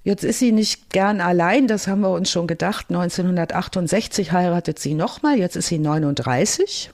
[0.03, 2.87] Jetzt ist sie nicht gern allein, das haben wir uns schon gedacht.
[2.89, 6.91] 1968 heiratet sie nochmal, jetzt ist sie 39.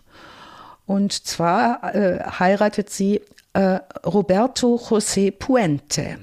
[0.85, 3.21] Und zwar äh, heiratet sie
[3.53, 6.17] äh, Roberto José Puente.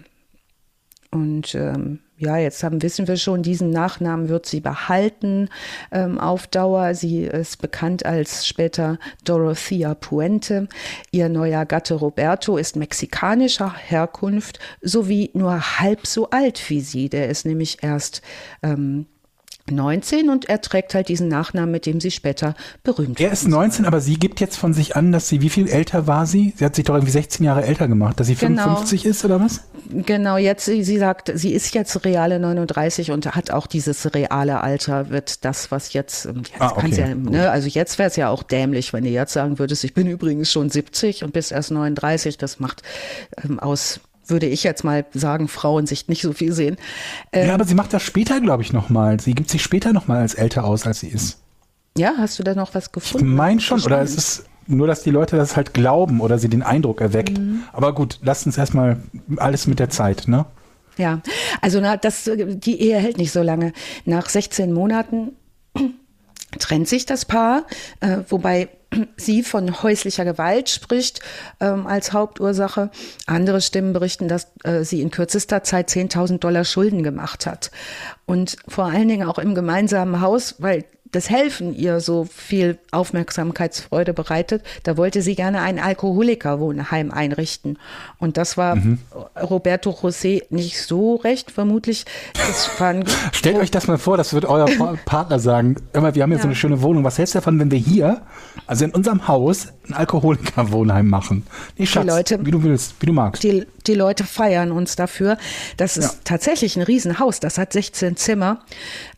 [1.10, 5.48] Und ähm, ja, jetzt haben, wissen wir schon, diesen Nachnamen wird sie behalten
[5.90, 6.94] ähm, auf Dauer.
[6.94, 10.68] Sie ist bekannt als später Dorothea Puente.
[11.10, 17.08] Ihr neuer Gatte Roberto ist mexikanischer Herkunft sowie nur halb so alt wie sie.
[17.08, 18.22] Der ist nämlich erst
[18.62, 19.06] ähm,
[19.70, 23.86] 19 und er trägt halt diesen Nachnamen, mit dem sie später berühmt Er ist 19,
[23.86, 26.52] aber sie gibt jetzt von sich an, dass sie, wie viel älter war sie?
[26.56, 28.62] Sie hat sich doch irgendwie 16 Jahre älter gemacht, dass sie Genau.
[28.62, 29.62] 55 ist oder was?
[29.90, 35.10] Genau, jetzt, sie, sagt, sie ist jetzt reale 39 und hat auch dieses reale Alter,
[35.10, 38.28] wird das, was jetzt, ähm, jetzt Ah, okay, ja, ne, also jetzt wäre es ja
[38.28, 41.70] auch dämlich, wenn du jetzt sagen würdest, ich bin übrigens schon 70 und bist erst
[41.70, 42.82] 39, das macht
[43.42, 46.76] ähm, aus, würde ich jetzt mal sagen, Frauensicht nicht so viel sehen.
[47.30, 49.20] Äh, Ja, aber sie macht das später, glaube ich, nochmal.
[49.20, 51.38] Sie gibt sich später nochmal als älter aus, als sie ist.
[51.96, 53.34] ja, hast du da noch was Ich gefunden?
[53.34, 56.62] meine schon, oder es ist nur, dass die Leute das halt glauben oder sie den
[56.62, 57.38] Eindruck erweckt.
[57.38, 57.64] Mhm.
[57.72, 58.96] Aber gut, lasst uns erstmal
[59.36, 60.46] alles mit der Zeit, ne?
[60.96, 61.20] Ja,
[61.60, 63.72] also na, das, die Ehe hält nicht so lange.
[64.06, 65.32] Nach 16 Monaten
[66.58, 67.64] trennt sich das Paar,
[68.00, 68.68] äh, wobei
[69.16, 71.20] sie von häuslicher Gewalt spricht
[71.60, 72.90] ähm, als Hauptursache.
[73.26, 77.70] Andere Stimmen berichten, dass äh, sie in kürzester Zeit 10.000 Dollar Schulden gemacht hat.
[78.26, 80.84] Und vor allen Dingen auch im gemeinsamen Haus, weil
[81.14, 87.78] das Helfen ihr so viel Aufmerksamkeitsfreude bereitet, da wollte sie gerne ein Alkoholikerwohnheim einrichten.
[88.18, 88.76] Und das war
[89.40, 92.04] Roberto José nicht so recht, vermutlich.
[93.32, 95.76] Stellt euch das mal vor, das wird euer Pa- Partner sagen.
[95.92, 96.44] Immer, wir haben so Ja.
[96.44, 97.04] eine schöne Wohnung.
[97.04, 98.22] Was hältst du davon, wenn wir hier,
[98.66, 101.46] also in unserem Haus, ein Alkoholikerwohnheim machen?
[101.78, 103.42] Nee, Schatz, Leute- wie du willst, wie du magst.
[103.42, 105.36] die, die Leute feiern uns dafür.
[105.76, 106.18] Das ist Ja.
[106.24, 107.40] tatsächlich ein Riesenhaus.
[107.40, 108.60] Das hat 16 Zimmer.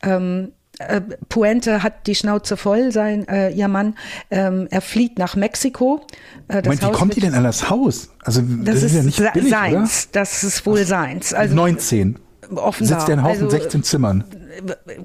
[0.02, 3.94] Ähm, äh, Puente hat die Schnauze voll, sein äh, ihr Mann.
[4.30, 6.06] Ähm, er flieht nach Mexiko.
[6.48, 8.10] Äh, Moment, wie Haus kommt die denn an das Haus?
[8.22, 10.10] Also, das, Das, ist, ja nicht billig, seins.
[10.12, 11.32] Das ist wohl seins.
[11.32, 11.40] oder?
[11.40, 12.18] Also 19.
[12.54, 12.98] offenbar.
[12.98, 14.24] Sitzt der in Haus also, mit 16 Zimmern.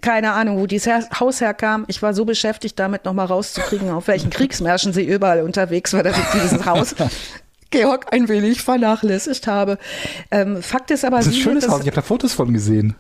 [0.02, 1.86] keine Ahnung, wo dieses Haus herkam.
[1.88, 6.18] Ich war so beschäftigt damit, nochmal rauszukriegen, auf welchen Kriegsmärschen sie überall unterwegs war, dass
[6.18, 6.96] ich dieses Haus
[7.70, 9.78] Georg ein wenig vernachlässigt habe.
[10.30, 12.96] Ähm, Fakt ist aber, Das ist ein schönes Haus, ich habe da Fotos von gesehen.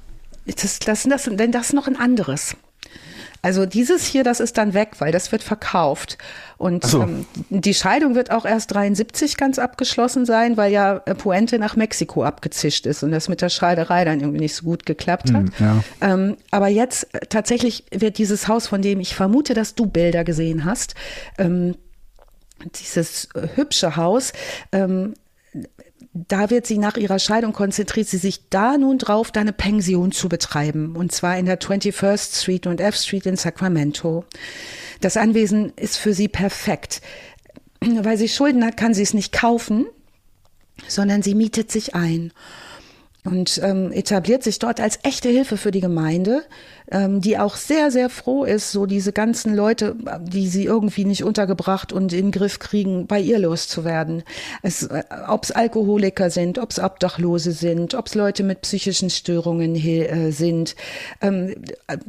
[0.46, 2.56] Das, das, das, denn das ist noch ein anderes.
[3.44, 6.20] Also dieses hier, das ist dann weg, weil das wird verkauft.
[6.58, 7.02] Und so.
[7.02, 11.76] ähm, die Scheidung wird auch erst 73 ganz abgeschlossen sein, weil ja äh, Puente nach
[11.76, 15.44] Mexiko abgezischt ist und das mit der Schreiderei dann irgendwie nicht so gut geklappt hat.
[15.44, 15.84] Hm, ja.
[16.02, 20.24] Ähm, aber jetzt äh, tatsächlich wird dieses Haus, von dem ich vermute, dass du Bilder
[20.24, 20.94] gesehen hast,
[21.40, 21.76] ähm,
[22.76, 24.34] dieses äh, hübsche Haus,
[24.72, 25.16] ähm,
[26.14, 30.12] da wird sie nach ihrer Scheidung konzentriert sie sich da nun drauf, da eine Pension
[30.12, 30.96] zu betreiben.
[30.96, 34.26] Und zwar in der 21st Street und F Street in Sacramento.
[35.00, 37.02] Das Anwesen ist für sie perfekt.
[37.80, 39.86] Weil sie Schulden hat, kann sie es nicht kaufen,
[40.88, 42.34] sondern sie mietet sich ein
[43.24, 46.44] und ähm, etabliert sich dort als echte Hilfe für die Gemeinde,
[46.90, 51.24] ähm, die auch sehr, sehr froh ist, so diese ganzen Leute, die sie irgendwie nicht
[51.24, 54.24] untergebracht und in den Griff kriegen, bei ihr loszuwerden.
[54.64, 59.12] Es, äh, ob es Alkoholiker sind, ob es Obdachlose sind, ob es Leute mit psychischen
[59.12, 60.76] Störungen äh, sind.
[61.22, 61.56] Ähm,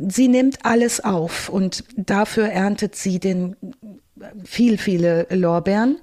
[0.08, 3.56] sie nimmt alles auf und dafür erntet sie den
[4.44, 5.98] viel, viele Lorbeeren.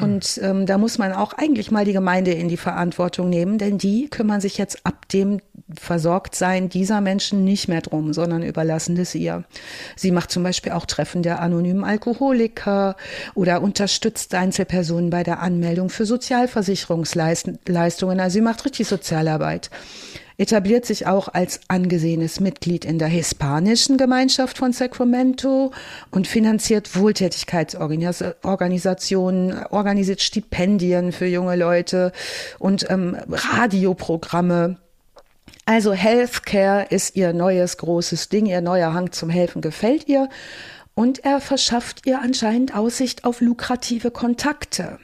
[0.00, 3.78] Und ähm, da muss man auch eigentlich mal die Gemeinde in die Verantwortung nehmen, denn
[3.78, 5.40] die kümmern sich jetzt ab dem
[5.74, 9.44] Versorgtsein dieser Menschen nicht mehr drum, sondern überlassen es ihr.
[9.96, 12.96] Sie macht zum Beispiel auch Treffen der anonymen Alkoholiker
[13.34, 18.20] oder unterstützt Einzelpersonen bei der Anmeldung für Sozialversicherungsleistungen.
[18.20, 19.70] Also sie macht richtig Sozialarbeit
[20.38, 25.72] etabliert sich auch als angesehenes Mitglied in der hispanischen Gemeinschaft von Sacramento
[26.10, 32.12] und finanziert Wohltätigkeitsorganisationen, organisiert Stipendien für junge Leute
[32.58, 34.76] und ähm, Radioprogramme.
[35.64, 40.28] Also Healthcare ist ihr neues großes Ding, ihr neuer Hang zum Helfen gefällt ihr
[40.94, 44.98] und er verschafft ihr anscheinend Aussicht auf lukrative Kontakte.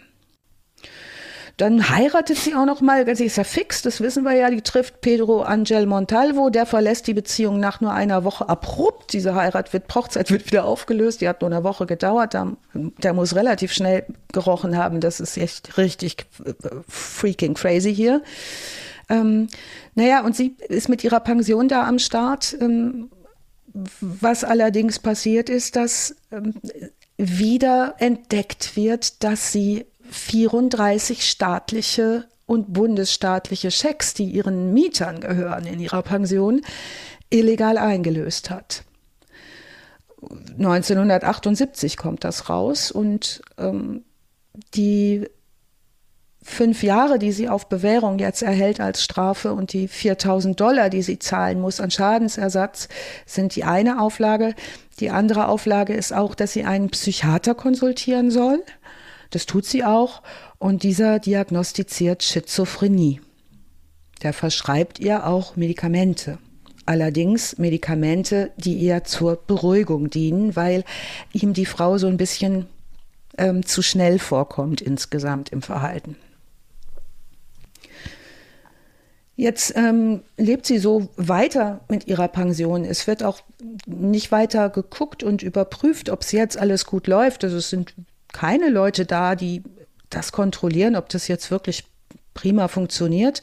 [1.57, 4.63] Dann heiratet sie auch noch mal, sie ist ja fix, das wissen wir ja, die
[4.63, 9.13] trifft Pedro Angel Montalvo, der verlässt die Beziehung nach nur einer Woche abrupt.
[9.13, 13.13] Diese Heirat wird, Hochzeit wird wieder aufgelöst, die hat nur eine Woche gedauert, der, der
[13.13, 16.27] muss relativ schnell gerochen haben, das ist echt richtig
[16.89, 18.23] freaking crazy hier.
[19.09, 19.49] Ähm,
[19.95, 22.57] naja, und sie ist mit ihrer Pension da am Start.
[22.61, 23.11] Ähm,
[24.01, 26.55] was allerdings passiert ist, dass ähm,
[27.17, 35.81] wieder entdeckt wird, dass sie 34 staatliche und bundesstaatliche Schecks, die ihren Mietern gehören in
[35.81, 36.61] ihrer Pension,
[37.31, 38.85] illegal eingelöst hat.
[40.59, 44.05] 1978 kommt das raus und ähm,
[44.75, 45.27] die
[46.43, 51.03] fünf Jahre, die sie auf Bewährung jetzt erhält als Strafe und die 4000 Dollar, die
[51.03, 52.89] sie zahlen muss an Schadensersatz,
[53.27, 54.55] sind die eine Auflage.
[55.01, 58.63] Die andere Auflage ist auch, dass sie einen Psychiater konsultieren soll.
[59.33, 60.23] Das tut sie auch.
[60.59, 63.21] Und dieser diagnostiziert Schizophrenie.
[64.23, 66.39] Der verschreibt ihr auch Medikamente.
[66.85, 70.85] allerdings Medikamente, die eher zur Beruhigung dienen, weil
[71.33, 72.67] ihm die Frau so ein bisschen
[73.39, 76.17] ähm, zu schnell vorkommt insgesamt im Verhalten.
[79.37, 82.85] Jetzt ähm, lebt sie so weiter mit ihrer Pension.
[82.85, 83.41] Es wird auch
[83.87, 87.43] nicht weiter geguckt und überprüft, ob es jetzt alles gut läuft.
[87.45, 87.95] Also es sind
[88.33, 89.63] keine Leute da, die
[90.11, 91.85] das kontrollieren, ob das jetzt wirklich
[92.35, 93.43] prima funktioniert.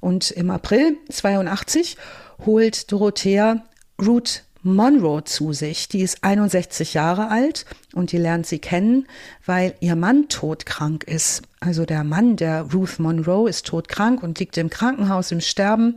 [0.00, 1.96] Und im April 82
[2.44, 3.64] holt Dorothea
[4.00, 5.88] Ruth Monroe zu sich.
[5.88, 7.64] Die ist 61 Jahre alt
[7.94, 9.06] und die lernt sie kennen,
[9.44, 11.42] weil ihr Mann todkrank ist.
[11.60, 15.96] Also der Mann der Ruth Monroe ist todkrank und liegt im Krankenhaus im Sterben.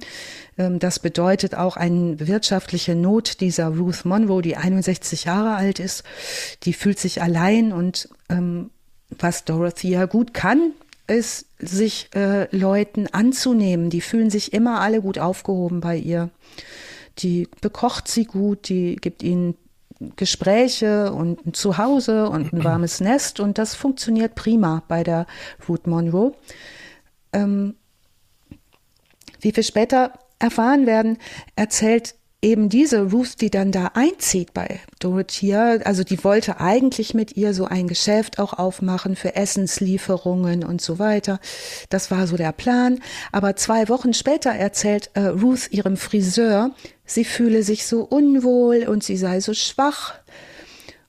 [0.58, 6.04] Ähm, das bedeutet auch eine wirtschaftliche Not dieser Ruth Monroe, die 61 Jahre alt ist.
[6.64, 8.70] Die fühlt sich allein und ähm,
[9.10, 10.72] was Dorothea gut kann,
[11.08, 13.90] ist, sich äh, Leuten anzunehmen.
[13.90, 16.30] Die fühlen sich immer alle gut aufgehoben bei ihr
[17.20, 19.56] die bekocht sie gut, die gibt ihnen
[20.16, 25.28] Gespräche und ein Zuhause und ein warmes Nest und das funktioniert prima bei der
[25.68, 26.34] Ruth Monroe.
[27.34, 27.76] Ähm,
[29.42, 31.18] wie wir später erfahren werden,
[31.56, 37.36] erzählt eben diese Ruth, die dann da einzieht bei Dorothea, also die wollte eigentlich mit
[37.36, 41.40] ihr so ein Geschäft auch aufmachen für Essenslieferungen und so weiter.
[41.90, 43.00] Das war so der Plan.
[43.32, 46.72] Aber zwei Wochen später erzählt äh, Ruth ihrem Friseur,
[47.06, 50.14] sie fühle sich so unwohl und sie sei so schwach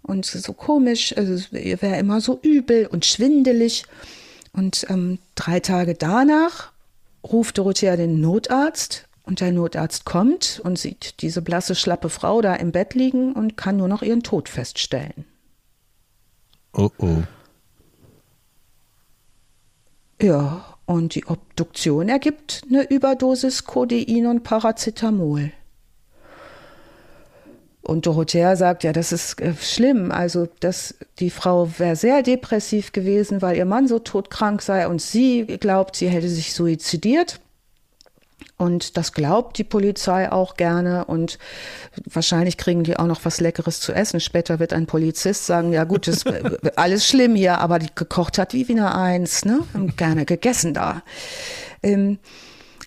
[0.02, 3.84] und so komisch, also ihr wäre immer so übel und schwindelig.
[4.52, 6.72] Und ähm, drei Tage danach
[7.22, 12.56] ruft Dorothea den Notarzt und der Notarzt kommt und sieht diese blasse, schlappe Frau da
[12.56, 15.24] im Bett liegen und kann nur noch ihren Tod feststellen.
[16.72, 17.22] Oh oh.
[20.20, 25.52] Ja, und die Obduktion ergibt eine Überdosis Codein und Paracetamol.
[27.82, 30.10] Und Dorothea sagt, ja, das ist äh, schlimm.
[30.10, 35.00] Also, dass die Frau wäre sehr depressiv gewesen, weil ihr Mann so todkrank sei und
[35.00, 37.40] sie glaubt, sie hätte sich suizidiert.
[38.60, 41.06] Und das glaubt die Polizei auch gerne.
[41.06, 41.38] Und
[42.04, 44.20] wahrscheinlich kriegen die auch noch was Leckeres zu essen.
[44.20, 46.26] Später wird ein Polizist sagen, ja gut, ist
[46.76, 49.60] alles schlimm hier, aber die gekocht hat wie Wiener Eins, ne?
[49.72, 51.02] Haben gerne gegessen da.
[51.82, 52.18] Ähm,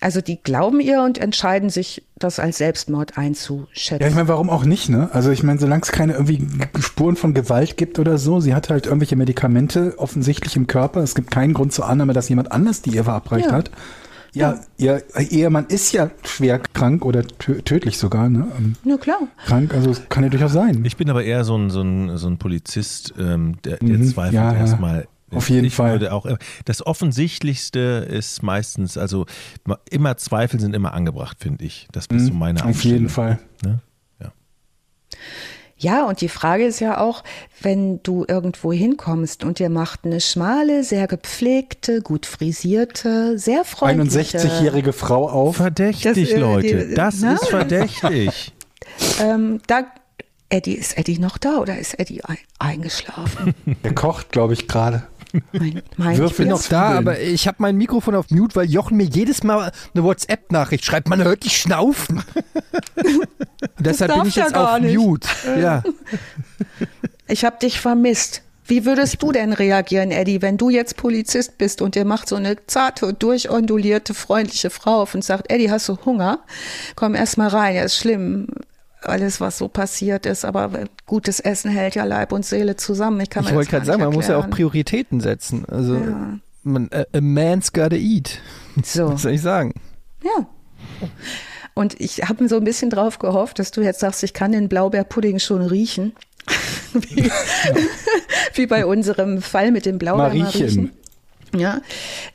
[0.00, 4.02] also die glauben ihr und entscheiden sich, das als Selbstmord einzuschätzen.
[4.02, 5.08] Ja, ich meine, warum auch nicht, ne?
[5.12, 6.46] Also ich meine, solange es keine irgendwie
[6.78, 11.00] Spuren von Gewalt gibt oder so, sie hat halt irgendwelche Medikamente offensichtlich im Körper.
[11.00, 13.52] Es gibt keinen Grund zur Annahme, dass jemand anders die ihr verabreicht Ja.
[13.52, 13.70] hat.
[14.34, 18.46] Ja, ihr Ehemann ist ja schwer krank oder tö tödlich sogar, ne?
[18.58, 19.20] Ähm, Na klar.
[19.46, 20.84] Krank, also es kann ja durchaus sein.
[20.84, 24.06] Ich bin aber eher so ein, so ein, so ein Polizist, ähm, der, der Mhm,
[24.08, 24.58] zweifelt ja, ja.
[24.58, 25.06] erstmal.
[25.30, 25.92] Auf jeden ich Fall.
[25.92, 26.26] Würde auch,
[26.64, 29.26] das Offensichtlichste ist meistens, also
[29.90, 31.88] immer Zweifel sind immer angebracht, finde ich.
[31.92, 32.70] Das ist so meine Mhm.
[32.70, 33.08] Auf jeden.
[33.08, 33.38] Fall.
[33.64, 33.80] Ne?
[34.20, 34.32] Ja.
[35.84, 37.22] Ja, und die Frage ist ja auch,
[37.60, 44.38] wenn du irgendwo hinkommst und dir macht eine schmale, sehr gepflegte, gut frisierte, sehr freundliche
[44.38, 45.56] 61-jährige Frau auf.
[45.56, 46.86] Verdächtig, Das, Leute.
[46.86, 47.34] die- das na?
[47.34, 48.52] ist verdächtig.
[49.20, 49.84] Ähm, da,
[50.50, 53.54] Eddie, ist Eddie noch da oder ist Eddie ein, eingeschlafen?
[53.82, 55.02] Der kocht, glaube ich, gerade.
[55.52, 56.96] Mein, mein Würfel Ich bin noch da, Zwiebeln.
[57.08, 61.08] aber ich habe mein Mikrofon auf Mute, weil Jochen mir jedes Mal eine WhatsApp-Nachricht schreibt,
[61.08, 62.22] man hört dich schnaufen.
[63.78, 64.96] Deshalb bin ich ja jetzt auf nicht.
[64.96, 65.28] Mute.
[65.60, 65.82] Ja.
[67.26, 68.42] Ich habe dich vermisst.
[68.66, 72.36] Wie würdest du denn reagieren, Eddie, wenn du jetzt Polizist bist und dir macht so
[72.36, 76.38] eine zarte, durchondulierte, freundliche Frau auf und sagt, Eddie, hast du Hunger?
[76.96, 78.46] Komm erst mal rein, ja, ist schlimm.
[79.06, 80.70] Alles, was so passiert ist, aber
[81.06, 83.20] gutes Essen hält ja Leib und Seele zusammen.
[83.20, 84.48] Ich kann Ich wollte gerade sagen, man muss ja auch.
[84.50, 85.64] Prioritäten setzen.
[85.66, 86.38] Also Ja.
[86.62, 88.38] man, a, man's gotta eat.
[88.82, 89.08] So.
[89.12, 89.74] Was soll ich sagen?
[90.22, 90.46] Ja.
[91.74, 94.68] Und ich habe so ein bisschen drauf gehofft, dass du jetzt sagst, ich kann den
[94.68, 96.14] Blaubeerpudding schon riechen.
[96.92, 97.30] wie,
[98.54, 100.92] wie bei unserem Fall mit dem Blaubeer Mariechen.
[101.56, 101.80] Ja,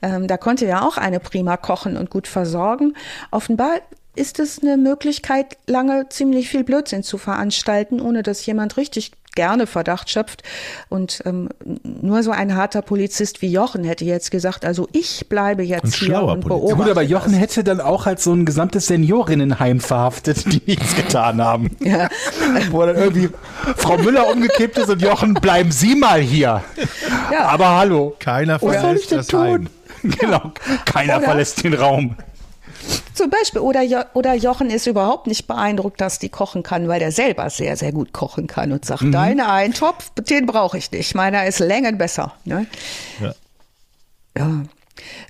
[0.02, 2.94] ähm, da konnte ja auch eine prima kochen und gut versorgen.
[3.32, 3.80] Offenbar
[4.20, 9.68] ist es eine Möglichkeit, lange ziemlich viel Blödsinn zu veranstalten, ohne dass jemand richtig gerne
[9.68, 10.44] Verdacht schöpft.
[10.90, 11.48] Und ähm,
[11.84, 15.90] nur so ein harter Polizist wie Jochen hätte jetzt gesagt, also ich bleibe jetzt Ein
[15.92, 16.68] hier schlauer und Polizist.
[16.68, 16.84] beobachte.
[16.84, 17.42] Gut, aber Jochen das.
[17.42, 21.78] hätte dann auch halt so ein gesamtes Seniorinnenheim verhaftet, die nichts getan haben.
[21.80, 22.10] Ja.
[22.72, 23.30] Wo dann irgendwie
[23.78, 26.62] Frau Müller umgekippt ist und Jochen, bleiben Sie mal hier.
[27.32, 27.46] Ja.
[27.46, 28.18] Aber hallo.
[28.20, 29.42] Keiner Was soll ich verlässt denn das tun?
[29.42, 29.68] Heim.
[30.20, 30.54] Genau.
[30.86, 31.26] Keiner Oder?
[31.26, 32.16] verlässt den Raum.
[33.14, 37.00] Zum Beispiel, oder, jo oder Jochen ist überhaupt nicht beeindruckt, dass die kochen kann, weil
[37.00, 41.16] der selber sehr, sehr gut kochen kann und sagt, dein Eintopf, den brauche ich nicht.
[41.16, 42.34] Meiner ist Längen besser.
[42.46, 42.66] Ne?
[43.20, 43.34] Ja.
[44.38, 44.64] Ja.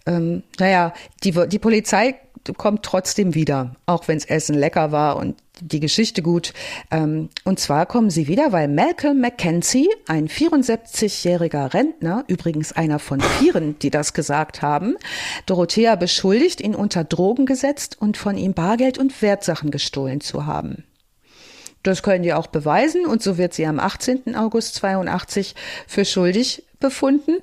[0.05, 0.93] Ähm, naja,
[1.23, 2.15] die, die Polizei
[2.57, 6.53] kommt trotzdem wieder, auch wenns Essen lecker war und die Geschichte gut.
[6.91, 13.21] Ähm, und zwar kommen sie wieder, weil Malcolm Mackenzie, ein 74-jähriger Rentner, übrigens einer von
[13.21, 14.95] vieren, die das gesagt haben,
[15.45, 20.83] Dorothea beschuldigt, ihn unter Drogen gesetzt und von ihm Bargeld und Wertsachen gestohlen zu haben.
[21.83, 24.35] Das können die auch beweisen und so wird sie am 18.
[24.35, 25.55] August 82
[25.87, 27.37] für schuldig befunden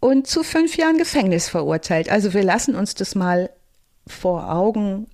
[0.00, 2.10] und zu fünf Jahren Gefängnis verurteilt.
[2.10, 3.50] Also wir lassen uns das mal
[4.06, 5.06] vor Augen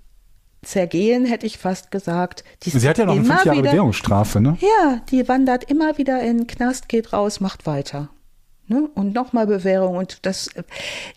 [0.67, 2.45] zergehen, hätte ich fast gesagt.
[2.63, 4.57] Die Sie hat ja noch eine fünf Jahre Bewährungsstrafe, ne?
[4.61, 8.11] Ja, die wandert immer wieder in den Knast, geht raus, macht weiter.
[8.69, 8.89] Ne?
[8.95, 9.97] Und nochmal Bewährung.
[9.97, 10.51] Und das,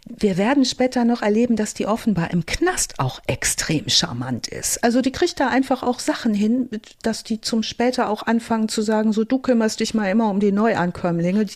[0.05, 4.83] wir werden später noch erleben, dass die offenbar im Knast auch extrem charmant ist.
[4.83, 6.69] Also die kriegt da einfach auch Sachen hin,
[7.01, 10.39] dass die zum später auch anfangen zu sagen, so du kümmerst dich mal immer um
[10.39, 11.47] die Neuankömmlinge.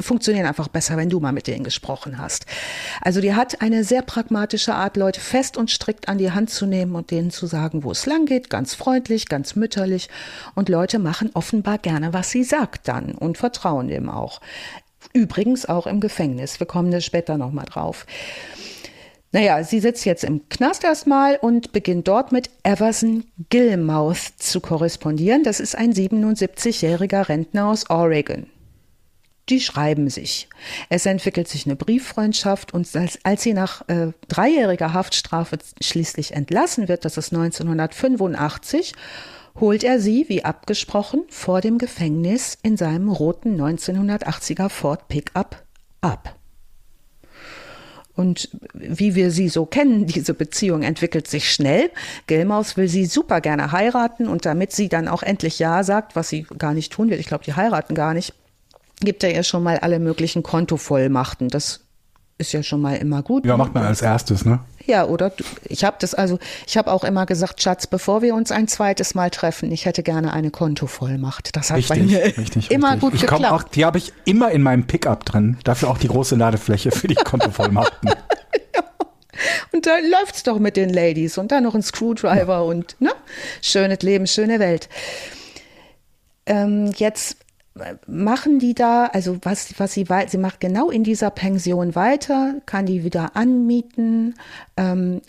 [0.00, 2.46] Funktionieren einfach besser, wenn du mal mit denen gesprochen hast.
[3.00, 6.66] Also die hat eine sehr pragmatische Art, Leute fest und strikt an die Hand zu
[6.66, 10.08] nehmen und denen zu sagen, wo es lang geht, ganz freundlich, ganz mütterlich.
[10.54, 14.40] Und Leute machen offenbar gerne, was sie sagt dann und vertrauen dem auch.
[15.12, 16.60] Übrigens auch im Gefängnis.
[16.60, 18.06] Wir kommen da später nochmal drauf.
[19.32, 25.44] Naja, sie sitzt jetzt im Knast erstmal und beginnt dort mit Everson Gilmouth zu korrespondieren.
[25.44, 28.46] Das ist ein 77-jähriger Rentner aus Oregon
[29.50, 30.48] die schreiben sich.
[30.88, 36.88] Es entwickelt sich eine Brieffreundschaft und als, als sie nach äh, dreijähriger Haftstrafe schließlich entlassen
[36.88, 38.94] wird, das ist 1985,
[39.58, 45.64] holt er sie, wie abgesprochen, vor dem Gefängnis in seinem roten 1980er Ford Pickup
[46.00, 46.36] ab.
[48.14, 51.90] Und wie wir sie so kennen, diese Beziehung entwickelt sich schnell.
[52.26, 56.28] Gilmaus will sie super gerne heiraten und damit sie dann auch endlich Ja sagt, was
[56.28, 58.34] sie gar nicht tun will, ich glaube, die heiraten gar nicht,
[59.00, 61.48] gibt er ja schon mal alle möglichen Kontovollmachten.
[61.48, 61.80] Das
[62.38, 63.44] ist ja schon mal immer gut.
[63.44, 64.60] Ja, macht man als erstes, ne?
[64.86, 65.32] Ja, oder
[65.64, 69.14] ich habe das also, ich habe auch immer gesagt, Schatz, bevor wir uns ein zweites
[69.14, 71.54] Mal treffen, ich hätte gerne eine Kontovollmacht.
[71.54, 73.00] Das hat richtig, bei mir richtig, immer richtig.
[73.02, 73.52] gut ich geklappt.
[73.52, 75.58] Auch, die habe ich immer in meinem Pickup drin.
[75.64, 78.10] Dafür auch die große Ladefläche für die Kontovollmachten.
[79.72, 83.10] Und da läuft's doch mit den Ladies und dann noch ein Screwdriver und ne,
[83.62, 84.88] schönes Leben, schöne Welt.
[86.46, 87.36] Ähm, jetzt
[88.06, 92.86] machen die da, also was, was sie, sie macht genau in dieser Pension weiter, kann
[92.86, 94.34] die wieder anmieten.
[94.76, 95.20] Ähm,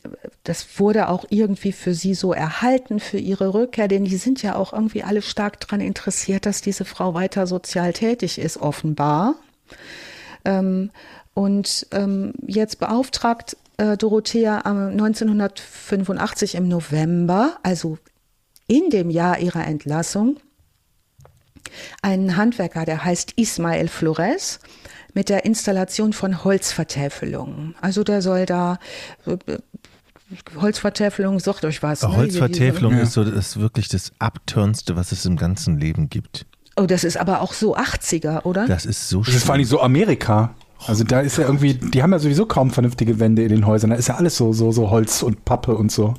[0.44, 4.56] das wurde auch irgendwie für sie so erhalten für ihre Rückkehr, denn die sind ja
[4.56, 9.36] auch irgendwie alle stark daran interessiert, dass diese Frau weiter sozial tätig ist, offenbar.
[10.44, 10.90] Ähm,
[11.34, 17.98] und ähm, jetzt beauftragt äh, Dorothea 1985 im November, also
[18.68, 20.38] in dem Jahr ihrer Entlassung,
[22.02, 24.60] einen Handwerker, der heißt Ismael Flores,
[25.14, 27.76] mit der Installation von Holzvertäfelungen.
[27.82, 28.80] Also der soll da
[29.26, 29.38] äh,
[30.60, 32.04] Holzvertäfelung, sucht euch was.
[32.04, 32.16] Ne?
[32.16, 33.02] Holzvertäfelung ja.
[33.02, 36.46] ist so das ist wirklich das Abturnste, was es im ganzen Leben gibt.
[36.78, 38.66] Oh, das ist aber auch so 80er, oder?
[38.66, 40.56] Das ist so Das ist vor allem so Amerika.
[40.88, 43.92] Also da ist ja irgendwie, die haben ja sowieso kaum vernünftige Wände in den Häusern.
[43.92, 46.16] Da ist ja alles so, so, so Holz und Pappe und so.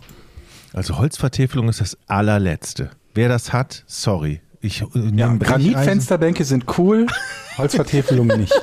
[0.73, 2.91] Also Holzvertäfelung ist das allerletzte.
[3.15, 4.41] Wer das hat, sorry.
[4.63, 7.07] Ich äh, ja, Granitfensterbänke sind cool,
[7.59, 8.55] Holzvertäfelungen nicht.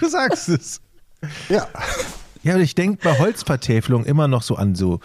[0.00, 0.80] Du sagst es.
[1.48, 1.66] Ja.
[2.44, 5.00] Ja, ich denke bei Holzvertäfelung immer noch so an so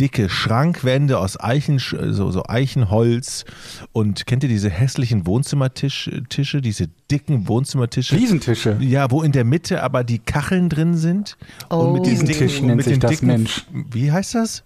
[0.00, 3.44] dicke Schrankwände aus Eichen, so, so Eichenholz.
[3.92, 6.22] Und kennt ihr diese hässlichen Wohnzimmertische,
[6.62, 8.16] diese dicken Wohnzimmertische?
[8.16, 8.78] Fliesentische.
[8.80, 11.36] Ja, wo in der Mitte aber die Kacheln drin sind.
[11.68, 11.76] Oh.
[11.76, 13.66] Und mit diesen Tisch nennt sich das dicken, Mensch.
[13.72, 14.64] Wie heißt das?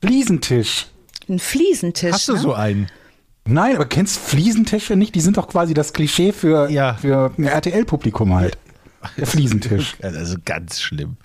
[0.00, 0.86] Fliesentisch.
[1.28, 2.12] Ein Fliesentisch.
[2.12, 2.40] Hast du ne?
[2.40, 2.88] so einen?
[3.44, 5.14] Nein, aber kennst Fliesentische nicht?
[5.14, 6.94] Die sind doch quasi das Klischee für, ja.
[6.94, 8.56] für ein RTL-Publikum halt.
[9.16, 9.96] Der Fliesentisch.
[10.02, 11.16] Also ganz schlimm.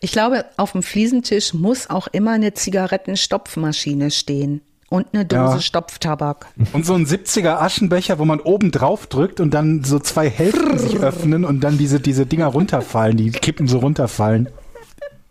[0.00, 4.62] Ich glaube, auf dem Fliesentisch muss auch immer eine Zigarettenstopfmaschine stehen.
[4.88, 5.60] Und eine Dose ja.
[5.60, 6.48] Stopftabak.
[6.72, 10.78] Und so ein 70er Aschenbecher, wo man oben drauf drückt und dann so zwei Hälften
[10.78, 14.48] sich öffnen und dann diese, diese Dinger runterfallen, die Kippen so runterfallen.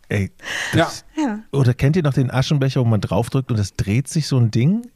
[0.07, 0.31] Ey,
[0.73, 1.39] das, ja.
[1.51, 4.49] Oder kennt ihr noch den Aschenbecher, wo man draufdrückt und das dreht sich so ein
[4.49, 4.87] Ding?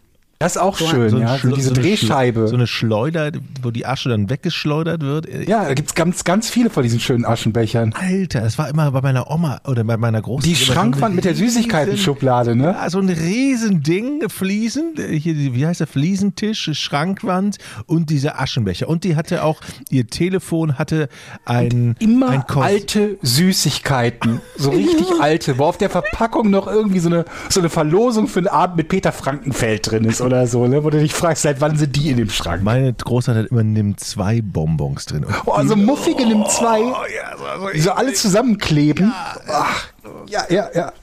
[0.44, 1.38] Das ist auch so schön, so ja.
[1.38, 2.50] So diese so Drehscheibe.
[2.50, 3.32] So eine Schleuder,
[3.62, 5.26] wo die Asche dann weggeschleudert wird.
[5.48, 7.94] Ja, da gibt es ganz, ganz viele von diesen schönen Aschenbechern.
[7.94, 10.50] Alter, das war immer bei meiner Oma oder bei meiner Großmutter.
[10.50, 12.76] Die Schrankwand so mit der Süßigkeiten-Schublade, ne?
[12.78, 18.90] Ja, so ein Riesending, Fliesen, hier, wie heißt der, Fliesentisch, Schrankwand und diese Aschenbecher.
[18.90, 21.08] Und die hatte auch, ihr Telefon hatte
[21.46, 27.00] ein und Immer ein alte Süßigkeiten, so richtig alte, wo auf der Verpackung noch irgendwie
[27.00, 30.33] so eine, so eine Verlosung für einen Abend mit Peter Frankenfeld drin ist, oder?
[30.34, 30.84] Oder so, ne?
[30.84, 32.64] wo du dich fragst, seit wann sind die in dem Schrank?
[32.64, 35.26] Meine Großmutter hat immer Nimm zwei Bonbons drin.
[35.46, 39.14] Oh, also muffige Nimm zwei, oh, ja, so, so, die so alle zusammenkleben.
[39.14, 39.88] Ja, Ach,
[40.28, 40.94] ja, ja, ja.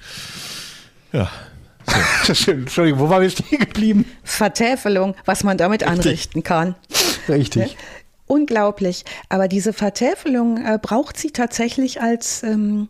[1.12, 1.28] Ja.
[2.34, 4.04] Schön, Entschuldigung, wo waren wir stehen geblieben?
[4.24, 5.98] Vertäfelung, was man damit Richtig.
[6.06, 6.74] anrichten kann.
[7.28, 7.76] Richtig.
[8.30, 9.04] Unglaublich.
[9.28, 12.88] Aber diese Vertäfelung äh, braucht sie tatsächlich als ähm,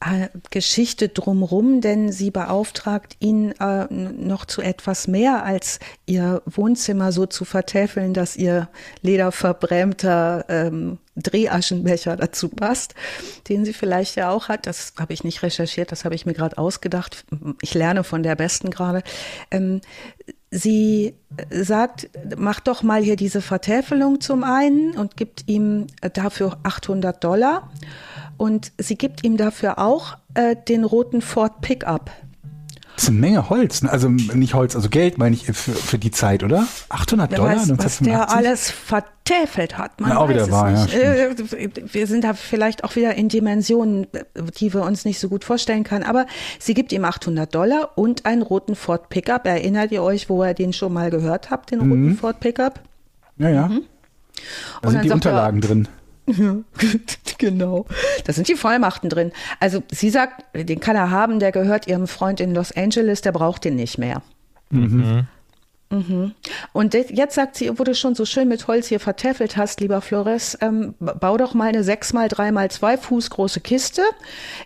[0.00, 7.12] äh, Geschichte drumrum, denn sie beauftragt ihn äh, noch zu etwas mehr als ihr Wohnzimmer
[7.12, 8.70] so zu vertäfeln, dass ihr
[9.02, 12.94] lederverbrämter ähm, Drehaschenbecher dazu passt,
[13.50, 14.66] den sie vielleicht ja auch hat.
[14.66, 17.26] Das habe ich nicht recherchiert, das habe ich mir gerade ausgedacht.
[17.60, 19.02] Ich lerne von der Besten gerade.
[19.50, 19.82] Ähm,
[20.50, 21.14] sie
[21.50, 27.70] sagt, mach doch mal hier diese Vertäfelung zum einen und gibt ihm dafür 800 Dollar.
[28.36, 32.10] Und sie gibt ihm dafür auch äh, den roten Ford Pickup.
[32.98, 33.82] Das ist eine Menge Holz.
[33.82, 33.92] ne?
[33.92, 36.66] Also nicht Holz, also Geld meine ich für, für die Zeit, oder?
[36.88, 37.50] 800 Wer Dollar?
[37.52, 38.36] weiß, was der 1985?
[38.36, 40.00] alles vertäfelt hat.
[40.00, 40.94] Man Ja, auch wieder wahr, ja, nicht.
[40.94, 41.34] Äh,
[41.92, 44.08] wir sind da vielleicht auch wieder in Dimensionen,
[44.58, 46.02] die wir uns nicht so gut vorstellen können.
[46.04, 46.26] Aber
[46.58, 49.46] sie gibt ihm 800 Dollar und einen roten Ford Pickup.
[49.46, 52.80] Erinnert ihr euch, wo ihr den schon mal gehört habt, den roten Ford Pickup?
[53.36, 53.62] Ja, ja.
[53.62, 53.82] Da Mhm.
[54.82, 55.60] Und sind die sagt er- Unterlagen
[56.32, 56.64] drin.
[57.38, 57.86] genau.
[58.24, 59.32] Da sind die Vollmachten drin.
[59.60, 63.32] Also sie sagt, den kann er haben, der gehört ihrem Freund in Los Angeles, der
[63.32, 64.22] braucht den nicht mehr.
[64.70, 65.26] Mhm.
[65.90, 69.80] Und de- jetzt sagt sie, wo du schon so schön mit Holz hier vertäfelt hast,
[69.80, 74.02] lieber Flores, ähm, bau doch mal eine 6 mal 3 mal 2 Fuß große Kiste,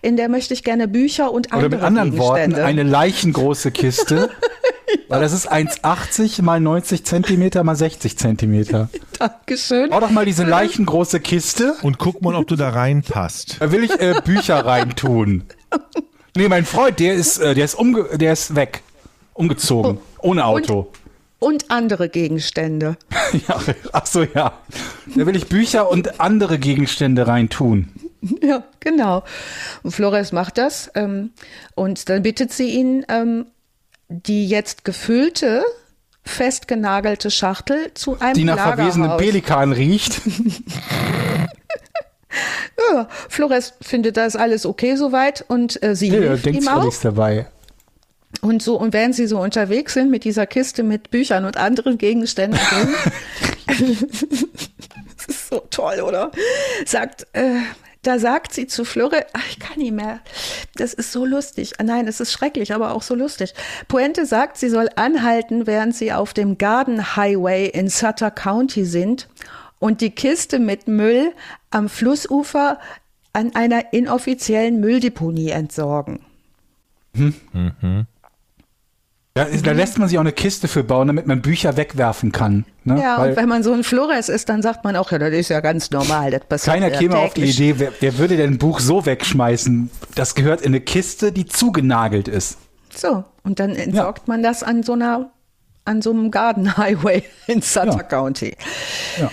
[0.01, 4.31] in der möchte ich gerne Bücher und andere Oder mit anderen Worten, eine leichengroße Kiste.
[5.09, 8.89] Weil das ist 1,80 mal 90 Zentimeter mal 60 Zentimeter.
[9.19, 9.91] Dankeschön.
[9.91, 11.77] Bau doch mal diese leichengroße Kiste.
[11.83, 13.57] Und guck mal, ob du da reinpasst.
[13.61, 15.45] Da will ich äh, Bücher reintun.
[16.37, 18.83] Nee, mein Freund, der ist, äh, der ist, umge der ist weg.
[19.35, 19.99] Umgezogen.
[20.21, 20.81] Ohne Auto.
[20.81, 20.89] Und
[21.71, 22.97] andere Gegenstände.
[23.49, 23.59] Ja,
[23.93, 24.53] ach so, ja.
[25.17, 27.89] Da will ich Bücher und andere Gegenstände reintun.
[28.41, 29.25] Ja, genau.
[29.83, 31.31] Und Flores macht das ähm,
[31.75, 33.47] und dann bittet sie ihn, ähm,
[34.09, 35.65] die jetzt gefüllte,
[36.23, 39.17] festgenagelte Schachtel zu einem Die nach Lagerhaus.
[39.21, 40.21] Pelikan riecht.
[42.95, 46.93] Ja, Flores findet das alles okay soweit und äh, sie da hilft denkt ihm auch
[47.03, 47.47] dabei.
[48.45, 51.97] Und so, und während sie so unterwegs sind mit dieser Kiste mit Büchern und anderen
[51.97, 52.95] Gegenständen drin,
[55.17, 56.33] das ist so toll, oder?
[56.85, 57.61] Sagt, äh,
[58.03, 60.19] da sagt sie zu Flore, ach, ich kann nicht mehr.
[60.75, 61.75] Das ist so lustig.
[61.79, 63.55] Ah, Nein, es ist schrecklich, aber auch so lustig.
[63.87, 69.29] Puente sagt, sie soll anhalten, während sie auf dem Garden Highway in Sutter County sind
[69.79, 71.33] und die Kiste mit Müll
[71.71, 72.81] am Flussufer
[73.33, 76.25] an einer inoffiziellen Mülldeponie entsorgen.
[77.15, 77.31] Ja,
[79.35, 82.67] da lässt man sich auch eine Kiste für bauen, damit man Bücher wegwerfen kann.
[82.85, 83.01] Ne?
[83.01, 85.31] Ja, Weil und wenn man so ein Flores ist, dann sagt man auch, ja, das
[85.33, 86.31] ist ja ganz normal.
[86.33, 87.59] Das passiert keiner ja käme auf die täglich.
[87.61, 89.91] Idee, wer, wer würde denn ein Buch so wegschmeißen?
[90.15, 92.59] Das gehört in eine Kiste, die zugenagelt ist.
[92.95, 95.31] So, und dann entsorgt man das an so einer,
[95.87, 98.03] an so einem Garden Highway in Sutter Ja.
[98.03, 98.55] County.
[99.19, 99.31] Ja.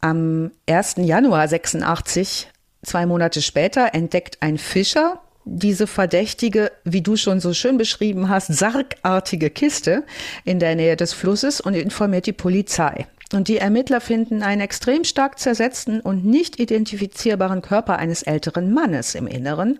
[0.00, 0.96] Am 1.
[0.98, 2.48] Januar 86,
[2.84, 8.52] zwei Monate später, entdeckt ein Fischer diese verdächtige, wie du schon so schön beschrieben hast,
[8.52, 10.04] sargartige Kiste
[10.44, 13.06] in der Nähe des Flusses und informiert die Polizei.
[13.32, 19.14] Und die Ermittler finden einen extrem stark zersetzten und nicht identifizierbaren Körper eines älteren Mannes
[19.14, 19.78] im Inneren.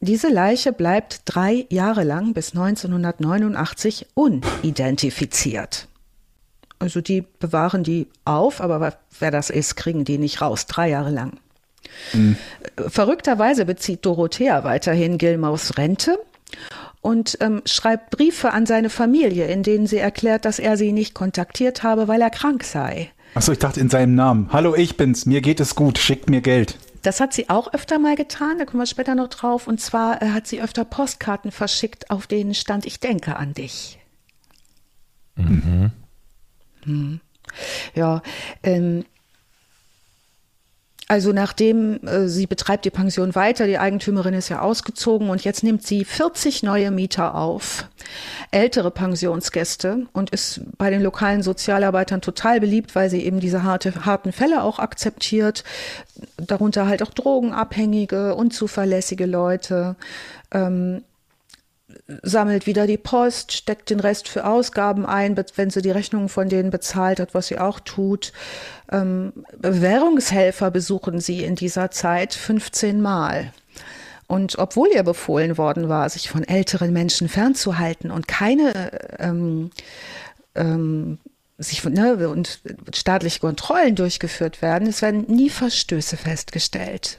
[0.00, 5.86] Diese Leiche bleibt drei Jahre lang bis 1989 unidentifiziert.
[6.80, 11.10] Also die bewahren die auf, aber wer das ist, kriegen die nicht raus, drei Jahre
[11.10, 11.38] lang.
[12.88, 16.18] Verrückterweise bezieht Dorothea weiterhin Gilmaus Rente
[17.00, 21.14] und ähm, schreibt Briefe an seine Familie, in denen sie erklärt, dass er sie nicht
[21.14, 23.10] kontaktiert habe, weil er krank sei.
[23.34, 24.48] Achso, ich dachte in seinem Namen.
[24.52, 25.26] Hallo, ich bin's.
[25.26, 25.98] Mir geht es gut.
[25.98, 26.78] Schickt mir Geld.
[27.02, 29.66] Das hat sie auch öfter mal getan, da kommen wir später noch drauf.
[29.66, 33.98] Und zwar äh, hat sie öfter Postkarten verschickt, auf denen stand, ich denke an dich.
[35.34, 35.90] Mhm.
[37.94, 38.22] Ja,
[38.62, 39.04] ähm,
[41.12, 45.62] also nachdem äh, sie betreibt die Pension weiter, die Eigentümerin ist ja ausgezogen und jetzt
[45.62, 47.86] nimmt sie 40 neue Mieter auf,
[48.50, 54.06] ältere Pensionsgäste und ist bei den lokalen Sozialarbeitern total beliebt, weil sie eben diese harte,
[54.06, 55.64] harten Fälle auch akzeptiert,
[56.38, 59.96] darunter halt auch Drogenabhängige, unzuverlässige Leute.
[60.50, 61.04] Ähm,
[62.22, 66.48] sammelt wieder die Post, steckt den Rest für Ausgaben ein, wenn sie die Rechnungen von
[66.48, 68.32] denen bezahlt hat, was sie auch tut.
[68.92, 73.52] Ähm, Bewährungshelfer besuchen sie in dieser Zeit 15 Mal.
[74.26, 79.70] Und obwohl ihr befohlen worden war, sich von älteren Menschen fernzuhalten und keine ähm,
[80.54, 81.18] ähm,
[81.58, 82.60] sich ne, und
[82.94, 87.18] staatliche Kontrollen durchgeführt werden, es werden nie Verstöße festgestellt.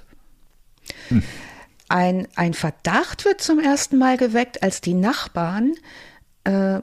[1.88, 5.74] ein, ein Verdacht wird zum ersten Mal geweckt, als die Nachbarn
[6.44, 6.82] äh,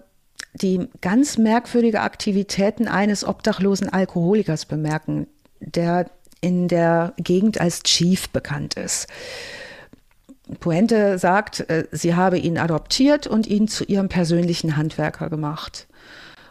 [0.55, 5.27] die ganz merkwürdige Aktivitäten eines obdachlosen Alkoholikers bemerken,
[5.61, 9.07] der in der Gegend als Chief bekannt ist.
[10.59, 15.87] Puente sagt, äh, sie habe ihn adoptiert und ihn zu ihrem persönlichen Handwerker gemacht.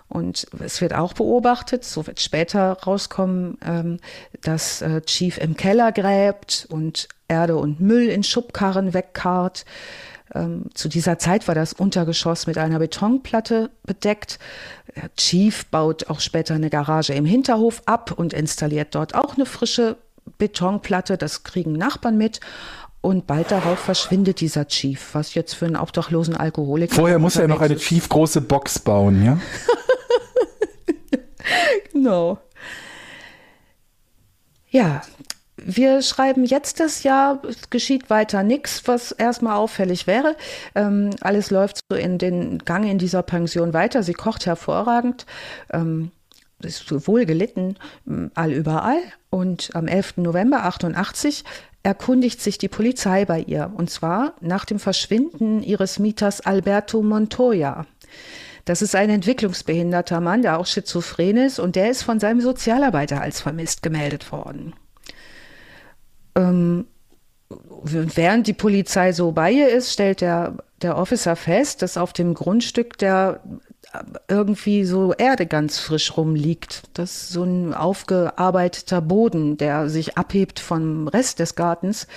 [0.08, 3.98] Und es wird auch beobachtet, so wird später rauskommen, ähm,
[4.42, 9.66] dass äh, Chief im Keller gräbt und Erde und Müll in Schubkarren wegkarrt.
[10.34, 14.40] Ähm, zu dieser Zeit war das Untergeschoss mit einer Betonplatte bedeckt.
[15.18, 19.98] Chief baut auch später eine Garage im Hinterhof ab und installiert dort auch eine frische
[20.38, 21.18] Betonplatte.
[21.18, 22.40] Das kriegen Nachbarn mit.
[23.02, 26.94] Und bald darauf verschwindet dieser Chief, was jetzt für einen obdachlosen Alkoholiker.
[26.94, 29.40] Vorher muss er noch eine Chief große Box bauen, ja?
[31.94, 32.40] genau.
[34.70, 35.02] Ja,
[35.66, 40.36] wir schreiben jetzt das Jahr, es geschieht weiter nichts, was erstmal auffällig wäre.
[40.76, 44.04] Ähm, alles läuft so in den Gang in dieser Pension weiter.
[44.04, 45.26] Sie kocht hervorragend,
[45.72, 46.12] ähm,
[46.62, 47.76] ist wohl gelitten,
[48.36, 49.00] all überall.
[49.30, 50.18] Und am 11.
[50.18, 51.44] November 88
[51.84, 57.86] erkundigt sich die Polizei bei ihr, und zwar nach dem Verschwinden ihres Mieters Alberto Montoya.
[58.66, 63.22] Das ist ein entwicklungsbehinderter Mann, der auch schizophren ist, und der ist von seinem Sozialarbeiter
[63.22, 64.74] als vermisst gemeldet worden.
[66.36, 66.86] Ähm,
[67.84, 72.34] während die Polizei so bei ihr ist, stellt der, der Officer fest, dass auf dem
[72.34, 73.42] Grundstück der
[74.28, 76.84] irgendwie so Erde ganz frisch rumliegt.
[76.94, 82.08] Das ist so ein aufgearbeiteter Boden, der sich abhebt vom Rest des Gartens.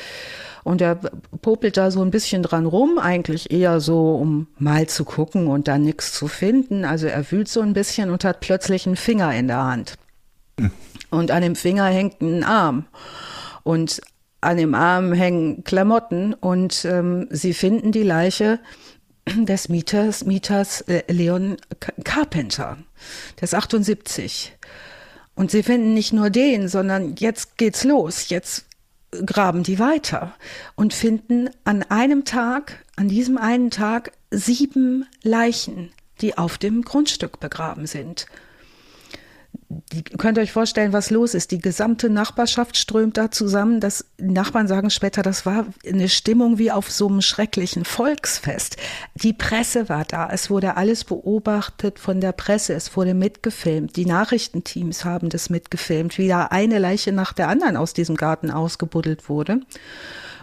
[0.65, 0.97] Und er
[1.41, 5.67] popelt da so ein bisschen dran rum, eigentlich eher so, um mal zu gucken und
[5.67, 6.85] dann nichts zu finden.
[6.85, 9.95] Also er wühlt so ein bisschen und hat plötzlich einen Finger in der Hand.
[10.61, 10.71] Hm.
[11.11, 12.85] Und an dem Finger hängt ein Arm.
[13.63, 14.01] Und
[14.41, 18.61] an dem Arm hängen Klamotten und ähm, sie finden die Leiche
[19.29, 21.57] des Mieters, Mieters äh, Leon
[22.05, 22.79] Carpenter,
[23.37, 24.57] der ist 78.
[25.35, 28.29] Und sie finden nicht nur den, sondern jetzt geht's los.
[28.29, 28.67] Jetzt
[29.25, 30.35] graben die weiter
[30.75, 37.41] und finden an einem Tag, an diesem einen Tag, sieben Leichen, die auf dem Grundstück
[37.41, 38.27] begraben sind
[39.93, 41.51] die, könnt ihr euch vorstellen, was los ist.
[41.51, 43.81] Die gesamte Nachbarschaft strömt da zusammen.
[43.81, 48.77] Das, Nachbarn sagen später, das war eine Stimmung wie auf so einem schrecklichen Volksfest.
[49.15, 50.29] Die Presse war da.
[50.31, 52.75] Es wurde alles beobachtet von der Presse.
[52.75, 53.97] Es wurde mitgefilmt.
[53.97, 58.51] Die Nachrichtenteams haben das mitgefilmt, wie da eine Leiche nach der anderen aus diesem Garten
[58.51, 59.61] ausgebuddelt wurde.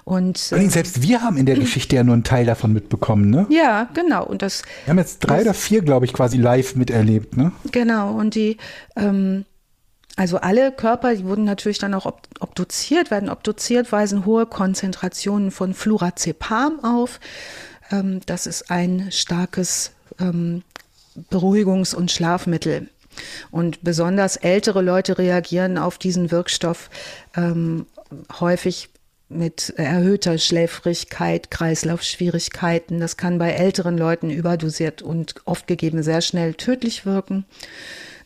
[0.10, 3.46] Und, äh, selbst wir haben in der Geschichte ja nur einen Teil davon mitbekommen, ne?
[3.52, 4.26] Ja, genau.
[4.26, 7.52] Und das, wir haben jetzt drei das, oder vier, glaube ich, quasi live miterlebt, ne?
[7.72, 8.16] Genau.
[8.16, 8.58] Und die,
[8.96, 9.46] ähm,
[10.16, 12.08] also alle Körper, die wurden natürlich dann auch
[12.40, 17.20] obduziert, werden obduziert, weisen hohe Konzentrationen von Flurazepam auf.
[17.92, 20.64] Ähm, das ist ein starkes ähm,
[21.30, 22.90] Beruhigungs- und Schlafmittel.
[23.52, 26.90] Und besonders ältere Leute reagieren auf diesen Wirkstoff
[27.36, 27.86] ähm,
[28.40, 28.90] häufig
[29.30, 33.00] mit erhöhter Schläfrigkeit, Kreislaufschwierigkeiten.
[33.00, 37.46] Das kann bei älteren Leuten überdosiert und oft gegeben sehr schnell tödlich wirken.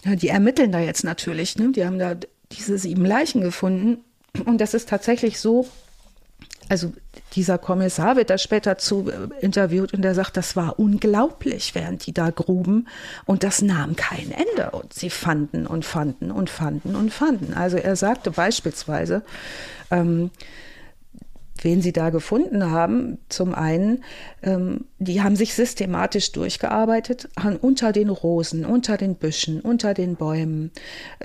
[0.06, 1.58] Ja, die ermitteln da jetzt natürlich.
[1.58, 1.72] Ne?
[1.74, 2.16] Die haben da
[2.52, 4.04] diese sieben Leichen gefunden.
[4.46, 5.68] Und das ist tatsächlich so,
[6.70, 6.94] also
[7.34, 12.06] dieser Kommissar wird da später zu äh, interviewt und der sagt, das war unglaublich, während
[12.06, 12.88] die da gruben
[13.26, 17.54] und das nahm kein Ende und sie fanden und fanden und fanden und fanden.
[17.54, 19.24] Also er sagte beispielsweise,
[19.92, 20.32] ähm,
[21.64, 23.18] wen sie da gefunden haben.
[23.30, 24.04] Zum einen,
[24.42, 30.16] ähm, die haben sich systematisch durchgearbeitet, haben unter den Rosen, unter den Büschen, unter den
[30.16, 30.72] Bäumen.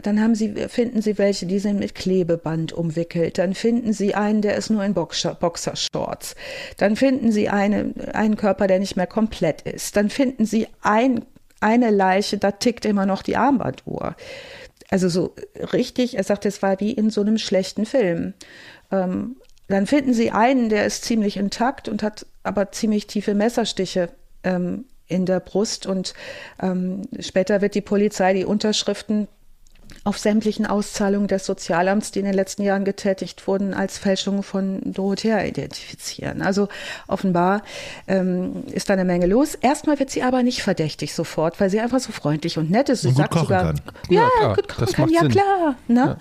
[0.02, 3.38] Dann haben sie, finden sie welche, die sind mit Klebeband umwickelt.
[3.38, 6.34] Dann finden sie einen, der ist nur in Boxer, Boxershorts.
[6.76, 9.96] Dann finden sie eine, einen Körper, der nicht mehr komplett ist.
[9.96, 11.24] Dann finden sie ein,
[11.60, 14.14] eine Leiche, da tickt immer noch die Armbanduhr.
[14.90, 15.34] Also so
[15.72, 18.34] richtig, er sagt, es war wie in so einem schlechten Film.
[18.90, 19.36] Ähm,
[19.68, 24.08] dann finden sie einen, der ist ziemlich intakt und hat aber ziemlich tiefe Messerstiche
[24.42, 25.86] ähm, in der Brust.
[25.86, 26.14] Und
[26.60, 29.28] ähm, später wird die Polizei die Unterschriften
[30.04, 34.80] auf sämtlichen Auszahlungen des Sozialamts, die in den letzten Jahren getätigt wurden, als Fälschung von
[34.84, 36.42] Dorothea identifizieren.
[36.42, 36.68] Also
[37.06, 37.62] offenbar
[38.06, 39.54] ähm, ist da eine Menge los.
[39.54, 43.02] Erstmal wird sie aber nicht verdächtig sofort, weil sie einfach so freundlich und nett ist.
[43.02, 43.80] Sie und sagt sogar, kann.
[44.08, 45.76] ja, ja gut kochen kann, ja klar.
[45.88, 46.00] Ne?
[46.00, 46.18] Ja.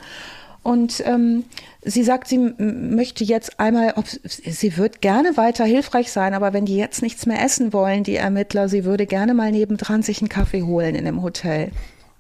[0.64, 1.46] Und ähm,
[1.84, 6.66] sie sagt, sie möchte jetzt einmal, ob, sie wird gerne weiter hilfreich sein, aber wenn
[6.66, 10.30] die jetzt nichts mehr essen wollen, die Ermittler, sie würde gerne mal nebendran sich einen
[10.30, 11.72] Kaffee holen in dem Hotel.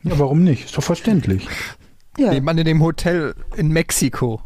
[0.03, 0.65] Ja, warum nicht?
[0.65, 1.45] Ist doch verständlich.
[2.17, 2.31] Ja.
[2.31, 4.41] Nebenan in dem Hotel in Mexiko.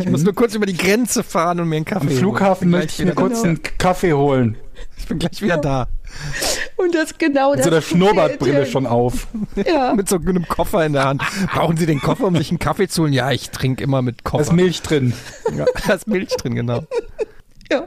[0.00, 2.18] Ich muss nur kurz über die Grenze fahren und mir einen Kaffee Am holen.
[2.18, 3.54] Flughafen möchte ich mir kurz Genau.
[3.54, 4.56] einen Kaffee holen.
[4.76, 4.82] Da.
[4.98, 5.86] Ich bin gleich wieder da.
[6.76, 7.64] Und das genau Mit das.
[7.66, 9.28] so der Schnurrbartbrille schon auf.
[9.54, 9.94] Ja.
[9.96, 11.22] Mit so einem Koffer in der Hand.
[11.52, 13.12] Brauchen Sie den Koffer, um sich einen Kaffee zu holen?
[13.12, 14.42] Ja, ich trinke immer mit Da Koffer.
[14.42, 15.12] ist Milch drin.
[15.56, 16.82] Ja, da ist Milch drin, genau.
[17.70, 17.84] Ja.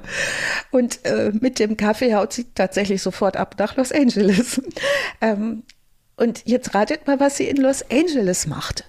[0.72, 4.62] Und äh, mit dem Kaffee haut sie tatsächlich sofort ab nach Los Angeles.
[5.20, 5.64] ähm,
[6.16, 8.86] und jetzt ratet mal, was sie in Los Angeles macht.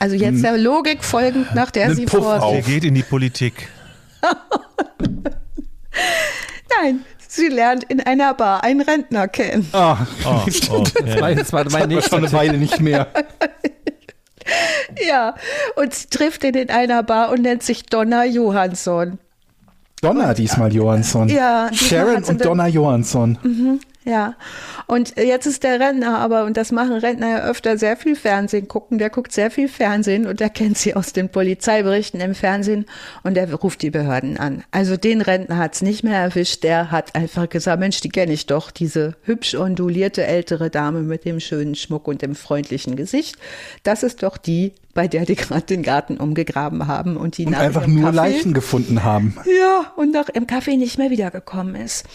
[0.00, 2.42] Also jetzt der Logik folgend, nach der Einen sie Puff vor.
[2.42, 2.52] auf.
[2.52, 3.68] Der geht in die Politik.
[6.80, 9.68] Nein, sie lernt in einer Bar einen Rentner kennen.
[9.72, 11.20] Ah, Oh, oh, ja.
[11.20, 13.06] Weil Das war mein war nächster schon eine Weile nicht mehr.
[15.06, 15.34] Ja,
[15.76, 19.18] und sie trifft ihn in einer Bar und nennt sich Donna Johansson.
[20.00, 21.28] Donna diesmal Johansson.
[21.28, 23.80] Ja, Sharon und Donna Johansson.
[24.08, 24.36] Ja,
[24.86, 28.66] und jetzt ist der Rentner aber, und das machen Rentner ja öfter, sehr viel Fernsehen
[28.66, 28.96] gucken.
[28.96, 32.86] Der guckt sehr viel Fernsehen und der kennt sie aus den Polizeiberichten im Fernsehen
[33.22, 34.64] und der ruft die Behörden an.
[34.70, 36.62] Also den Rentner hat's nicht mehr erwischt.
[36.64, 41.26] Der hat einfach gesagt, Mensch, die kenne ich doch, diese hübsch ondulierte ältere Dame mit
[41.26, 43.36] dem schönen Schmuck und dem freundlichen Gesicht.
[43.82, 47.52] Das ist doch die, bei der die gerade den Garten umgegraben haben und die Und
[47.52, 49.36] nach einfach nur Kaffee- Leichen gefunden haben.
[49.44, 52.06] ja, und nach im Café nicht mehr wiedergekommen ist.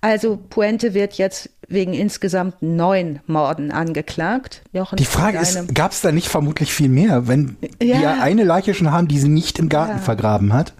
[0.00, 4.62] Also Puente wird jetzt wegen insgesamt neun Morden angeklagt.
[4.72, 7.26] Jochen, Die Frage ist, gab es da nicht vermutlich viel mehr?
[7.28, 8.00] Wenn die Ja.
[8.00, 10.02] ja eine Leiche schon haben, die sie nicht im Garten Ja.
[10.02, 10.72] vergraben hat,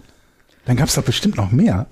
[0.67, 1.87] dann gab es doch bestimmt noch mehr.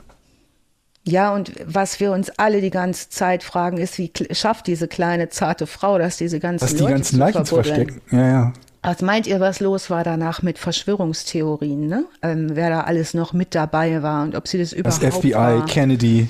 [1.09, 5.29] Ja, und was wir uns alle die ganze Zeit fragen, ist, wie schafft diese kleine,
[5.29, 8.01] zarte Frau das, diese ganzen Dass die Leute ganzen Leichen zu verstecken.
[8.11, 8.53] Ja, ja.
[8.83, 12.05] Was meint ihr, was los war danach mit Verschwörungstheorien, ne?
[12.23, 15.33] Ähm, wer da alles noch mit dabei war und ob sie das Das überhaupt FBI,
[15.35, 15.67] war.
[15.67, 16.29] Kennedy.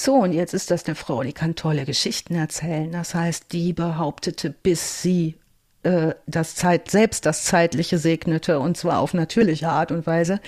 [0.00, 2.92] So, und jetzt ist das eine Frau, die kann tolle Geschichten erzählen.
[2.92, 5.34] Das heißt, die behauptete, bis sie
[5.82, 10.38] äh, das Zeit, selbst das Zeitliche segnete, und zwar auf natürliche Art und Weise,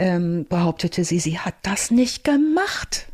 [0.00, 3.06] ähm, behauptete sie, sie hat das nicht gemacht.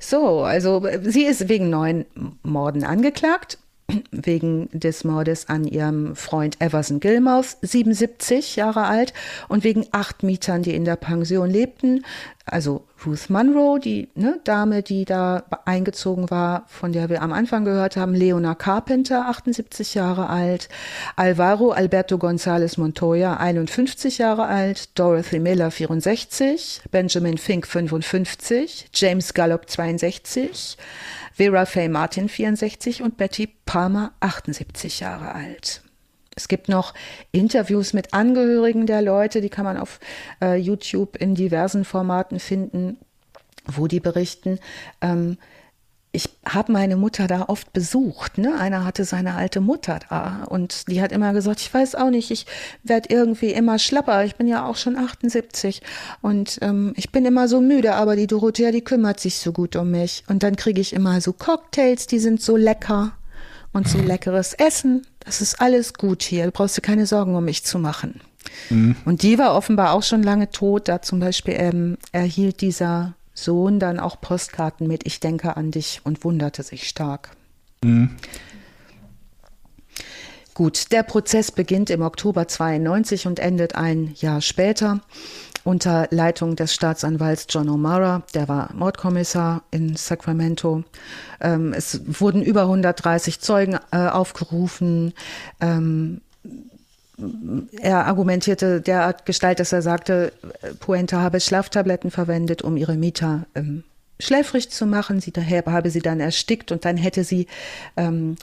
[0.00, 2.04] So, also äh, sie ist wegen neun
[2.42, 3.58] Morden angeklagt,
[4.10, 9.14] wegen des Mordes an ihrem Freund Everson Gilmouth, 77 Jahre alt,
[9.48, 12.04] und wegen acht Mietern, die in der Pension lebten.
[12.50, 17.64] Also Ruth Munro, die ne, Dame, die da eingezogen war, von der wir am Anfang
[17.64, 20.68] gehört haben, Leona Carpenter, 78 Jahre alt,
[21.14, 29.70] Alvaro Alberto González Montoya, 51 Jahre alt, Dorothy Miller, 64, Benjamin Fink, 55, James Gallup,
[29.70, 30.76] 62,
[31.34, 35.82] Vera Faye Martin, 64 und Betty Palmer, 78 Jahre alt.
[36.40, 36.94] Es gibt noch
[37.32, 40.00] Interviews mit Angehörigen der Leute, die kann man auf
[40.42, 42.96] äh, YouTube in diversen Formaten finden,
[43.66, 44.58] wo die berichten.
[45.02, 45.36] Ähm,
[46.12, 48.38] ich habe meine Mutter da oft besucht.
[48.38, 48.58] Ne?
[48.58, 52.32] Einer hatte seine alte Mutter da und die hat immer gesagt, ich weiß auch nicht,
[52.32, 52.46] ich
[52.82, 54.24] werde irgendwie immer schlapper.
[54.24, 55.82] Ich bin ja auch schon 78
[56.20, 59.76] und ähm, ich bin immer so müde, aber die Dorothea, die kümmert sich so gut
[59.76, 60.24] um mich.
[60.26, 63.12] Und dann kriege ich immer so Cocktails, die sind so lecker
[63.72, 65.06] und so leckeres Essen.
[65.20, 66.46] Das ist alles gut hier.
[66.46, 68.20] Du brauchst dir keine Sorgen um mich zu machen.
[69.04, 70.88] Und die war offenbar auch schon lange tot.
[70.88, 76.00] Da zum Beispiel ähm, erhielt dieser Sohn dann auch Postkarten mit Ich denke an dich
[76.04, 77.30] und wunderte sich stark.
[80.54, 85.00] Gut, der Prozess beginnt im Oktober 92 und endet ein Jahr später
[85.64, 90.84] unter Leitung des Staatsanwalts John O'Mara, der war Mordkommissar in Sacramento.
[91.40, 95.12] Ähm, es wurden über 130 Zeugen äh, aufgerufen.
[95.60, 96.20] Ähm,
[97.80, 100.32] er argumentierte derart Gestalt, dass er sagte,
[100.80, 103.84] Puente habe Schlaftabletten verwendet, um ihre Mieter ähm,
[104.18, 105.20] schläfrig zu machen.
[105.20, 107.46] Sie daher habe sie dann erstickt und dann hätte sie
[107.96, 108.36] ähm,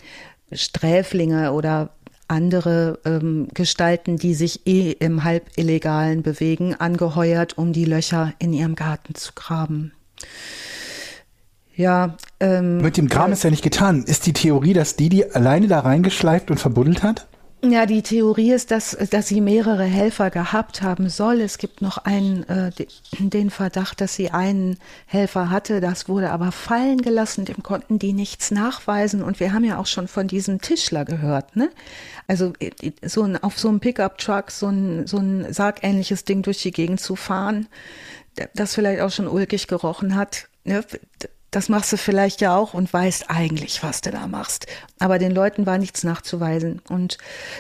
[0.52, 1.90] Sträflinge oder
[2.28, 8.76] andere ähm, Gestalten, die sich eh im Halbillegalen bewegen, angeheuert, um die Löcher in ihrem
[8.76, 9.94] Garten zu graben.
[11.76, 14.04] Ja, ähm, Mit dem Graben ist ja nicht getan.
[14.04, 17.28] Ist die Theorie, dass die die alleine da reingeschleift und verbuddelt hat?
[17.70, 21.42] Ja, die Theorie ist, dass, dass sie mehrere Helfer gehabt haben soll.
[21.42, 22.88] Es gibt noch einen, äh, de-
[23.20, 25.82] den Verdacht, dass sie einen Helfer hatte.
[25.82, 27.46] Das wurde aber fallen gelassen.
[27.46, 29.22] Dem konnten die nichts nachweisen.
[29.22, 31.70] Und wir haben ja auch schon von diesem Tischler gehört, ne?
[32.28, 32.72] Also äh,
[33.06, 37.00] so ein, auf so einem Pickup-Truck so ein, so ein sargähnliches Ding durch die Gegend
[37.00, 37.68] zu fahren,
[38.54, 40.48] das vielleicht auch schon ulkig gerochen hat.
[40.64, 40.84] Ne?
[41.58, 44.68] Das machst du vielleicht ja auch und weißt eigentlich, was du da machst.
[45.00, 46.84] Aber den Leuten war nichts nachzuweisen.
[46.88, 47.18] Und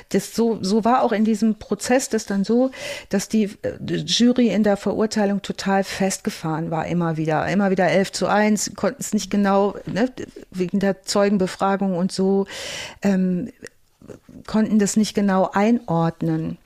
[0.09, 2.69] das so, so war auch in diesem Prozess das dann so,
[3.09, 7.47] dass die äh, Jury in der Verurteilung total festgefahren war, immer wieder.
[7.47, 10.11] Immer wieder 11 zu 1, konnten es nicht genau, ne,
[10.51, 12.45] wegen der Zeugenbefragung und so.
[13.01, 13.51] Ähm,
[14.47, 16.57] konnten das nicht genau einordnen.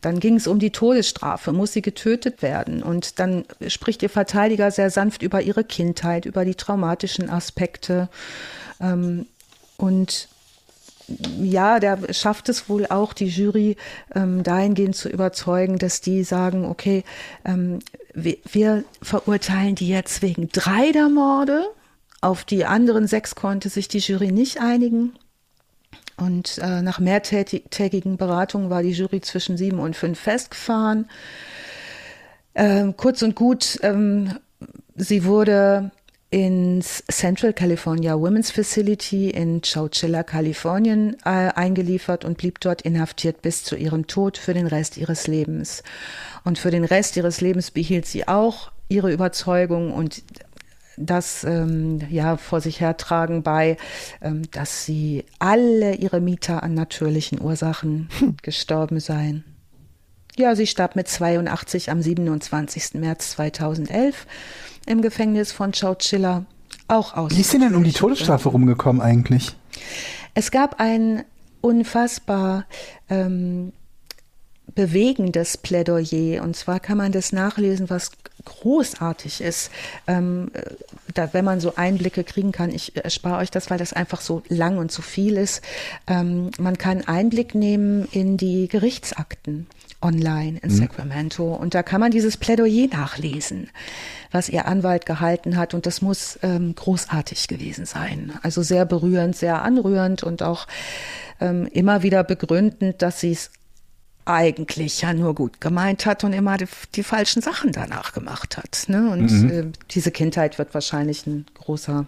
[0.00, 2.82] Dann ging es um die Todesstrafe, muss sie getötet werden?
[2.82, 8.08] Und dann spricht ihr Verteidiger sehr sanft über ihre Kindheit, über die traumatischen Aspekte.
[8.80, 9.26] Ähm,
[9.76, 10.28] und
[11.40, 13.76] ja, der schafft es wohl auch, die Jury
[14.14, 17.04] ähm, dahingehend zu überzeugen, dass die sagen, okay,
[17.44, 17.78] ähm,
[18.12, 21.64] wir, wir verurteilen die jetzt wegen drei der Morde.
[22.20, 25.12] Auf die anderen sechs konnte sich die Jury nicht einigen.
[26.16, 31.08] Und äh, nach mehrtägigen Beratungen war die Jury zwischen sieben und fünf festgefahren.
[32.54, 34.38] Ähm, kurz und gut, ähm,
[34.94, 35.90] sie wurde
[36.30, 43.62] ins Central California Women's Facility in Chowchilla, Kalifornien äh, eingeliefert und blieb dort inhaftiert bis
[43.62, 45.82] zu ihrem Tod für den Rest ihres Lebens.
[46.44, 50.22] Und für den Rest ihres Lebens behielt sie auch ihre Überzeugung und
[50.96, 53.76] das ähm, ja vor sich hertragen bei,
[54.20, 58.36] ähm, dass sie alle ihre Mieter an natürlichen Ursachen hm.
[58.42, 59.44] gestorben seien.
[60.36, 62.94] Ja, sie starb mit 82 am 27.
[62.94, 64.26] März 2011
[64.86, 66.44] im Gefängnis von Chowchilla
[66.88, 67.32] auch aus.
[67.32, 69.56] Wie ist sie denn um die Todesstrafe rumgekommen eigentlich?
[70.34, 71.24] Es gab ein
[71.62, 72.66] unfassbar
[73.08, 73.72] ähm,
[74.76, 76.42] bewegendes Plädoyer.
[76.44, 78.12] Und zwar kann man das nachlesen, was
[78.44, 79.72] großartig ist,
[80.06, 80.52] ähm,
[81.12, 82.70] da, wenn man so Einblicke kriegen kann.
[82.70, 85.62] Ich erspare euch das, weil das einfach so lang und so viel ist.
[86.06, 89.66] Ähm, man kann Einblick nehmen in die Gerichtsakten
[90.00, 90.76] online in mhm.
[90.76, 91.54] Sacramento.
[91.54, 93.70] Und da kann man dieses Plädoyer nachlesen,
[94.30, 95.74] was ihr Anwalt gehalten hat.
[95.74, 98.38] Und das muss ähm, großartig gewesen sein.
[98.42, 100.66] Also sehr berührend, sehr anrührend und auch
[101.40, 103.50] ähm, immer wieder begründend, dass sie es
[104.26, 108.84] eigentlich ja nur gut gemeint hat und immer die, die falschen Sachen danach gemacht hat.
[108.88, 109.08] Ne?
[109.10, 109.50] Und mhm.
[109.50, 112.06] äh, diese Kindheit wird wahrscheinlich ein großer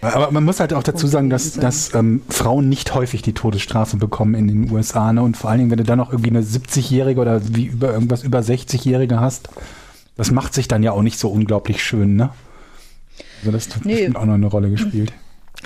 [0.00, 3.96] aber man muss halt auch dazu sagen, dass, dass ähm, Frauen nicht häufig die Todesstrafe
[3.96, 5.12] bekommen in den USA.
[5.12, 5.22] Ne?
[5.22, 8.22] Und vor allen Dingen, wenn du dann noch irgendwie eine 70-Jährige oder wie über irgendwas
[8.22, 9.48] über 60-Jährige hast,
[10.16, 12.30] das macht sich dann ja auch nicht so unglaublich schön, ne?
[13.40, 14.08] Also das hat nee.
[14.14, 15.12] auch noch eine Rolle gespielt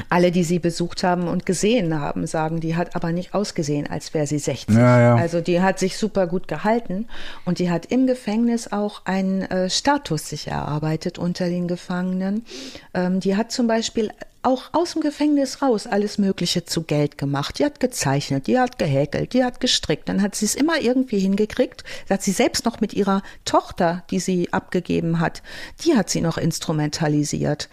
[0.08, 4.14] alle, die sie besucht haben und gesehen haben, sagen, die hat aber nicht ausgesehen, als
[4.14, 4.74] wäre sie 60.
[4.74, 5.14] Ja, ja.
[5.16, 7.06] Also die hat sich super gut gehalten
[7.44, 12.44] und die hat im Gefängnis auch einen äh, Status sich erarbeitet unter den Gefangenen.
[12.94, 14.10] Ähm, die hat zum Beispiel
[14.42, 17.58] auch aus dem Gefängnis raus alles Mögliche zu Geld gemacht.
[17.58, 20.08] Die hat gezeichnet, die hat gehäkelt, die hat gestrickt.
[20.08, 21.84] Dann hat sie es immer irgendwie hingekriegt.
[22.08, 25.42] Da hat sie selbst noch mit ihrer Tochter, die sie abgegeben hat,
[25.84, 27.68] die hat sie noch instrumentalisiert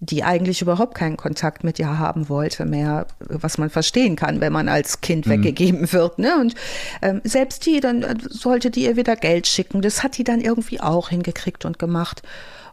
[0.00, 4.52] die eigentlich überhaupt keinen Kontakt mit ihr haben wollte mehr, was man verstehen kann, wenn
[4.52, 5.30] man als Kind mhm.
[5.32, 6.18] weggegeben wird.
[6.18, 6.40] Ne?
[6.40, 6.54] Und
[7.02, 9.82] ähm, selbst die, dann äh, sollte die ihr wieder Geld schicken.
[9.82, 12.22] Das hat die dann irgendwie auch hingekriegt und gemacht.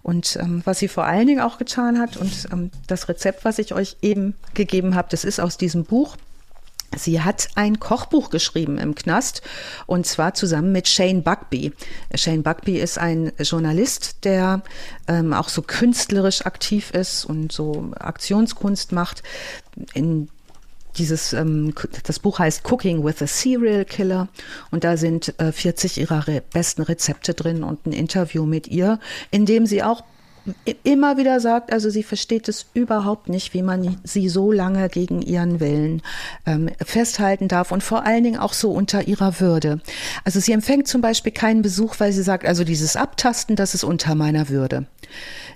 [0.04, 3.60] Und ähm, was sie vor allen Dingen auch getan hat und ähm, das Rezept, was
[3.60, 6.16] ich euch eben gegeben habe, das ist aus diesem Buch
[6.96, 9.42] Sie hat ein Kochbuch geschrieben im Knast
[9.86, 11.74] und zwar zusammen mit Shane Buckby.
[12.16, 14.64] Shane Buckby ist ein Journalist, der
[15.08, 19.22] ähm, auch so künstlerisch aktiv ist und so Aktionskunst macht.
[19.94, 20.30] In
[20.98, 21.74] dieses, ähm,
[22.04, 24.30] das Buch heißt Cooking with a Serial Killer
[24.72, 29.00] und da sind äh, 40 ihrer re besten Rezepte drin und ein Interview mit ihr,
[29.30, 30.04] in dem sie auch
[30.84, 35.22] immer wieder sagt, also sie versteht es überhaupt nicht, wie man sie so lange gegen
[35.22, 36.02] ihren Willen
[36.46, 39.82] ähm, festhalten darf und vor allen Dingen auch so unter ihrer Würde.
[40.24, 43.84] Also sie empfängt zum Beispiel keinen Besuch, weil sie sagt, also dieses Abtasten, das ist
[43.84, 44.86] unter meiner Würde.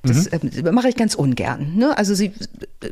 [0.03, 0.65] Das mhm.
[0.65, 1.75] äh, mache ich ganz ungern.
[1.75, 1.95] Ne?
[1.97, 2.33] Also sie
[2.81, 2.89] äh,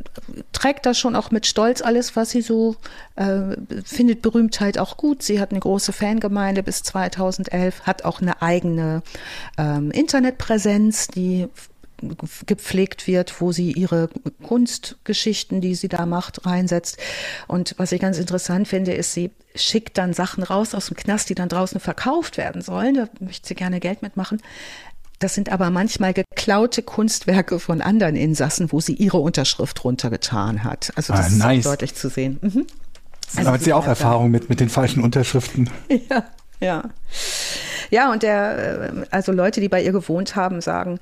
[0.54, 2.76] trägt da schon auch mit Stolz alles, was sie so
[3.16, 5.24] äh, findet Berühmtheit auch gut.
[5.24, 9.02] Sie hat eine große Fangemeinde bis 2011, hat auch eine eigene
[9.58, 11.48] ähm, Internetpräsenz, die
[12.46, 14.10] gepflegt wird, wo sie ihre
[14.44, 16.98] Kunstgeschichten, die sie da macht, reinsetzt.
[17.48, 21.30] Und was ich ganz interessant finde, ist, sie schickt dann Sachen raus aus dem Knast,
[21.30, 22.96] die dann draußen verkauft werden sollen.
[22.96, 24.42] Da möchte sie gerne Geld mitmachen.
[25.20, 30.94] Das sind aber manchmal geklaute Kunstwerke von anderen Insassen, wo sie ihre Unterschrift runtergetan hat.
[30.96, 31.60] Also das ah, nice.
[31.60, 32.40] ist deutlich zu sehen.
[32.42, 32.66] Mhm.
[33.36, 35.70] Also da hat sie auch Erfahrung mit, mit den falschen Unterschriften.
[36.10, 36.26] Ja,
[36.62, 36.90] ja.
[37.90, 41.00] Ja, und der, äh, also Leute, die bei ihr gewohnt haben, sagen,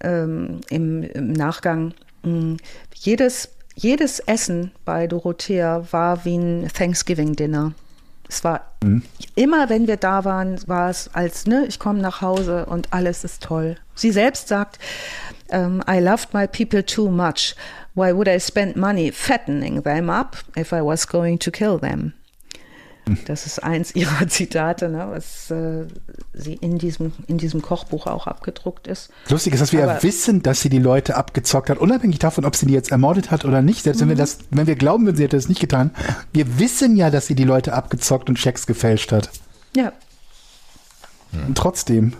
[0.00, 2.56] ähm, im, im, Nachgang, mh, hm,
[2.94, 7.72] jedes, jedes Essen bei Dorothea war wie ein Thanksgiving-Dinner.
[8.28, 9.02] Es war mhm.
[9.34, 13.24] immer, wenn wir da waren, war es als, ne, ich komme nach Hause und alles
[13.24, 13.76] ist toll.
[13.94, 14.78] Sie selbst sagt,
[15.50, 17.54] ähm, I loved my people too much.
[17.94, 22.12] Why would I spend money fattening them up if I was going to kill them?
[23.26, 25.84] Das ist eins ihrer Zitate, ne, was äh,
[26.32, 29.10] sie in diesem, in diesem Kochbuch auch abgedruckt ist.
[29.28, 32.44] Lustig ist, dass wir Aber- ja wissen, dass sie die Leute abgezockt hat, unabhängig davon,
[32.46, 33.82] ob sie die jetzt ermordet hat oder nicht.
[33.82, 34.12] Selbst wenn Mhm.
[34.12, 35.90] wir das, wenn wir glauben, würden, sie hätte das nicht getan,
[36.32, 39.28] wir wissen ja, dass sie die Leute abgezockt und Schecks gefälscht hat.
[39.76, 39.92] Ja,
[41.32, 42.14] Und trotzdem.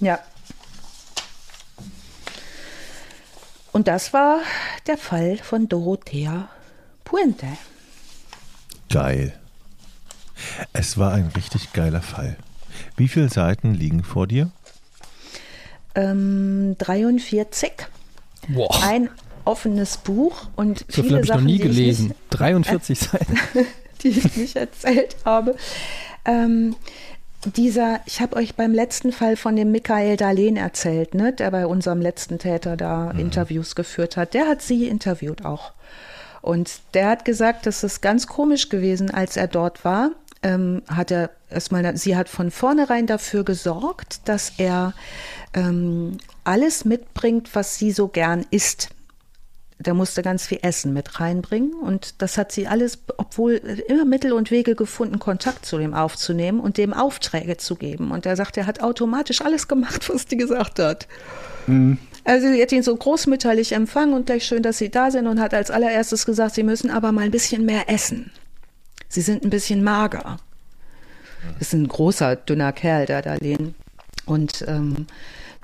[0.00, 0.18] ja.
[3.70, 4.40] Und das war
[4.86, 6.48] der Fall von Dorothea
[7.04, 7.46] Puente.
[8.90, 9.38] Geil.
[10.72, 12.36] Es war ein richtig geiler Fall.
[12.96, 14.50] Wie viele Seiten liegen vor dir?
[15.94, 17.72] Ähm, 43.
[18.48, 19.10] Boah, Ein
[19.44, 22.06] offenes Buch und so viel viele habe ich noch Sachen, nie die ich gelesen.
[22.08, 23.38] nicht- 43 Seiten.
[24.02, 25.56] die ich nicht erzählt habe.
[26.24, 26.76] Ähm,
[27.56, 31.66] dieser, ich habe euch beim letzten Fall von dem Michael Dahlen erzählt, ne, der bei
[31.66, 34.34] unserem letzten Täter da Interviews geführt hat.
[34.34, 35.72] Der hat sie interviewt auch.
[36.42, 40.10] Und der hat gesagt, das ist ganz komisch gewesen, als er dort war.
[40.42, 44.94] Ähm, hat er erstmal, sie hat von vornherein dafür gesorgt, dass er
[45.52, 48.90] ähm, alles mitbringt, was sie so gern isst
[49.78, 53.52] der musste ganz viel Essen mit reinbringen und das hat sie alles, obwohl
[53.88, 58.10] immer Mittel und Wege gefunden, Kontakt zu dem aufzunehmen und dem Aufträge zu geben.
[58.10, 61.06] Und er sagt, er hat automatisch alles gemacht, was die gesagt hat.
[62.24, 65.40] Also sie hat ihn so großmütterlich empfangen und gleich schön, dass sie da sind und
[65.40, 68.32] hat als allererstes gesagt, sie müssen aber mal ein bisschen mehr essen.
[69.08, 70.38] Sie sind ein bisschen mager.
[71.58, 73.74] Das ist ein großer, dünner Kerl, der da lehnt.
[74.26, 75.06] Und ähm,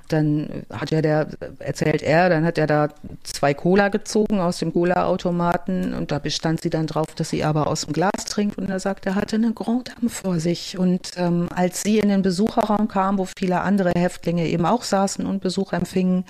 [0.09, 1.29] dann hat ja der,
[1.59, 2.89] erzählt er, dann hat er da
[3.23, 7.67] zwei Cola gezogen aus dem Cola-Automaten und da bestand sie dann drauf, dass sie aber
[7.67, 10.79] aus dem Glas trinkt und er sagt, er hatte eine Grand Dame vor sich.
[10.79, 15.27] Und ähm, als sie in den Besucherraum kam, wo viele andere Häftlinge eben auch saßen
[15.27, 16.25] und Besuch empfingen,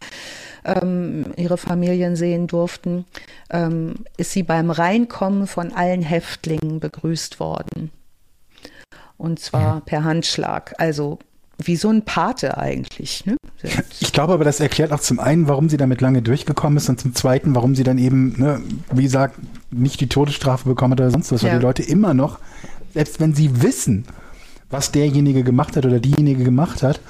[0.65, 3.05] ähm, ihre Familien sehen durften,
[3.51, 7.91] ähm, ist sie beim Reinkommen von allen Häftlingen begrüßt worden.
[9.17, 10.75] Und zwar per Handschlag.
[10.79, 11.19] Also
[11.63, 13.25] wie so ein Pate eigentlich.
[13.27, 13.37] Ne?
[14.01, 17.01] Ich glaube aber, das erklärt auch zum einen, warum sie damit lange durchgekommen ist und
[17.01, 18.61] zum zweiten, warum sie dann eben, ne,
[18.93, 19.37] wie gesagt,
[19.71, 21.59] nicht die Todesstrafe bekommen hat oder sonst was, weil Ja.
[21.59, 22.39] die Leute immer noch,
[22.93, 24.05] selbst wenn sie wissen,
[24.71, 27.01] was derjenige gemacht hat oder diejenige gemacht hat,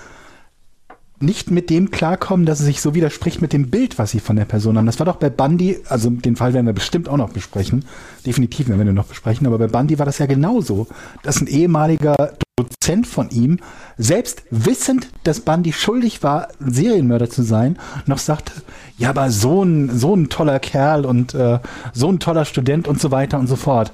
[1.20, 4.36] nicht mit dem klarkommen, dass es sich so widerspricht mit dem Bild, was sie von
[4.36, 4.84] der Person haben.
[4.86, 7.84] Das war doch bei Bundy, also den Fall werden wir bestimmt auch noch besprechen.
[8.26, 10.86] Definitiv werden wir den noch besprechen, aber bei Bundy war das ja genauso.
[11.22, 13.58] Dass ein ehemaliger Dozent von ihm,
[13.98, 17.76] selbst wissend, dass Bundy schuldig war, ein Serienmörder zu sein,
[18.06, 18.52] noch sagte,
[18.96, 21.58] ja, aber so ein, so ein toller Kerl und äh,
[21.92, 23.92] so ein toller Student und so weiter und so fort.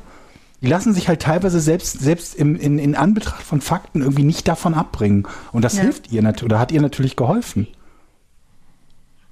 [0.60, 4.46] Die lassen sich halt teilweise selbst, selbst im, in, in Anbetracht von Fakten irgendwie nicht
[4.46, 5.26] davon abbringen.
[5.52, 5.84] Und das Ja.
[5.84, 7.66] hilft ihr natürlich, oder hat ihr natürlich geholfen.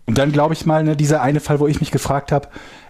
[0.06, 2.48] Und dann glaube ich mal, ne, dieser eine Fall, wo ich mich gefragt habe,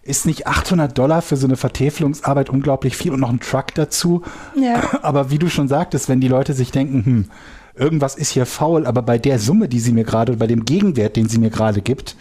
[0.09, 4.23] ist nicht 800 Dollar für so eine Vertäfelungsarbeit unglaublich viel und noch ein Truck dazu?
[4.61, 4.83] Ja.
[5.03, 7.25] Aber wie du schon sagtest, wenn die Leute sich denken, hm,
[7.75, 11.15] irgendwas ist hier faul, aber bei der Summe, die sie mir gerade, bei dem Gegenwert,
[11.15, 12.17] den sie mir gerade gibt,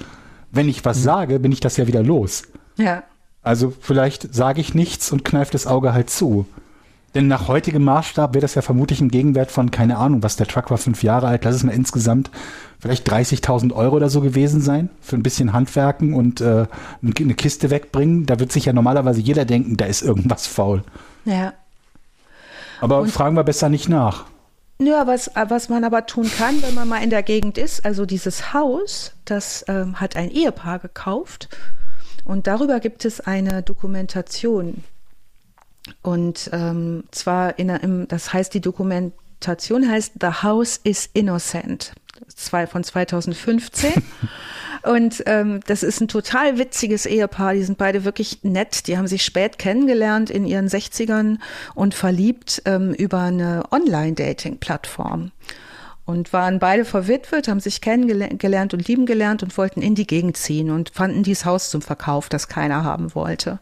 [0.51, 2.43] wenn ich was sage, bin ich das ja wieder los.
[2.77, 3.03] Ja.
[3.41, 6.45] Also vielleicht sage ich nichts und kneift das Auge halt zu.
[7.17, 10.45] Denn nach heutigem Maßstab wäre das ja vermutlich ein Gegenwert von, keine Ahnung, was der
[10.45, 12.29] Truck war, fünf Jahre alt, lass es mal insgesamt
[12.79, 16.67] vielleicht 30.000 Euro oder so gewesen sein, für ein bisschen Handwerken und äh,
[17.01, 18.27] eine Kiste wegbringen.
[18.27, 20.83] Da wird sich ja normalerweise jeder denken, da ist irgendwas faul.
[21.25, 21.53] Ja.
[22.81, 24.25] Aber Und- fragen wir besser nicht nach.
[24.79, 28.05] Ja, was, was man aber tun kann, wenn man mal in der Gegend ist, also
[28.05, 31.49] dieses Haus, das ähm, hat ein Ehepaar gekauft
[32.25, 34.83] und darüber gibt es eine Dokumentation.
[36.01, 41.93] Und ähm, zwar, in, im, das heißt, die Dokumentation heißt The House is Innocent
[42.27, 43.93] zwei, von 2015.
[44.83, 47.53] Und ähm, das ist ein total witziges Ehepaar.
[47.53, 48.87] Die sind beide wirklich nett.
[48.87, 51.39] Die haben sich spät kennengelernt in ihren 60ern
[51.75, 55.31] und verliebt ähm, über eine Online-Dating-Plattform.
[56.05, 60.37] Und waren beide verwitwet, haben sich kennengelernt und lieben gelernt und wollten in die Gegend
[60.37, 63.59] ziehen und fanden dieses Haus zum Verkauf, das keiner haben wollte.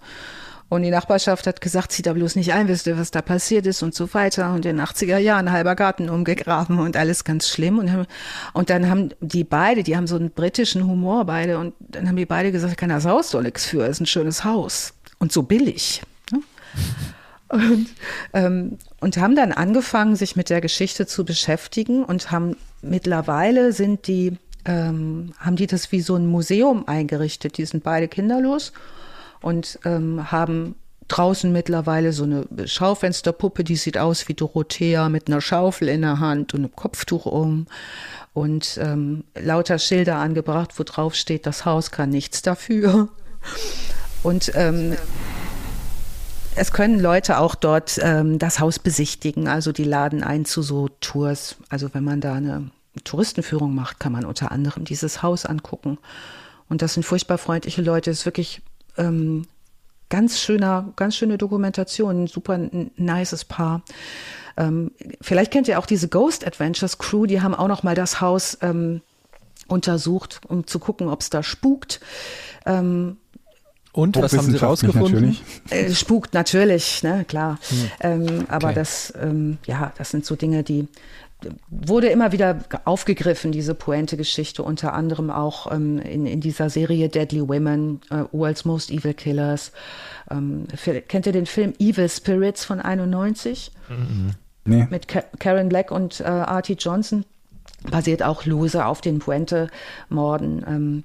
[0.67, 3.67] Und die Nachbarschaft hat gesagt, zieht da bloß nicht ein, wisst ihr, was da passiert
[3.67, 4.51] ist und so weiter.
[4.51, 7.77] Und in den 80er Jahren halber Garten umgegraben und alles ganz schlimm.
[7.77, 8.07] Und,
[8.53, 11.59] und dann haben die beide, die haben so einen britischen Humor beide.
[11.59, 14.43] Und dann haben die beide gesagt, kann das Haus doch nichts für, ist ein schönes
[14.43, 14.93] Haus.
[15.19, 16.01] Und so billig.
[16.31, 16.41] Ne?
[17.47, 17.89] Und,
[18.33, 24.07] ähm, und haben dann angefangen, sich mit der Geschichte zu beschäftigen und haben mittlerweile sind
[24.07, 27.59] die, ähm, haben die das wie so ein Museum eingerichtet.
[27.59, 28.73] Die sind beide kinderlos
[29.45, 30.73] und ähm, haben
[31.07, 36.19] draußen mittlerweile so eine Schaufensterpuppe, die sieht aus wie Dorothea mit einer Schaufel in der
[36.19, 37.67] Hand und einem Kopftuch um
[38.33, 43.09] und ähm, lauter Schilder angebracht, wo drauf steht, das Haus kann nichts dafür.
[44.23, 44.95] Und ähm,
[46.55, 50.89] es können Leute auch dort ähm, das Haus besichtigen, also die laden ein zu so
[50.99, 51.57] Tours.
[51.69, 52.71] Also wenn man da eine
[53.03, 55.99] Touristenführung macht, kann man unter anderem dieses Haus angucken.
[56.67, 58.09] Und das sind furchtbar freundliche Leute.
[58.09, 58.63] Es ist wirklich
[58.97, 59.47] ähm,
[60.09, 62.57] ganz schöner, ganz schöne Dokumentation, ein super
[62.97, 63.81] nices Paar.
[64.57, 64.91] Ähm,
[65.21, 68.57] vielleicht kennt ihr auch diese Ghost Adventures Crew, die haben auch noch mal das Haus
[68.61, 69.01] ähm,
[69.67, 71.99] untersucht, um zu gucken, ob es da spukt.
[72.65, 73.17] Ähm,
[73.91, 75.37] und was haben Sie rausgefunden?
[75.69, 75.91] Natürlich.
[75.91, 77.59] äh, spukt natürlich, ne, klar.
[77.69, 77.91] Hm.
[78.01, 78.75] Ähm, aber okay.
[78.75, 80.87] das, ähm, ja, das sind so Dinge, die
[81.69, 87.47] wurde immer wieder aufgegriffen, diese Pointe-Geschichte, unter anderem auch ähm, in, in dieser Serie Deadly
[87.47, 89.71] Women, äh, World's Most Evil Killers.
[90.31, 90.67] Ähm,
[91.07, 93.71] kennt ihr den Film Evil Spirits von 91?
[93.89, 94.31] Mhm.
[94.65, 94.87] Nee.
[94.89, 97.25] Mit Ka Karen Black und äh, Artie Johnson.
[97.91, 100.65] Basiert auch lose auf den Puente-Morden.
[100.67, 101.03] Ähm,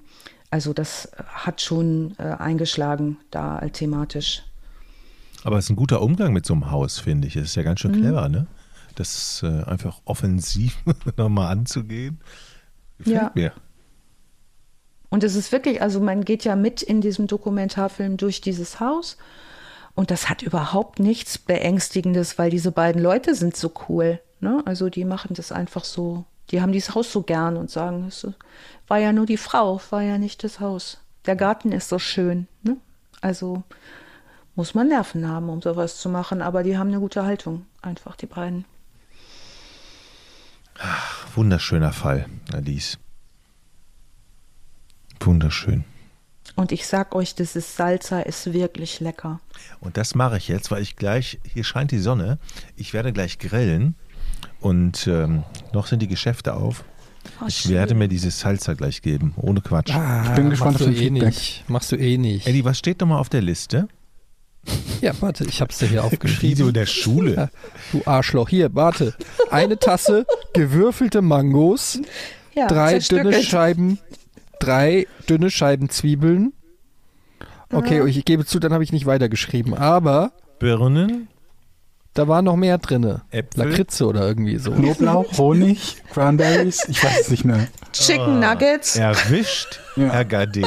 [0.51, 4.43] also das hat schon äh, eingeschlagen da thematisch.
[5.45, 7.37] Aber es ist ein guter Umgang mit so einem Haus, finde ich.
[7.37, 8.01] Es ist ja ganz schön mhm.
[8.01, 8.47] clever, ne?
[8.95, 10.79] Das äh, einfach offensiv
[11.17, 12.21] nochmal anzugehen.
[12.99, 13.31] Gefällt ja.
[13.35, 13.53] mir.
[15.11, 19.17] Und es ist wirklich, also man geht ja mit in diesem Dokumentarfilm durch dieses Haus
[19.95, 24.21] und das hat überhaupt nichts Beängstigendes, weil diese beiden Leute sind so cool.
[24.39, 24.63] Ne?
[24.65, 28.27] Also die machen das einfach so, die haben dieses Haus so gern und sagen, es
[28.87, 30.99] war ja nur die Frau, war ja nicht das Haus.
[31.27, 32.47] Der Garten ist so schön.
[32.63, 32.77] Ne?
[33.21, 33.65] Also
[34.55, 38.17] muss man Nerven haben, um sowas zu machen, aber die haben eine gute Haltung, einfach
[38.17, 38.65] die beiden.
[40.81, 42.99] Ach, wunderschöner Fall, Alice.
[45.21, 45.85] Wunderschön.
[46.57, 49.41] Und ich sag euch, ist Salsa ist wirklich lecker.
[49.81, 52.39] Und das mache ich jetzt, weil ich gleich, hier scheint die Sonne,
[52.77, 53.95] ich werde gleich grillen
[54.61, 56.85] und ähm, noch sind die Geschäfte auf.
[57.43, 57.73] Oh, ich schön.
[57.73, 59.95] werde mir dieses Salsa gleich geben, ohne Quatsch.
[59.95, 61.65] Ah, ich bin gespannt, machst du eh nicht.
[61.69, 62.47] Machst du eh nicht.
[62.47, 63.89] Eddie, was steht nochmal auf der Liste?
[65.01, 66.69] Ja, warte, ich hab's dir hier aufgeschrieben.
[66.69, 67.35] In der Schule.
[67.35, 67.49] Ja,
[67.91, 68.51] du Arschloch.
[68.51, 69.15] Hier, warte.
[69.51, 72.01] Eine Tasse gewürfelte Mangos,
[72.55, 73.99] ja, drei dünne Scheiben,
[74.59, 76.53] drei dünne Scheiben Zwiebeln.
[77.73, 79.75] Okay, ich gebe zu, dann habe ich nicht weitergeschrieben.
[79.75, 81.29] Aber Birnen,
[82.15, 83.21] da war noch mehr drin.
[83.55, 84.73] Lakritze oder irgendwie so.
[84.73, 87.69] Knoblauch, Honig, Cranberries, ich weiß es nicht mehr.
[87.93, 88.97] Chicken Nuggets.
[88.97, 90.11] Erwischt, ja.
[90.21, 90.67] RGD.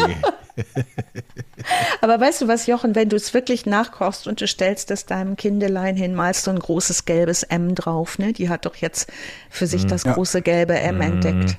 [2.02, 5.36] Aber weißt du was, Jochen, wenn du es wirklich nachkochst und du stellst es deinem
[5.36, 8.34] Kindelein hin, malst du ein großes gelbes M drauf, ne?
[8.34, 9.12] Die hat doch jetzt
[9.50, 10.14] für sich mm, das ja.
[10.14, 11.02] große gelbe M mm.
[11.02, 11.58] entdeckt.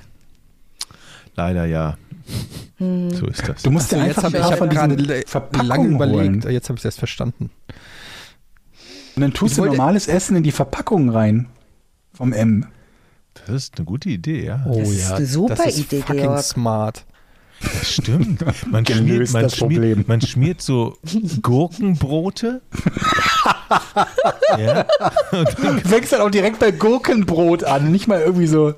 [1.35, 1.97] Leider ja.
[2.77, 3.11] Hm.
[3.11, 3.63] So ist das.
[3.63, 6.45] Du musst dir einfach jetzt hab ich gerade lange überlegt.
[6.45, 7.49] Jetzt habe ich es erst verstanden.
[9.15, 11.47] Und dann tust du normales Essen in die Verpackung rein
[12.13, 12.67] vom M.
[13.33, 14.65] Das ist eine gute Idee, ja.
[14.67, 14.93] Oh das ja.
[14.93, 16.43] Ist eine super das ist Idee, fucking Georg.
[16.43, 17.05] smart.
[17.61, 18.43] Das stimmt.
[18.71, 20.97] Man, schmiert, man, schmiert, man schmiert so
[21.41, 22.61] Gurkenbrote.
[24.57, 24.85] ja.
[25.31, 28.73] Du fängst dann auch direkt bei Gurkenbrot an, nicht mal irgendwie so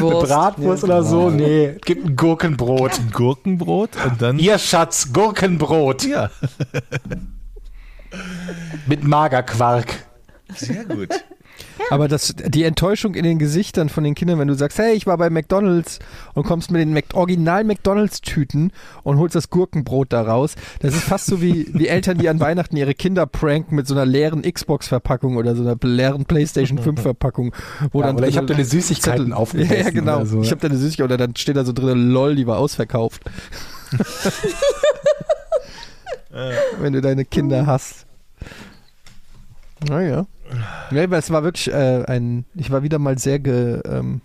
[0.00, 1.30] Bratwurst ja, oder so.
[1.30, 2.98] Nee, gibt ein Gurkenbrot.
[2.98, 4.38] Ein Gurkenbrot und dann.
[4.38, 6.04] Ihr Schatz, Gurkenbrot.
[6.04, 6.30] Ja.
[8.86, 10.06] Mit Magerquark.
[10.54, 11.10] Sehr gut.
[11.90, 15.06] Aber das, die Enttäuschung in den Gesichtern von den Kindern, wenn du sagst, hey, ich
[15.06, 15.98] war bei McDonalds
[16.34, 18.72] und kommst mit den Mac original McDonalds-Tüten
[19.02, 22.40] und holst das Gurkenbrot da raus, das ist fast so wie, wie Eltern, die an
[22.40, 27.54] Weihnachten ihre Kinder pranken mit so einer leeren Xbox-Verpackung oder so einer leeren PlayStation 5-Verpackung.
[27.92, 29.64] Wo ja, dann oder ich habe deine Süßigkeiten aufgegessen.
[29.74, 30.24] Ja, ja genau.
[30.24, 33.22] So, ich habe deine Süßigkeit oder dann steht da so drin, lol, die war ausverkauft.
[36.78, 38.06] wenn du deine Kinder hast.
[39.88, 40.26] Naja.
[40.90, 44.20] Ja, aber es war wirklich äh, ein, ich war wieder mal sehr ge, ähm,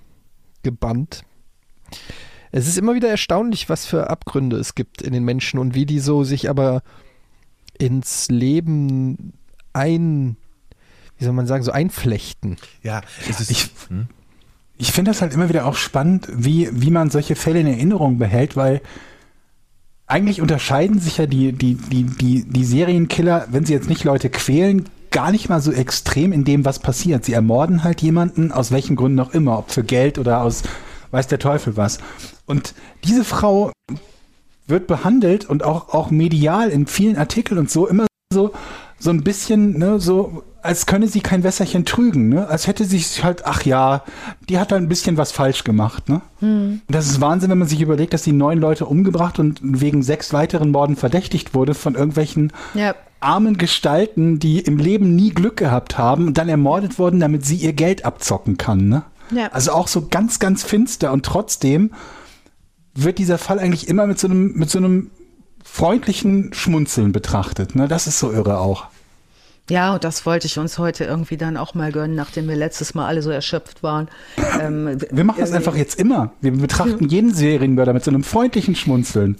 [0.64, 1.24] gebannt.
[2.52, 5.86] Es ist immer wieder erstaunlich, was für Abgründe es gibt in den Menschen und wie
[5.86, 6.82] die so sich aber
[7.78, 9.34] ins Leben
[9.74, 10.36] ein,
[11.18, 12.58] wie soll man sagen, so einflechten.
[12.84, 13.52] Ja, es ist.
[13.52, 14.08] Ich, hm?
[14.78, 18.18] ich finde das halt immer wieder auch spannend, wie, wie man solche Fälle in Erinnerung
[18.18, 18.82] behält, weil
[20.08, 24.30] eigentlich unterscheiden sich ja die, die, die, die, die Serienkiller, wenn sie jetzt nicht Leute
[24.30, 27.26] quälen, gar nicht mal so extrem in dem, was passiert.
[27.26, 30.64] Sie ermorden halt jemanden, aus welchen Gründen auch immer, ob für Geld oder aus
[31.11, 31.98] weiß der Teufel was.
[32.45, 32.73] Und
[33.03, 33.72] diese Frau
[34.68, 38.52] wird behandelt und auch, auch medial in vielen Artikeln und so immer so,
[38.99, 42.48] so ein bisschen, ne, so, als könne sie kein Wässerchen trügen, ne?
[42.48, 44.03] Als hätte sie halt, ach ja,
[44.49, 46.22] die hat da ein bisschen was falsch gemacht, ne?
[46.40, 46.81] Hm.
[46.88, 50.34] Das ist Wahnsinn, wenn man sich überlegt, dass sie neun Leute umgebracht und wegen sechs
[50.34, 55.98] weiteren Morden verdächtigt wurde von irgendwelchen ja armen Gestalten, die im Leben nie Glück gehabt
[55.98, 58.88] haben und dann ermordet wurden, damit sie ihr Geld abzocken kann.
[58.88, 59.04] Ne?
[59.32, 59.48] Ja.
[59.48, 61.91] Also auch so ganz, ganz finster und trotzdem
[62.96, 65.12] wird dieser Fall eigentlich immer mit so einem, mit so einem
[65.64, 67.76] freundlichen Schmunzeln betrachtet.
[67.76, 67.88] Ne?
[67.88, 68.88] Das ist so irre auch.
[69.70, 72.96] Ja, und das wollte ich uns heute irgendwie dann auch mal gönnen, nachdem wir letztes
[72.96, 74.08] Mal alle so erschöpft waren.
[74.60, 76.32] Ähm, Wir machen das einfach jetzt immer.
[76.41, 79.38] Wir betrachten jeden Serienmörder mit so einem freundlichen Schmunzeln.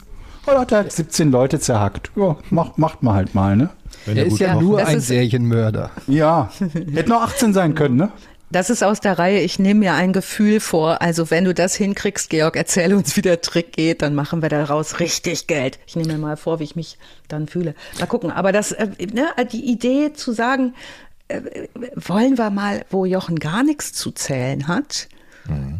[0.48, 2.12] Oh, hat er halt 17 Leute zerhackt.
[2.16, 3.70] Ja, macht, macht man halt mal, ne?
[4.06, 4.64] Wenn Er er ist ja kocht.
[4.64, 5.92] nur Das ein ist- Serienmörder.
[6.08, 8.12] Ja, hätte noch 18 sein können, ne?
[8.52, 11.04] Das ist aus der Reihe, ich nehme mir ein Gefühl vor.
[11.04, 14.50] Also wenn du das hinkriegst, Georg, erzähl uns, wie der Trick geht, dann machen wir
[14.50, 15.78] daraus richtig Geld.
[15.86, 16.98] Ich nehme mir mal vor, wie ich mich
[17.28, 17.76] dann fühle.
[18.00, 18.32] Mal gucken.
[18.32, 20.74] Aber das, äh, ne, die Idee zu sagen,
[21.28, 21.42] äh,
[21.96, 25.10] wollen wir mal, wo Jochen gar nichts zu zählen hat,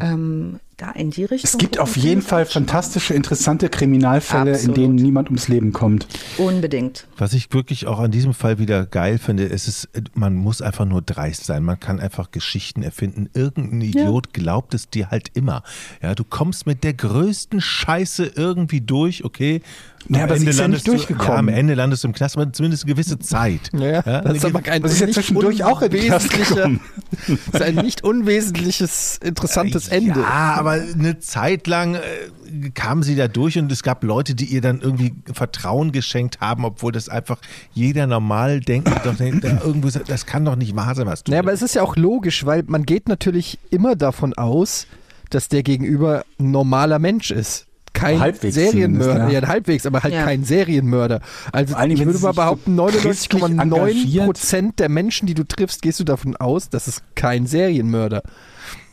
[0.00, 1.50] ähm, da in die Richtung.
[1.50, 4.76] Es gibt auf jeden Fall fantastische, interessante Kriminalfälle, Absolut.
[4.76, 6.06] in denen niemand ums Leben kommt.
[6.38, 7.06] Unbedingt.
[7.18, 10.86] Was ich wirklich auch an diesem Fall wieder geil finde, ist es, man muss einfach
[10.86, 11.62] nur dreist sein.
[11.62, 13.28] Man kann einfach Geschichten erfinden.
[13.34, 15.62] Irgendein Idiot glaubt es dir halt immer.
[16.02, 19.62] Ja, du kommst mit der größten Scheiße irgendwie durch, okay.
[20.08, 21.32] Ja, aber sie ist ja nicht landest du, durchgekommen.
[21.32, 23.70] Ja, am Ende landest du im Knast, aber zumindest eine gewisse Zeit.
[23.72, 26.80] Ja, das ist aber kein Das ist ja nicht zwischendurch auch in Knast gekommen.
[27.52, 30.20] ist ein nicht unwesentliches, interessantes Ende.
[30.20, 34.46] Ja, aber eine Zeit lang äh, kamen sie da durch und es gab Leute, die
[34.46, 37.38] ihr dann irgendwie Vertrauen geschenkt haben, obwohl das einfach
[37.72, 41.30] jeder normal denkt, doch, da irgendwo, das kann doch nicht wahr sein, was du.
[41.30, 44.86] Naja, aber es ist ja auch logisch, weil man geht natürlich immer davon aus,
[45.30, 47.66] dass der Gegenüber ein normaler Mensch ist.
[47.92, 49.48] Kein Halbwegs Serienmörder, zumindest, ja.
[49.48, 50.24] halbwegs, aber halt Ja.
[50.24, 51.20] kein Serienmörder.
[51.52, 55.82] Also Dingen, ich wenn würde mal behaupten, christlich 99,9 Prozent der Menschen, die du triffst,
[55.82, 58.22] gehst du davon aus, das ist kein Serienmörder.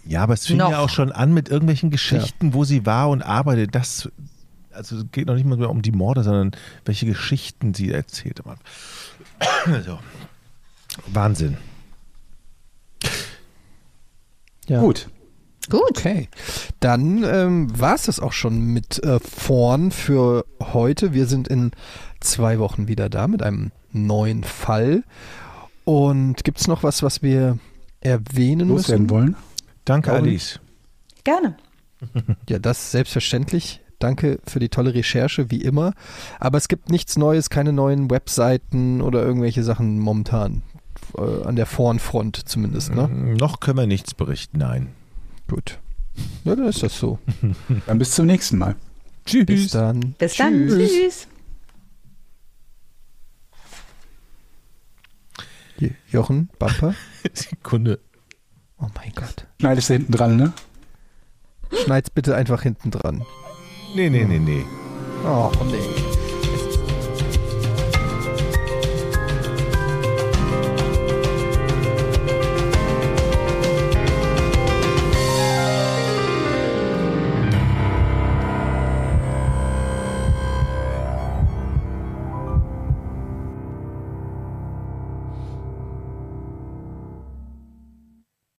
[0.06, 0.72] Ja, aber es fing Noch.
[0.72, 3.76] ja auch schon an mit irgendwelchen Geschichten, wo sie war und arbeitet.
[3.76, 4.10] Das
[4.72, 6.52] also es geht noch nicht mal mehr um die Morde, sondern
[6.86, 8.44] welche Geschichten sie erzählte.
[8.46, 8.58] Man.
[9.66, 10.00] Also,
[11.08, 11.58] Wahnsinn.
[14.68, 14.80] Ja.
[14.80, 15.10] Gut.
[15.70, 15.82] Gut.
[15.90, 16.30] Okay,
[16.80, 21.14] dann ähm, war es das auch schon mit äh, vorn für heute.
[21.14, 21.72] Wir sind in
[22.20, 25.04] zwei Wochen wieder da mit einem neuen Fall.
[25.84, 27.58] Und gibt es noch was, was wir
[28.02, 29.10] erwähnen Loswerden müssen?
[29.10, 29.36] wollen.
[29.86, 30.60] Danke, Warum Alice.
[31.24, 31.58] Gerne.
[32.50, 33.82] Ja, das selbstverständlich.
[34.00, 35.94] Danke für die tolle Recherche, wie immer.
[36.40, 40.62] Aber es gibt nichts Neues, keine neuen Webseiten oder irgendwelche Sachen momentan.
[41.18, 43.08] Äh, an der Vornfront zumindest, ne?
[43.08, 44.90] Noch können wir nichts berichten, nein.
[45.48, 45.80] Gut.
[46.44, 47.20] Ja, dann ist das so.
[47.86, 48.76] Dann bis zum nächsten Mal.
[49.24, 49.72] Bis Tschüss.
[49.72, 50.14] dann.
[50.18, 50.68] Bis dann.
[50.68, 51.28] Tschüss.
[55.80, 56.96] Jo- Jochen, Bumper.
[57.34, 58.00] Sekunde.
[58.80, 59.46] Oh mein Gott.
[59.60, 60.54] Schneidest du hinten dran, ne?
[61.84, 63.24] Schneid's bitte einfach hinten dran.
[63.96, 64.66] Nee, nee, nee, nee.
[65.26, 66.27] Oh, nee.